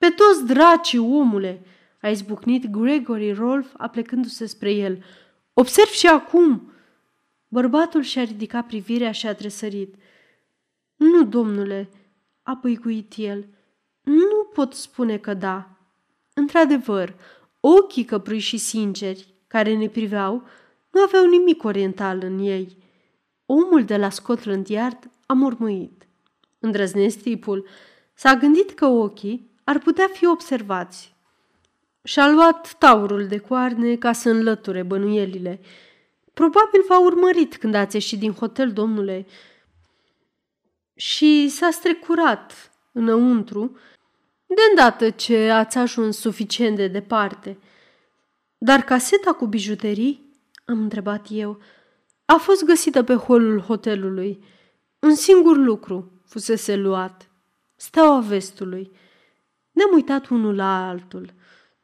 Pe 0.03 0.09
toți 0.09 0.47
dracii, 0.47 0.99
omule!" 0.99 1.63
a 2.01 2.09
izbucnit 2.09 2.67
Gregory 2.67 3.33
Rolf 3.33 3.75
aplecându-se 3.77 4.47
spre 4.47 4.73
el. 4.73 5.05
Observ 5.53 5.89
și 5.89 6.07
acum!" 6.07 6.73
Bărbatul 7.49 8.03
și-a 8.03 8.25
ridicat 8.25 8.67
privirea 8.67 9.13
și 9.13 9.27
a 9.27 9.35
tresărit. 9.35 9.95
Nu, 10.97 11.25
domnule," 11.25 11.91
a 12.43 12.57
păicuit 12.57 13.13
el. 13.17 13.47
Nu 14.03 14.49
pot 14.53 14.75
spune 14.75 15.17
că 15.17 15.35
da. 15.35 15.69
Într-adevăr, 16.35 17.15
ochii 17.61 18.05
căprui 18.05 18.39
și 18.39 18.57
sinceri 18.57 19.35
care 19.47 19.77
ne 19.77 19.89
priveau 19.89 20.43
nu 20.91 21.03
aveau 21.03 21.27
nimic 21.27 21.65
oriental 21.65 22.19
în 22.23 22.39
ei. 22.39 22.77
Omul 23.47 23.85
de 23.85 23.97
la 23.97 24.11
Scotland 24.11 24.69
Yard 24.69 25.11
a 25.27 25.33
mormăit. 25.33 26.07
Îndrăznesc 26.63 27.21
tipul. 27.21 27.67
S-a 28.15 28.35
gândit 28.35 28.71
că 28.71 28.87
ochii 28.87 29.51
ar 29.65 29.79
putea 29.79 30.09
fi 30.13 30.27
observați. 30.27 31.15
Și-a 32.05 32.29
luat 32.29 32.75
taurul 32.79 33.27
de 33.27 33.39
coarne 33.39 33.97
ca 33.97 34.13
să 34.13 34.29
înlăture 34.29 34.83
bănuielile. 34.83 35.61
Probabil 36.35 36.85
v-a 36.89 37.01
urmărit 37.01 37.57
când 37.57 37.75
ați 37.75 37.95
ieșit 37.95 38.19
din 38.19 38.33
hotel, 38.33 38.73
domnule, 38.73 39.27
și 40.95 41.49
s-a 41.49 41.71
strecurat 41.71 42.73
înăuntru 42.93 43.77
de 44.47 44.63
îndată 44.69 45.11
ce 45.11 45.51
ați 45.51 45.79
ajuns 45.79 46.19
suficient 46.19 46.77
de 46.77 46.89
departe. 46.89 47.59
Dar 48.59 48.83
caseta 48.83 49.33
cu 49.33 49.47
bijuterii, 49.47 50.31
am 50.65 50.83
întrebat 50.83 51.27
eu, 51.31 51.61
a 52.25 52.35
fost 52.35 52.65
găsită 52.65 53.03
pe 53.03 53.15
holul 53.15 53.61
hotelului. 53.61 54.45
Un 54.99 55.15
singur 55.15 55.57
lucru 55.57 56.22
fusese 56.33 56.77
luat. 56.77 57.31
Steaua 57.77 58.21
vestului. 58.21 58.91
Ne-am 59.73 59.91
uitat 59.93 60.29
unul 60.29 60.55
la 60.55 60.89
altul. 60.89 61.33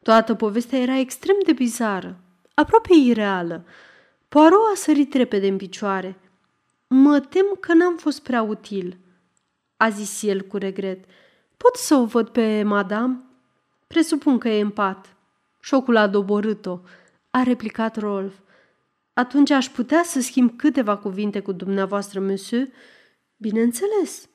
Toată 0.02 0.34
povestea 0.34 0.78
era 0.78 0.98
extrem 0.98 1.36
de 1.44 1.52
bizară, 1.52 2.20
aproape 2.54 2.94
ireală. 2.94 3.64
Poirot 4.28 4.72
a 4.72 4.76
sărit 4.76 5.14
repede 5.14 5.48
în 5.48 5.56
picioare. 5.56 6.18
Mă 6.86 7.20
tem 7.20 7.46
că 7.60 7.74
n-am 7.74 7.96
fost 7.96 8.22
prea 8.22 8.42
util, 8.42 8.98
a 9.76 9.88
zis 9.88 10.22
el 10.22 10.40
cu 10.40 10.56
regret. 10.56 11.04
Pot 11.56 11.76
să 11.76 11.94
o 11.94 12.04
văd 12.04 12.28
pe 12.28 12.62
madame? 12.62 13.24
Presupun 13.86 14.38
că 14.38 14.48
e 14.48 14.60
în 14.60 14.70
pat. 14.70 15.16
Șocul 15.60 15.96
a 15.96 16.06
doborât-o, 16.06 16.80
a 17.30 17.42
replicat 17.42 17.96
Rolf. 17.96 18.34
Atunci 19.12 19.50
aș 19.50 19.68
putea 19.68 20.02
să 20.04 20.20
schimb 20.20 20.56
câteva 20.56 20.96
cuvinte 20.96 21.40
cu 21.40 21.52
dumneavoastră, 21.52 22.20
monsieur? 22.20 22.68
Bineînțeles. 23.36 24.28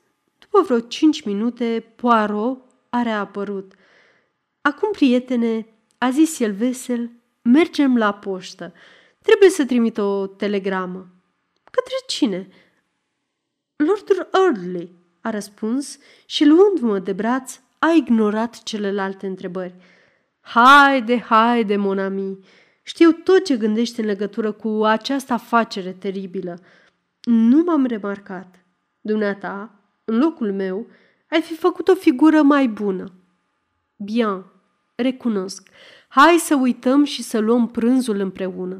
După 0.54 0.66
vreo 0.66 0.80
cinci 0.80 1.24
minute, 1.24 1.92
Poirot 1.96 2.58
a 2.90 3.02
reapărut. 3.02 3.72
Acum, 4.60 4.90
prietene, 4.90 5.66
a 5.98 6.10
zis 6.10 6.40
el 6.40 6.52
vesel, 6.52 7.10
mergem 7.42 7.96
la 7.96 8.14
poștă. 8.14 8.72
Trebuie 9.22 9.50
să 9.50 9.64
trimit 9.64 9.98
o 9.98 10.26
telegramă. 10.26 11.08
Către 11.64 11.94
cine? 12.06 12.48
Lordul 13.76 14.28
Early, 14.32 14.94
a 15.20 15.30
răspuns 15.30 15.98
și 16.26 16.44
luându-mă 16.44 16.98
de 16.98 17.12
braț, 17.12 17.60
a 17.78 17.90
ignorat 17.90 18.62
celelalte 18.62 19.26
întrebări. 19.26 19.74
Haide, 20.40 21.18
haide, 21.18 21.76
mon 21.76 21.98
ami, 21.98 22.38
știu 22.82 23.10
tot 23.12 23.44
ce 23.44 23.56
gândești 23.56 24.00
în 24.00 24.06
legătură 24.06 24.52
cu 24.52 24.84
această 24.84 25.32
afacere 25.32 25.92
teribilă. 25.92 26.58
Nu 27.24 27.62
m-am 27.62 27.86
remarcat. 27.86 28.64
Dumneata, 29.00 29.78
în 30.04 30.18
locul 30.18 30.52
meu, 30.52 30.86
ai 31.30 31.40
fi 31.40 31.54
făcut 31.54 31.88
o 31.88 31.94
figură 31.94 32.42
mai 32.42 32.68
bună. 32.68 33.12
Bien, 33.96 34.44
recunosc. 34.94 35.68
Hai 36.08 36.36
să 36.38 36.54
uităm 36.54 37.04
și 37.04 37.22
să 37.22 37.38
luăm 37.38 37.68
prânzul 37.68 38.18
împreună. 38.18 38.78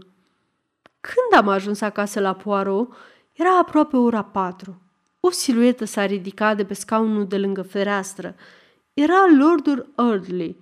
Când 1.00 1.42
am 1.42 1.48
ajuns 1.48 1.80
acasă 1.80 2.20
la 2.20 2.34
Poirot, 2.34 2.94
era 3.32 3.58
aproape 3.58 3.96
ora 3.96 4.22
patru. 4.24 4.82
O 5.20 5.30
siluetă 5.30 5.84
s-a 5.84 6.06
ridicat 6.06 6.56
de 6.56 6.64
pe 6.64 6.74
scaunul 6.74 7.26
de 7.26 7.38
lângă 7.38 7.62
fereastră. 7.62 8.34
Era 8.92 9.26
Lordul 9.38 9.92
Eardley. 9.96 10.58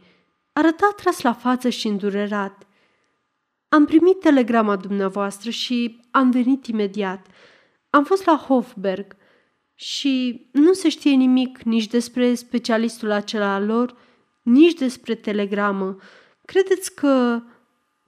Arăta 0.53 0.93
tras 0.97 1.21
la 1.21 1.33
față 1.33 1.69
și 1.69 1.87
îndurerat. 1.87 2.67
Am 3.69 3.85
primit 3.85 4.21
telegrama 4.21 4.77
dumneavoastră 4.77 5.51
și 5.51 6.01
am 6.11 6.31
venit 6.31 6.67
imediat. 6.67 7.27
Am 7.91 8.05
fost 8.05 8.25
la 8.25 8.37
Hofberg 8.37 9.17
și 9.83 10.47
nu 10.53 10.73
se 10.73 10.89
știe 10.89 11.11
nimic 11.11 11.63
nici 11.63 11.87
despre 11.87 12.35
specialistul 12.35 13.11
acela 13.11 13.55
al 13.55 13.67
lor, 13.67 13.97
nici 14.43 14.79
despre 14.79 15.15
telegramă. 15.15 15.97
Credeți 16.45 16.95
că... 16.95 17.43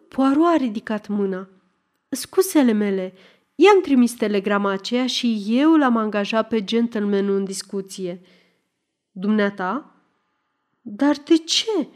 Poirot 0.08 0.46
a 0.46 0.56
ridicat 0.56 1.08
mâna. 1.08 1.48
Scuzele 2.08 2.72
mele, 2.72 3.14
i-am 3.54 3.80
trimis 3.80 4.12
telegrama 4.12 4.70
aceea 4.70 5.06
și 5.06 5.44
eu 5.48 5.74
l-am 5.74 5.96
angajat 5.96 6.48
pe 6.48 6.64
gentlemanul 6.64 7.36
în 7.36 7.44
discuție. 7.44 8.20
Dumneata? 9.10 9.94
Dar 10.80 11.16
de 11.24 11.36
ce? 11.36 11.88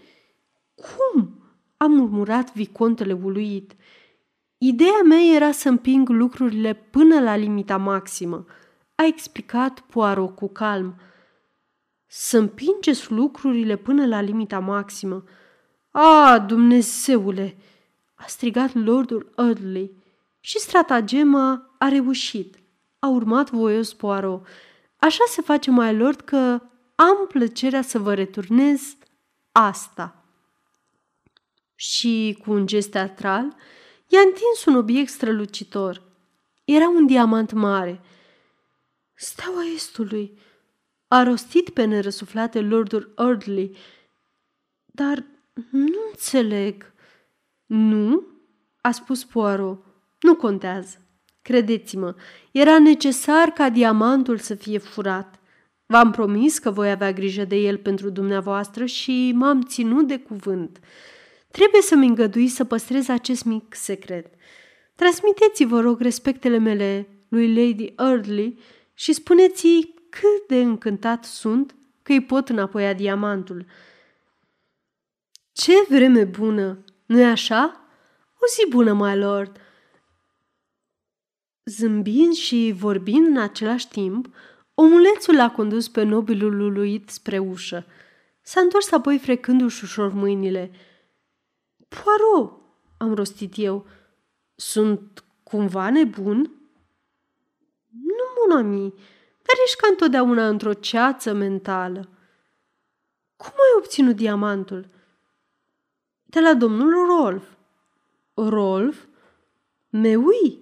Cum? 0.75 1.43
A 1.77 1.87
murmurat 1.87 2.55
vicontele 2.55 3.13
uluit. 3.13 3.77
Ideea 4.59 5.03
mea 5.05 5.35
era 5.35 5.53
să 5.53 5.69
împing 5.69 6.09
lucrurile 6.09 6.75
până 6.75 7.21
la 7.21 7.37
limita 7.37 7.77
maximă, 7.77 8.47
a 9.01 9.05
explicat 9.05 9.81
Poirot 9.81 10.35
cu 10.35 10.49
calm. 10.49 11.01
Să 12.07 12.39
împingeți 12.39 13.13
lucrurile 13.13 13.77
până 13.77 14.07
la 14.07 14.21
limita 14.21 14.59
maximă. 14.59 15.25
A, 15.91 16.39
Dumnezeule! 16.39 17.57
a 18.15 18.25
strigat 18.27 18.75
Lordul 18.75 19.33
Audley 19.37 19.91
și 20.41 20.59
stratagema 20.59 21.75
a 21.79 21.89
reușit. 21.89 22.59
A 22.99 23.09
urmat 23.09 23.51
voios 23.51 23.93
Poirot. 23.93 24.47
Așa 24.97 25.25
se 25.29 25.43
face, 25.43 25.71
mai 25.71 25.97
lord, 25.97 26.21
că 26.21 26.61
am 26.95 27.27
plăcerea 27.29 27.83
să 27.83 27.99
vă 27.99 28.15
returnez 28.15 28.97
asta. 29.53 30.25
Și, 31.75 32.39
cu 32.45 32.53
un 32.53 32.67
gest 32.67 32.91
teatral, 32.91 33.57
i-a 34.07 34.21
întins 34.21 34.65
un 34.67 34.75
obiect 34.77 35.11
strălucitor. 35.11 36.03
Era 36.65 36.89
un 36.89 37.07
diamant 37.07 37.53
mare. 37.53 38.01
Steaua 39.21 39.63
Estului, 39.75 40.39
a 41.09 41.23
rostit 41.23 41.71
pe 41.71 41.85
nerăsuflate 41.85 42.61
Lordul 42.61 43.15
Eardley. 43.17 43.77
Dar 44.85 45.25
nu 45.71 45.99
înțeleg. 46.11 46.93
Nu? 47.67 48.27
a 48.81 48.91
spus 48.91 49.25
Poirot. 49.25 49.85
Nu 50.21 50.35
contează. 50.35 50.97
Credeți-mă, 51.43 52.15
era 52.51 52.79
necesar 52.79 53.49
ca 53.49 53.69
diamantul 53.69 54.39
să 54.39 54.55
fie 54.55 54.79
furat. 54.79 55.41
V-am 55.87 56.11
promis 56.11 56.59
că 56.59 56.71
voi 56.71 56.91
avea 56.91 57.13
grijă 57.13 57.45
de 57.45 57.57
el 57.57 57.79
pentru 57.79 58.11
dumneavoastră 58.11 58.85
și 58.85 59.33
m-am 59.35 59.63
ținut 59.63 60.07
de 60.07 60.19
cuvânt. 60.19 60.79
Trebuie 61.51 61.83
să-mi 61.83 62.07
îngădui 62.07 62.49
să 62.49 62.65
păstrez 62.65 63.09
acest 63.09 63.45
mic 63.45 63.75
secret. 63.75 64.35
Transmiteți, 64.95 65.65
vă 65.65 65.81
rog, 65.81 66.01
respectele 66.01 66.59
mele 66.59 67.09
lui 67.29 67.55
Lady 67.55 67.93
Eardley 67.97 68.59
și 68.99 69.13
spuneți-i 69.13 69.95
cât 70.11 70.49
de 70.49 70.61
încântat 70.61 71.25
sunt 71.25 71.75
că 72.03 72.13
îi 72.13 72.23
pot 72.25 72.49
înapoia 72.49 72.93
diamantul. 72.93 73.67
Ce 75.53 75.73
vreme 75.89 76.25
bună, 76.25 76.85
nu-i 77.07 77.25
așa? 77.25 77.85
O 78.35 78.47
zi 78.47 78.71
bună, 78.71 78.93
my 78.93 79.17
lord!" 79.17 79.61
Zâmbind 81.65 82.33
și 82.33 82.75
vorbind 82.77 83.27
în 83.27 83.39
același 83.39 83.89
timp, 83.89 84.35
omulețul 84.75 85.35
l-a 85.35 85.51
condus 85.51 85.89
pe 85.89 86.03
nobilul 86.03 86.61
uluit 86.61 87.09
spre 87.09 87.39
ușă. 87.39 87.87
S-a 88.41 88.61
întors 88.61 88.91
apoi 88.93 89.19
frecându-și 89.19 89.85
ușor 89.85 90.13
mâinile. 90.13 90.71
Poirot, 91.89 92.61
am 92.97 93.15
rostit 93.15 93.53
eu, 93.57 93.87
sunt 94.55 95.25
cumva 95.43 95.91
nebun? 95.91 96.58
Nu, 97.91 98.25
monami, 98.47 98.91
dar 99.37 99.57
ești 99.65 99.77
ca 99.81 99.89
întotdeauna 99.91 100.49
într-o 100.49 100.73
ceață 100.73 101.33
mentală. 101.33 102.09
Cum 103.37 103.53
ai 103.53 103.77
obținut 103.77 104.17
diamantul? 104.17 104.89
De 106.25 106.41
la 106.41 106.55
domnul 106.55 107.07
Rolf. 107.07 107.45
Rolf? 108.35 109.05
Meui? 109.91 110.59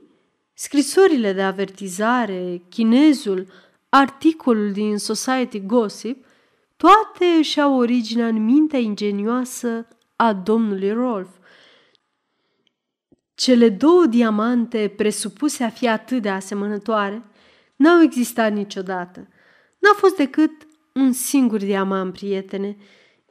Scrisorile 0.54 1.32
de 1.32 1.42
avertizare, 1.42 2.62
chinezul, 2.68 3.46
articolul 3.88 4.72
din 4.72 4.98
Society 4.98 5.60
Gossip, 5.60 6.24
toate 6.76 7.24
își 7.24 7.60
au 7.60 7.78
originea 7.78 8.26
în 8.26 8.44
mintea 8.44 8.78
ingenioasă 8.78 9.88
a 10.16 10.32
domnului 10.32 10.92
Rolf. 10.92 11.28
Cele 13.36 13.68
două 13.68 14.06
diamante 14.06 14.92
presupuse 14.96 15.64
a 15.64 15.68
fi 15.68 15.88
atât 15.88 16.22
de 16.22 16.28
asemănătoare 16.28 17.22
n-au 17.76 18.02
existat 18.02 18.52
niciodată. 18.52 19.28
N-a 19.78 19.92
fost 19.96 20.16
decât 20.16 20.50
un 20.92 21.12
singur 21.12 21.58
diamant, 21.58 22.12
prietene. 22.12 22.76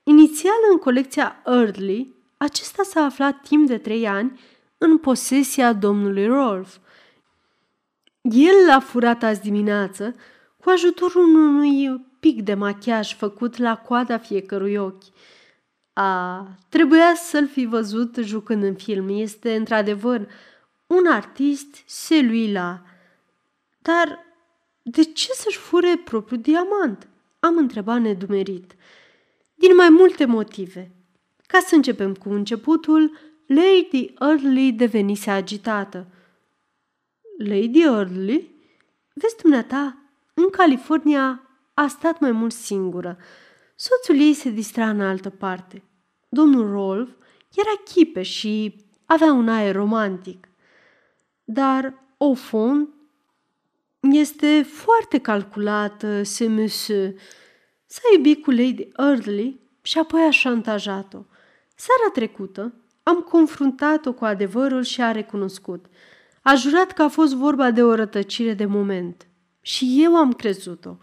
Inițial 0.03 0.53
în 0.71 0.77
colecția 0.77 1.41
Early, 1.45 2.15
acesta 2.37 2.83
s-a 2.83 3.01
aflat 3.01 3.41
timp 3.41 3.67
de 3.67 3.77
trei 3.77 4.07
ani 4.07 4.39
în 4.77 4.97
posesia 4.97 5.73
domnului 5.73 6.25
Rolf. 6.25 6.77
El 8.21 8.65
l-a 8.67 8.79
furat 8.79 9.23
azi 9.23 9.41
dimineață 9.41 10.15
cu 10.61 10.69
ajutorul 10.69 11.35
unui 11.35 12.05
pic 12.19 12.41
de 12.41 12.53
machiaj 12.53 13.15
făcut 13.15 13.57
la 13.57 13.77
coada 13.77 14.17
fiecărui 14.17 14.75
ochi. 14.75 15.03
A, 15.97 16.47
trebuia 16.69 17.13
să-l 17.15 17.47
fi 17.47 17.65
văzut 17.65 18.15
jucând 18.15 18.63
în 18.63 18.75
film. 18.75 19.07
Este, 19.09 19.55
într-adevăr, 19.55 20.27
un 20.87 21.05
artist 21.07 21.83
celui-la. 22.07 22.81
Dar 23.81 24.25
de 24.81 25.03
ce 25.03 25.31
să-și 25.31 25.57
fure 25.57 26.01
propriul 26.03 26.41
diamant? 26.41 27.07
Am 27.39 27.57
întrebat 27.57 28.01
nedumerit. 28.01 28.75
Din 29.55 29.75
mai 29.75 29.89
multe 29.89 30.25
motive. 30.25 30.91
Ca 31.47 31.59
să 31.59 31.75
începem 31.75 32.13
cu 32.13 32.29
începutul, 32.29 33.17
Lady 33.45 34.13
Early 34.19 34.71
devenise 34.71 35.29
agitată. 35.29 36.07
Lady 37.37 37.81
Early? 37.81 38.51
Vezi 39.13 39.35
dumneata, 39.41 39.97
în 40.33 40.49
California 40.49 41.41
a 41.73 41.87
stat 41.87 42.19
mai 42.19 42.31
mult 42.31 42.53
singură. 42.53 43.17
Soțul 43.75 44.19
ei 44.19 44.33
se 44.33 44.49
distra 44.49 44.89
în 44.89 45.01
altă 45.01 45.29
parte. 45.29 45.83
Domnul 46.29 46.71
Rolf 46.71 47.09
era 47.55 47.81
chipe 47.85 48.21
și 48.21 48.75
avea 49.05 49.31
un 49.31 49.49
aer 49.49 49.75
romantic. 49.75 50.47
Dar, 51.43 52.03
au 52.17 52.33
fond, 52.33 52.89
este 53.99 54.61
foarte 54.61 55.17
calculată, 55.17 56.23
se 56.23 56.47
monsieur. 56.47 57.13
S-a 57.85 58.01
iubit 58.15 58.43
cu 58.43 58.51
Lady 58.51 58.87
Early 58.97 59.59
și 59.81 59.97
apoi 59.97 60.21
a 60.21 60.31
șantajat-o. 60.31 61.19
Seara 61.75 62.11
trecută 62.13 62.73
am 63.03 63.21
confruntat-o 63.21 64.13
cu 64.13 64.25
adevărul 64.25 64.83
și 64.83 65.01
a 65.01 65.11
recunoscut. 65.11 65.85
A 66.41 66.55
jurat 66.55 66.91
că 66.91 67.01
a 67.01 67.07
fost 67.07 67.33
vorba 67.33 67.71
de 67.71 67.83
o 67.83 67.95
rătăcire 67.95 68.53
de 68.53 68.65
moment. 68.65 69.27
Și 69.61 70.03
eu 70.03 70.15
am 70.15 70.33
crezut-o. 70.33 70.97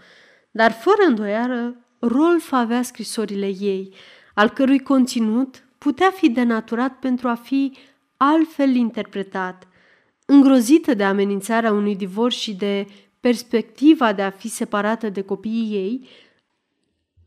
Dar 0.50 0.72
fără 0.72 1.02
îndoială, 1.06 1.76
Rolf 2.04 2.52
avea 2.52 2.82
scrisorile 2.82 3.46
ei, 3.46 3.94
al 4.34 4.48
cărui 4.48 4.78
conținut 4.78 5.64
putea 5.78 6.10
fi 6.10 6.30
denaturat 6.30 6.98
pentru 6.98 7.28
a 7.28 7.34
fi 7.34 7.76
altfel 8.16 8.74
interpretat. 8.74 9.68
Îngrozită 10.26 10.94
de 10.94 11.04
amenințarea 11.04 11.72
unui 11.72 11.96
divorț 11.96 12.34
și 12.34 12.54
de 12.54 12.86
perspectiva 13.20 14.12
de 14.12 14.22
a 14.22 14.30
fi 14.30 14.48
separată 14.48 15.08
de 15.08 15.22
copiii 15.22 15.74
ei, 15.74 16.08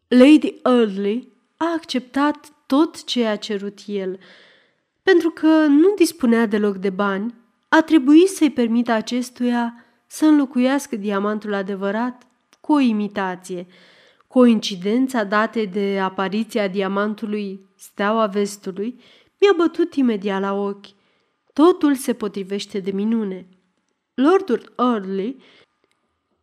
Lady 0.07 0.55
Early 0.63 1.31
a 1.57 1.65
acceptat 1.75 2.51
tot 2.65 3.03
ce 3.03 3.25
a 3.25 3.35
cerut 3.35 3.79
el. 3.85 4.19
Pentru 5.03 5.29
că 5.29 5.47
nu 5.65 5.93
dispunea 5.95 6.45
deloc 6.45 6.77
de 6.77 6.89
bani, 6.89 7.33
a 7.69 7.81
trebuit 7.81 8.27
să-i 8.27 8.51
permită 8.51 8.91
acestuia 8.91 9.85
să 10.07 10.25
înlocuiască 10.25 10.95
diamantul 10.95 11.53
adevărat 11.53 12.27
cu 12.61 12.73
o 12.73 12.79
imitație. 12.79 13.67
Coincidența 14.35 15.23
date 15.23 15.65
de 15.65 15.99
apariția 15.99 16.67
diamantului 16.67 17.69
Steaua 17.75 18.25
Vestului 18.25 18.99
mi-a 19.39 19.53
bătut 19.57 19.93
imediat 19.93 20.41
la 20.41 20.53
ochi. 20.53 20.85
Totul 21.53 21.95
se 21.95 22.13
potrivește 22.13 22.79
de 22.79 22.91
minune. 22.91 23.47
Lordul 24.13 24.73
Early 24.77 25.43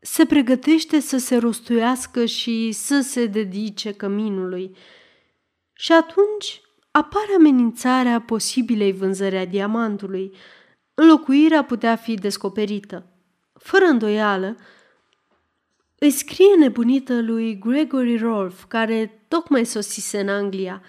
se 0.00 0.24
pregătește 0.24 1.00
să 1.00 1.18
se 1.18 1.36
rostuiască 1.36 2.24
și 2.24 2.72
să 2.72 3.00
se 3.00 3.26
dedice 3.26 3.92
căminului. 3.92 4.76
Și 5.72 5.92
atunci 5.92 6.60
apare 6.90 7.34
amenințarea 7.36 8.20
posibilei 8.20 8.92
vânzări 8.92 9.36
a 9.36 9.44
diamantului. 9.44 10.34
Înlocuirea 10.94 11.64
putea 11.64 11.96
fi 11.96 12.14
descoperită. 12.14 13.06
Fără 13.52 13.84
îndoială, 13.84 14.56
îi 16.02 16.10
scrie 16.10 16.54
nebunită 16.58 17.20
lui 17.20 17.58
Gregory 17.58 18.16
Rolfe, 18.16 18.64
care 18.68 19.24
tocmai 19.28 19.64
sosise 19.64 20.20
în 20.20 20.28
Anglia. 20.28 20.82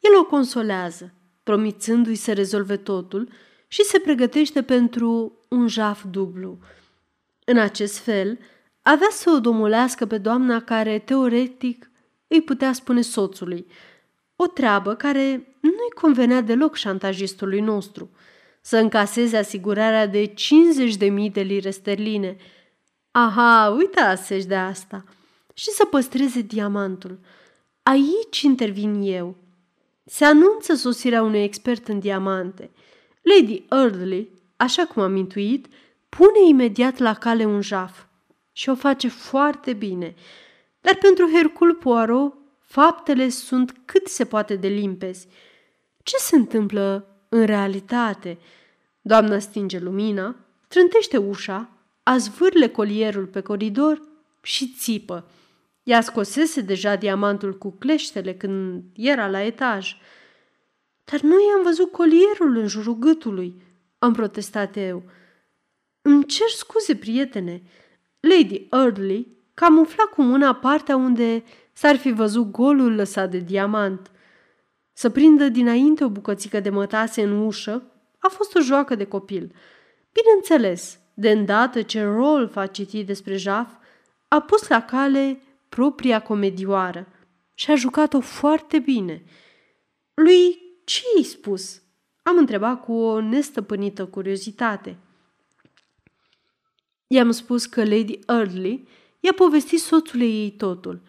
El 0.00 0.18
o 0.18 0.24
consolează, 0.24 1.14
promițându-i 1.42 2.14
să 2.14 2.32
rezolve 2.32 2.76
totul 2.76 3.28
și 3.68 3.82
se 3.82 3.98
pregătește 3.98 4.62
pentru 4.62 5.38
un 5.48 5.68
jaf 5.68 6.04
dublu. 6.10 6.58
În 7.44 7.58
acest 7.58 7.98
fel, 7.98 8.38
avea 8.82 9.08
să 9.10 9.30
o 9.30 9.40
domolească 9.40 10.06
pe 10.06 10.18
doamna 10.18 10.60
care, 10.60 10.98
teoretic, 10.98 11.90
îi 12.26 12.42
putea 12.42 12.72
spune 12.72 13.00
soțului. 13.00 13.66
O 14.36 14.46
treabă 14.46 14.94
care 14.94 15.56
nu-i 15.60 16.00
convenea 16.00 16.40
deloc 16.40 16.76
șantajistului 16.76 17.60
nostru. 17.60 18.10
Să 18.60 18.76
încaseze 18.76 19.36
asigurarea 19.36 20.06
de 20.06 20.26
50.000 20.26 21.32
de 21.32 21.40
lire 21.40 21.70
sterline. 21.70 22.36
Aha, 23.18 23.74
uitaseși 23.76 24.46
de 24.46 24.54
asta. 24.54 25.04
Și 25.54 25.70
să 25.70 25.84
păstreze 25.84 26.40
diamantul. 26.40 27.18
Aici 27.82 28.40
intervin 28.40 29.02
eu. 29.02 29.36
Se 30.04 30.24
anunță 30.24 30.74
sosirea 30.74 31.22
unui 31.22 31.42
expert 31.42 31.88
în 31.88 31.98
diamante. 31.98 32.70
Lady 33.22 33.64
Early, 33.70 34.30
așa 34.56 34.86
cum 34.86 35.02
am 35.02 35.16
intuit, 35.16 35.66
pune 36.08 36.48
imediat 36.48 36.98
la 36.98 37.14
cale 37.14 37.44
un 37.44 37.60
jaf 37.60 38.04
și 38.52 38.68
o 38.68 38.74
face 38.74 39.08
foarte 39.08 39.72
bine. 39.72 40.14
Dar 40.80 40.94
pentru 40.94 41.30
Hercul 41.32 41.74
Poirot, 41.74 42.34
faptele 42.60 43.28
sunt 43.28 43.74
cât 43.84 44.06
se 44.06 44.24
poate 44.24 44.56
de 44.56 44.68
limpezi. 44.68 45.28
Ce 46.02 46.16
se 46.16 46.36
întâmplă 46.36 47.06
în 47.28 47.44
realitate? 47.44 48.38
Doamna 49.00 49.38
stinge 49.38 49.78
lumina, 49.78 50.36
trântește 50.68 51.16
ușa, 51.16 51.70
azvârle 52.08 52.68
colierul 52.68 53.26
pe 53.26 53.40
coridor 53.40 54.02
și 54.42 54.74
țipă. 54.78 55.30
Ea 55.82 56.00
scosese 56.00 56.60
deja 56.60 56.96
diamantul 56.96 57.58
cu 57.58 57.70
cleștele 57.70 58.34
când 58.34 58.82
era 58.94 59.28
la 59.28 59.42
etaj. 59.42 59.96
Dar 61.04 61.20
noi 61.20 61.42
am 61.56 61.62
văzut 61.62 61.92
colierul 61.92 62.56
în 62.56 62.66
jurul 62.66 62.94
gâtului, 62.98 63.62
am 63.98 64.12
protestat 64.12 64.76
eu. 64.76 65.02
Îmi 66.02 66.24
cer 66.24 66.48
scuze, 66.48 66.96
prietene, 66.96 67.62
Lady 68.20 68.66
Early 68.70 69.36
camufla 69.54 70.04
cu 70.04 70.22
mâna 70.22 70.54
partea 70.54 70.96
unde 70.96 71.44
s-ar 71.72 71.96
fi 71.96 72.12
văzut 72.12 72.50
golul 72.50 72.94
lăsat 72.94 73.30
de 73.30 73.38
diamant. 73.38 74.10
Să 74.92 75.10
prindă 75.10 75.48
dinainte 75.48 76.04
o 76.04 76.08
bucățică 76.08 76.60
de 76.60 76.70
mătase 76.70 77.22
în 77.22 77.46
ușă 77.46 77.82
a 78.18 78.28
fost 78.28 78.54
o 78.54 78.60
joacă 78.60 78.94
de 78.94 79.04
copil. 79.04 79.54
Bineînțeles, 80.12 80.98
de 81.16 81.30
îndată 81.30 81.82
ce 81.82 82.02
Rolf 82.02 82.56
a 82.56 82.66
citit 82.66 83.06
despre 83.06 83.36
Jaf, 83.36 83.72
a 84.28 84.40
pus 84.40 84.68
la 84.68 84.82
cale 84.82 85.40
propria 85.68 86.22
comedioară 86.22 87.06
și 87.54 87.70
a 87.70 87.74
jucat-o 87.74 88.20
foarte 88.20 88.78
bine. 88.78 89.24
Lui 90.14 90.58
ce 90.84 91.02
i 91.18 91.22
spus? 91.22 91.82
Am 92.22 92.36
întrebat 92.36 92.84
cu 92.84 92.92
o 92.92 93.20
nestăpânită 93.20 94.06
curiozitate– 94.06 94.96
I-am 97.06 97.30
spus 97.30 97.66
că 97.66 97.84
Lady 97.84 98.18
Early 98.26 98.88
i-a 99.20 99.32
povestit 99.32 99.80
soțului 99.80 100.30
ei 100.30 100.50
totul, 100.50 101.02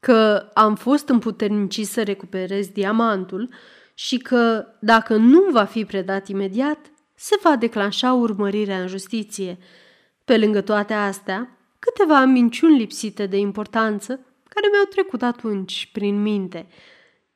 că 0.00 0.50
am 0.54 0.74
fost 0.74 1.08
împuternicit 1.08 1.86
să 1.86 2.02
recuperez 2.02 2.68
diamantul 2.68 3.48
și 3.94 4.18
că, 4.18 4.66
dacă 4.80 5.16
nu 5.16 5.44
va 5.50 5.64
fi 5.64 5.84
predat 5.84 6.28
imediat, 6.28 6.78
se 7.22 7.38
va 7.42 7.56
declanșa 7.56 8.12
urmărirea 8.12 8.80
în 8.80 8.86
justiție. 8.86 9.58
Pe 10.24 10.38
lângă 10.38 10.60
toate 10.60 10.92
astea, 10.92 11.58
câteva 11.78 12.24
minciuni 12.24 12.78
lipsite 12.78 13.26
de 13.26 13.36
importanță 13.36 14.12
care 14.48 14.68
mi-au 14.70 14.84
trecut 14.84 15.22
atunci 15.22 15.90
prin 15.92 16.22
minte. 16.22 16.68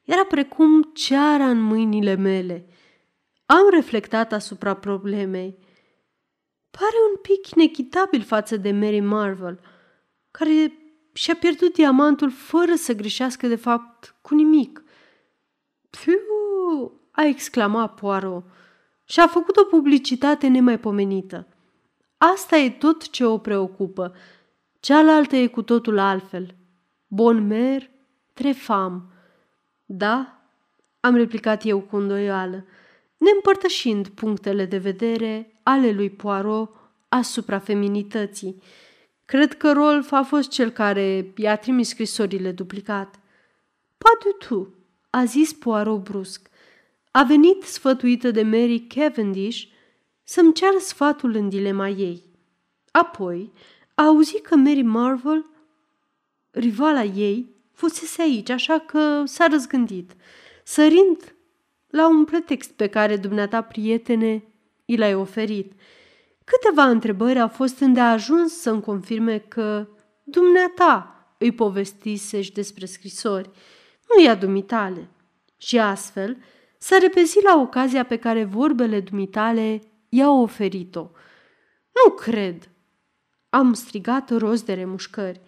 Era 0.03 0.25
precum 0.25 0.83
ceara 0.83 1.49
în 1.49 1.61
mâinile 1.61 2.15
mele. 2.15 2.67
Am 3.47 3.69
reflectat 3.71 4.33
asupra 4.33 4.75
problemei 4.75 5.59
pare 6.71 6.97
un 7.11 7.17
pic 7.23 7.51
inechitabil 7.51 8.23
față 8.23 8.57
de 8.57 8.73
Mary 8.73 9.01
Marvel, 9.01 9.61
care 10.31 10.73
și-a 11.13 11.37
pierdut 11.37 11.73
diamantul 11.73 12.31
fără 12.31 12.75
să 12.75 12.93
greșească 12.93 13.47
de 13.47 13.57
fapt 13.57 14.15
cu 14.21 14.35
nimic. 14.35 14.85
Fiu, 15.91 17.01
a 17.11 17.25
exclamat 17.25 17.95
Poirot 17.95 18.45
și 19.05 19.21
a 19.21 19.27
făcut 19.27 19.57
o 19.57 19.65
publicitate 19.65 20.47
nemaipomenită. 20.47 21.47
Asta 22.17 22.57
e 22.57 22.71
tot 22.71 23.11
ce 23.11 23.25
o 23.25 23.39
preocupă. 23.39 24.15
Cealaltă 24.81 25.37
e 25.37 25.47
cu 25.47 25.63
totul 25.63 25.99
altfel. 25.99 26.55
Bon 27.07 27.47
mer, 27.47 27.91
trefam. 28.33 29.13
Da, 29.85 30.45
am 31.01 31.15
replicat 31.15 31.65
eu 31.65 31.81
cu 31.81 31.97
îndoială, 31.97 32.65
neîmpărtășind 33.17 34.09
punctele 34.09 34.65
de 34.65 34.79
vedere 34.79 35.61
ale 35.63 35.91
lui 35.91 36.11
Poirot 36.11 36.71
asupra 37.09 37.59
feminității. 37.59 38.63
Cred 39.25 39.55
că 39.55 39.73
Rolf 39.73 40.13
a 40.13 40.23
fost 40.23 40.51
cel 40.51 40.71
care 40.71 41.33
i-a 41.37 41.57
trimis 41.57 41.89
scrisorile 41.89 42.53
duplicat. 42.53 43.21
Pas 43.99 44.13
du 44.25 44.47
tout, 44.47 44.75
a 45.11 45.25
zis 45.25 45.53
Poirot 45.53 46.03
brusc. 46.03 46.49
A 47.17 47.23
venit 47.23 47.63
sfătuită 47.63 48.31
de 48.31 48.43
Mary 48.43 48.87
Cavendish 48.95 49.65
să-mi 50.23 50.53
ceară 50.53 50.79
sfatul 50.79 51.35
în 51.35 51.49
dilema 51.49 51.89
ei. 51.89 52.23
Apoi 52.91 53.53
a 53.95 54.05
auzit 54.05 54.47
că 54.47 54.57
Mary 54.57 54.83
Marvel, 54.83 55.45
rivala 56.51 57.03
ei, 57.03 57.55
fusese 57.73 58.23
aici, 58.23 58.51
așa 58.51 58.79
că 58.79 59.23
s-a 59.25 59.47
răzgândit, 59.47 60.17
sărind 60.65 61.35
la 61.87 62.09
un 62.09 62.25
pretext 62.25 62.71
pe 62.71 62.87
care 62.87 63.17
dumneata, 63.17 63.63
prietene, 63.63 64.45
i 64.85 64.97
l-ai 64.97 65.15
oferit. 65.15 65.73
Câteva 66.45 66.85
întrebări 66.89 67.41
au 67.41 67.49
fost 67.49 67.79
îndeajuns 67.79 68.61
să-mi 68.61 68.83
confirme 68.83 69.39
că 69.39 69.89
dumneata 70.25 71.27
îi 71.39 71.53
povestiseși 71.53 72.53
despre 72.53 72.87
scrisori, 72.87 73.51
nu 74.09 74.23
i-a 74.23 74.35
dumitale. 74.35 75.09
Și 75.57 75.79
astfel 75.79 76.37
s-a 76.85 76.99
repezit 76.99 77.43
la 77.43 77.61
ocazia 77.61 78.05
pe 78.05 78.17
care 78.17 78.45
vorbele 78.45 79.01
dumitale 79.01 79.81
i-au 80.09 80.43
oferit-o. 80.43 81.11
Nu 82.05 82.11
cred! 82.11 82.71
Am 83.49 83.73
strigat 83.73 84.31
rost 84.31 84.65
de 84.65 84.75
remușcări. 84.75 85.41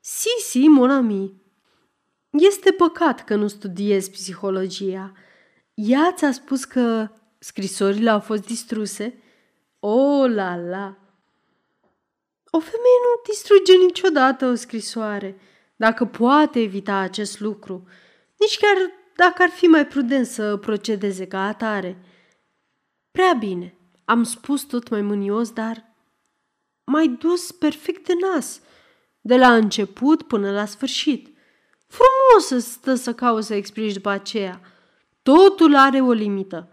Si, 0.00 0.28
si, 0.44 0.58
mon 0.58 0.90
ami. 0.90 1.42
Este 2.30 2.70
păcat 2.70 3.24
că 3.24 3.34
nu 3.34 3.48
studiezi 3.48 4.10
psihologia. 4.10 5.12
Ea 5.74 6.12
ți-a 6.12 6.32
spus 6.32 6.64
că 6.64 7.10
scrisorile 7.38 8.10
au 8.10 8.20
fost 8.20 8.46
distruse? 8.46 9.22
O, 9.78 9.88
oh, 9.88 10.30
la, 10.30 10.56
la! 10.56 10.96
O 12.50 12.58
femeie 12.58 12.98
nu 13.02 13.22
distruge 13.32 13.76
niciodată 13.86 14.46
o 14.46 14.54
scrisoare, 14.54 15.36
dacă 15.76 16.04
poate 16.04 16.60
evita 16.60 16.96
acest 16.96 17.40
lucru, 17.40 17.88
nici 18.38 18.58
chiar 18.58 19.02
dacă 19.16 19.42
ar 19.42 19.48
fi 19.48 19.66
mai 19.66 19.86
prudent 19.86 20.26
să 20.26 20.56
procedeze 20.56 21.26
ca 21.26 21.46
atare. 21.46 21.98
Prea 23.10 23.32
bine, 23.38 23.78
am 24.04 24.22
spus 24.22 24.62
tot 24.62 24.88
mai 24.88 25.02
mânios, 25.02 25.50
dar 25.50 25.94
mai 26.84 27.08
dus 27.08 27.52
perfect 27.52 28.06
de 28.06 28.12
nas, 28.20 28.60
de 29.20 29.36
la 29.36 29.54
început 29.54 30.22
până 30.22 30.50
la 30.50 30.64
sfârșit. 30.64 31.36
Frumos 31.86 32.46
să 32.46 32.58
stă 32.58 32.94
să 32.94 33.14
cauți 33.14 33.46
să 33.46 33.54
explici 33.54 33.92
după 33.92 34.08
aceea. 34.08 34.60
Totul 35.22 35.76
are 35.76 36.00
o 36.00 36.12
limită. 36.12 36.68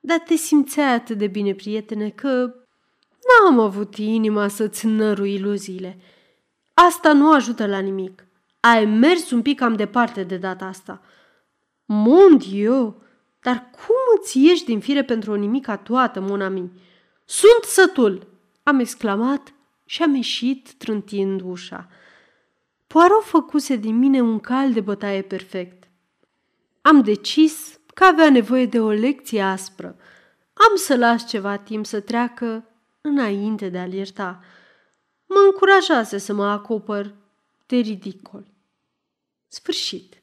Dar 0.00 0.18
te 0.18 0.34
simțeai 0.34 0.92
atât 0.92 1.18
de 1.18 1.26
bine, 1.26 1.54
prietene, 1.54 2.10
că 2.10 2.54
n-am 3.28 3.58
avut 3.58 3.96
inima 3.96 4.48
să-ți 4.48 4.86
nărui 4.86 5.34
iluziile. 5.34 5.98
Asta 6.74 7.12
nu 7.12 7.32
ajută 7.32 7.66
la 7.66 7.78
nimic. 7.78 8.26
Ai 8.60 8.84
mers 8.84 9.30
un 9.30 9.42
pic 9.42 9.58
cam 9.58 9.74
departe 9.74 10.22
de 10.22 10.36
data 10.36 10.64
asta. 10.64 11.02
Mon 11.90 12.38
Dieu! 12.38 13.02
Dar 13.40 13.70
cum 13.70 14.20
îți 14.20 14.38
ieși 14.38 14.64
din 14.64 14.80
fire 14.80 15.04
pentru 15.04 15.32
o 15.32 15.34
nimica 15.34 15.76
toată, 15.76 16.20
mon 16.20 16.40
ami? 16.40 16.70
Sunt 17.24 17.64
sătul! 17.64 18.26
Am 18.62 18.78
exclamat 18.78 19.54
și 19.84 20.02
am 20.02 20.14
ieșit 20.14 20.72
trântind 20.72 21.40
ușa. 21.40 21.88
Poirot 22.86 23.22
făcuse 23.24 23.76
din 23.76 23.98
mine 23.98 24.20
un 24.20 24.40
cal 24.40 24.72
de 24.72 24.80
bătaie 24.80 25.22
perfect. 25.22 25.88
Am 26.80 27.00
decis 27.02 27.80
că 27.94 28.04
avea 28.04 28.30
nevoie 28.30 28.66
de 28.66 28.80
o 28.80 28.90
lecție 28.90 29.42
aspră. 29.42 29.96
Am 30.52 30.76
să 30.76 30.96
las 30.96 31.28
ceva 31.28 31.56
timp 31.56 31.86
să 31.86 32.00
treacă 32.00 32.64
înainte 33.00 33.68
de 33.68 33.78
a-l 33.78 33.92
ierta. 33.92 34.40
Mă 35.26 35.38
încurajase 35.46 36.18
să 36.18 36.32
mă 36.32 36.46
acopăr 36.46 37.14
de 37.66 37.76
ridicol. 37.76 38.46
Sfârșit. 39.46 40.17